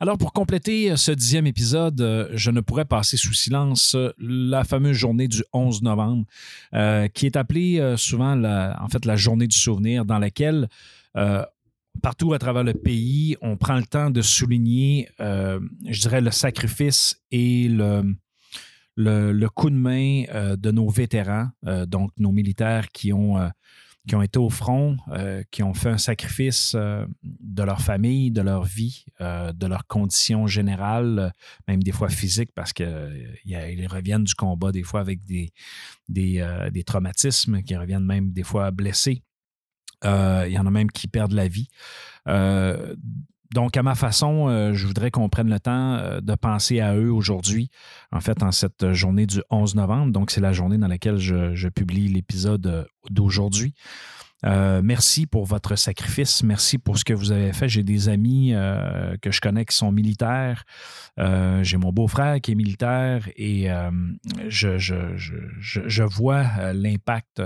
Alors, 0.00 0.16
pour 0.16 0.32
compléter 0.32 0.92
euh, 0.92 0.96
ce 0.96 1.10
dixième 1.10 1.48
épisode, 1.48 2.00
euh, 2.00 2.28
je 2.32 2.52
ne 2.52 2.60
pourrais 2.60 2.84
passer 2.84 3.16
sous 3.16 3.32
silence 3.32 3.96
euh, 3.96 4.12
la 4.20 4.62
fameuse 4.62 4.96
journée 4.96 5.26
du 5.26 5.42
11 5.52 5.82
novembre, 5.82 6.24
qui 7.14 7.26
est 7.26 7.36
appelée 7.36 7.94
souvent, 7.96 8.36
la, 8.36 8.78
en 8.80 8.88
fait, 8.88 9.04
la 9.04 9.16
journée 9.16 9.48
du 9.48 9.56
souvenir, 9.56 10.04
dans 10.04 10.18
laquelle, 10.18 10.68
partout 12.02 12.32
à 12.32 12.38
travers 12.38 12.62
le 12.62 12.74
pays, 12.74 13.36
on 13.40 13.56
prend 13.56 13.76
le 13.76 13.84
temps 13.84 14.10
de 14.10 14.22
souligner, 14.22 15.08
je 15.18 16.00
dirais, 16.00 16.20
le 16.20 16.30
sacrifice 16.30 17.20
et 17.30 17.68
le, 17.68 18.14
le, 18.96 19.46
coup 19.48 19.70
de 19.70 19.76
main 19.76 20.24
de 20.56 20.70
nos 20.70 20.88
vétérans, 20.88 21.48
donc 21.86 22.12
nos 22.18 22.32
militaires 22.32 22.88
qui 22.88 23.12
ont 23.12 23.38
qui 24.08 24.16
ont 24.16 24.22
été 24.22 24.38
au 24.38 24.48
front, 24.48 24.96
euh, 25.08 25.42
qui 25.50 25.62
ont 25.62 25.74
fait 25.74 25.90
un 25.90 25.98
sacrifice 25.98 26.72
euh, 26.74 27.06
de 27.22 27.62
leur 27.62 27.80
famille, 27.80 28.30
de 28.30 28.40
leur 28.40 28.64
vie, 28.64 29.04
euh, 29.20 29.52
de 29.52 29.66
leurs 29.66 29.86
conditions 29.86 30.46
générales, 30.46 31.32
même 31.68 31.82
des 31.82 31.92
fois 31.92 32.08
physiques, 32.08 32.50
parce 32.54 32.72
qu'ils 32.72 32.88
reviennent 33.88 34.24
du 34.24 34.34
combat 34.34 34.72
des 34.72 34.82
fois 34.82 35.00
avec 35.00 35.20
des, 35.24 35.52
traumatismes, 36.84 37.62
qui 37.62 37.76
reviennent 37.76 38.04
même 38.04 38.32
des 38.32 38.42
fois 38.42 38.70
blessés. 38.70 39.22
Il 40.02 40.50
y 40.50 40.58
en 40.58 40.66
a 40.66 40.70
même 40.70 40.90
qui 40.90 41.06
perdent 41.06 41.32
la 41.32 41.48
vie. 41.48 41.68
Donc, 43.54 43.76
à 43.76 43.82
ma 43.82 43.94
façon, 43.94 44.48
euh, 44.48 44.74
je 44.74 44.86
voudrais 44.86 45.10
qu'on 45.10 45.28
prenne 45.28 45.48
le 45.48 45.58
temps 45.58 45.94
euh, 45.94 46.20
de 46.20 46.34
penser 46.34 46.80
à 46.80 46.94
eux 46.94 47.10
aujourd'hui, 47.10 47.70
en 48.12 48.20
fait, 48.20 48.42
en 48.42 48.52
cette 48.52 48.92
journée 48.92 49.26
du 49.26 49.42
11 49.50 49.74
novembre. 49.74 50.12
Donc, 50.12 50.30
c'est 50.30 50.40
la 50.40 50.52
journée 50.52 50.76
dans 50.76 50.88
laquelle 50.88 51.16
je, 51.16 51.68
publie 51.68 52.08
l'épisode 52.08 52.66
euh, 52.66 52.84
d'aujourd'hui. 53.10 53.74
merci 54.44 55.26
pour 55.26 55.46
votre 55.46 55.76
sacrifice. 55.76 56.42
Merci 56.42 56.78
pour 56.78 56.98
ce 56.98 57.04
que 57.04 57.14
vous 57.14 57.32
avez 57.32 57.52
fait. 57.52 57.68
J'ai 57.68 57.82
des 57.82 58.08
amis 58.08 58.54
que 59.20 59.30
je 59.32 59.40
connais 59.40 59.64
qui 59.64 59.76
sont 59.76 59.90
militaires. 59.90 60.64
J'ai 61.16 61.76
mon 61.76 61.92
beau-frère 61.92 62.40
qui 62.40 62.52
est 62.52 62.54
militaire 62.54 63.28
et 63.36 63.68
je, 64.48 64.78
je, 64.78 66.02
vois 66.04 66.72
l'impact 66.72 67.42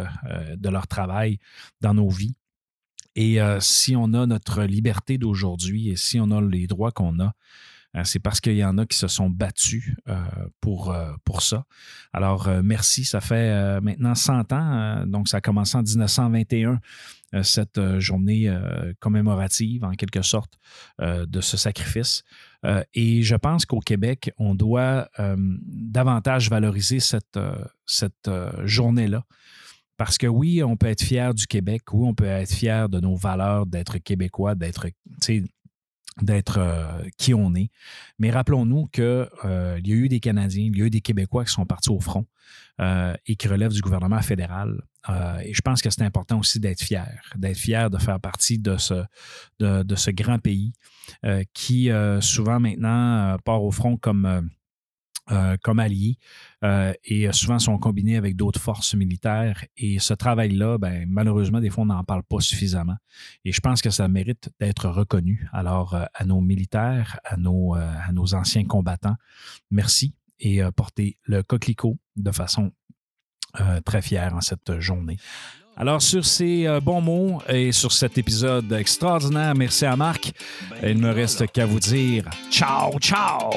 de 0.56 0.68
leur 0.68 0.86
travail 0.86 1.38
dans 1.80 1.94
nos 1.94 2.10
vies. 2.10 2.36
Et 3.16 3.40
euh, 3.40 3.60
si 3.60 3.94
on 3.96 4.12
a 4.14 4.26
notre 4.26 4.62
liberté 4.62 5.18
d'aujourd'hui 5.18 5.90
et 5.90 5.96
si 5.96 6.18
on 6.20 6.30
a 6.30 6.40
les 6.40 6.66
droits 6.66 6.92
qu'on 6.92 7.20
a, 7.20 7.34
euh, 7.94 8.04
c'est 8.04 8.20
parce 8.20 8.40
qu'il 8.40 8.56
y 8.56 8.64
en 8.64 8.78
a 8.78 8.86
qui 8.86 8.96
se 8.96 9.06
sont 9.06 9.28
battus 9.28 9.94
euh, 10.08 10.16
pour, 10.60 10.96
pour 11.24 11.42
ça. 11.42 11.66
Alors, 12.12 12.48
merci. 12.62 13.04
Ça 13.04 13.20
fait 13.20 13.80
maintenant 13.80 14.14
100 14.14 14.52
ans. 14.52 15.04
donc, 15.06 15.28
ça 15.28 15.38
a 15.38 15.40
commencé 15.40 15.76
en 15.76 15.82
1921, 15.82 16.80
cette 17.42 17.98
journée 17.98 18.54
commémorative, 19.00 19.84
en 19.84 19.92
quelque 19.92 20.22
sorte, 20.22 20.58
de 21.00 21.40
ce 21.40 21.56
sacrifice. 21.56 22.24
et 22.94 23.22
je 23.22 23.36
pense 23.36 23.66
qu'au 23.66 23.80
Québec, 23.80 24.32
on 24.38 24.54
doit 24.54 25.08
davantage 25.18 26.50
valoriser 26.50 27.00
cette, 27.00 27.38
cette 27.86 28.30
journée-là. 28.64 29.24
Parce 29.96 30.18
que 30.18 30.26
oui, 30.26 30.62
on 30.62 30.76
peut 30.76 30.86
être 30.86 31.02
fier 31.02 31.34
du 31.34 31.46
Québec, 31.46 31.82
oui, 31.92 32.08
on 32.08 32.14
peut 32.14 32.24
être 32.24 32.52
fier 32.52 32.88
de 32.88 33.00
nos 33.00 33.14
valeurs, 33.14 33.66
d'être 33.66 33.98
québécois, 33.98 34.54
d'être 34.54 34.86
d'être 36.20 36.58
euh, 36.58 37.02
qui 37.16 37.32
on 37.32 37.54
est. 37.54 37.70
Mais 38.18 38.30
rappelons-nous 38.30 38.86
qu'il 38.86 39.02
euh, 39.02 39.80
y 39.82 39.92
a 39.92 39.94
eu 39.94 40.08
des 40.08 40.20
Canadiens, 40.20 40.64
il 40.64 40.76
y 40.76 40.82
a 40.82 40.86
eu 40.86 40.90
des 40.90 41.00
Québécois 41.00 41.44
qui 41.44 41.52
sont 41.52 41.64
partis 41.64 41.90
au 41.90 42.00
front 42.00 42.26
euh, 42.80 43.14
et 43.26 43.36
qui 43.36 43.48
relèvent 43.48 43.72
du 43.72 43.80
gouvernement 43.80 44.20
fédéral. 44.20 44.82
et 45.42 45.54
je 45.54 45.60
pense 45.62 45.80
que 45.80 45.90
c'est 45.90 46.02
important 46.02 46.38
aussi 46.38 46.60
d'être 46.60 46.82
fier, 46.82 47.08
d'être 47.36 47.56
fier 47.56 47.88
de 47.90 47.98
faire 47.98 48.20
partie 48.20 48.58
de 48.58 48.76
ce, 48.76 49.02
de, 49.58 49.82
de 49.82 49.96
ce 49.96 50.10
grand 50.10 50.38
pays 50.38 50.72
qui 51.54 51.90
souvent 52.20 52.60
maintenant 52.60 53.36
part 53.44 53.64
au 53.64 53.70
front 53.70 53.96
comme 53.96 54.48
euh, 55.32 55.56
comme 55.62 55.78
alliés 55.78 56.18
euh, 56.62 56.92
et 57.04 57.32
souvent 57.32 57.58
sont 57.58 57.78
combinés 57.78 58.16
avec 58.16 58.36
d'autres 58.36 58.60
forces 58.60 58.94
militaires. 58.94 59.64
Et 59.76 59.98
ce 59.98 60.12
travail-là, 60.12 60.76
ben, 60.76 61.06
malheureusement, 61.08 61.60
des 61.60 61.70
fois, 61.70 61.84
on 61.84 61.86
n'en 61.86 62.04
parle 62.04 62.22
pas 62.22 62.40
suffisamment. 62.40 62.96
Et 63.44 63.52
je 63.52 63.60
pense 63.60 63.80
que 63.80 63.88
ça 63.88 64.08
mérite 64.08 64.50
d'être 64.60 64.88
reconnu. 64.88 65.48
Alors, 65.52 65.94
euh, 65.94 66.04
à 66.12 66.24
nos 66.24 66.40
militaires, 66.40 67.18
à 67.24 67.36
nos, 67.36 67.74
à 67.74 68.12
nos 68.12 68.34
anciens 68.34 68.64
combattants, 68.64 69.16
merci 69.70 70.14
et 70.38 70.60
portez 70.76 71.16
le 71.24 71.42
coquelicot 71.42 71.96
de 72.16 72.30
façon 72.32 72.72
très 73.84 74.02
fière 74.02 74.34
en 74.34 74.40
cette 74.40 74.80
journée. 74.80 75.16
Alors, 75.76 76.02
sur 76.02 76.24
ces 76.24 76.66
bons 76.82 77.00
mots 77.00 77.42
et 77.48 77.70
sur 77.70 77.92
cet 77.92 78.18
épisode 78.18 78.72
extraordinaire, 78.72 79.54
merci 79.54 79.84
à 79.84 79.94
Marc. 79.94 80.32
Il 80.82 80.96
ne 80.96 81.06
me 81.06 81.10
reste 81.12 81.46
qu'à 81.52 81.64
vous 81.64 81.80
dire 81.80 82.28
ciao, 82.50 82.98
ciao! 82.98 83.50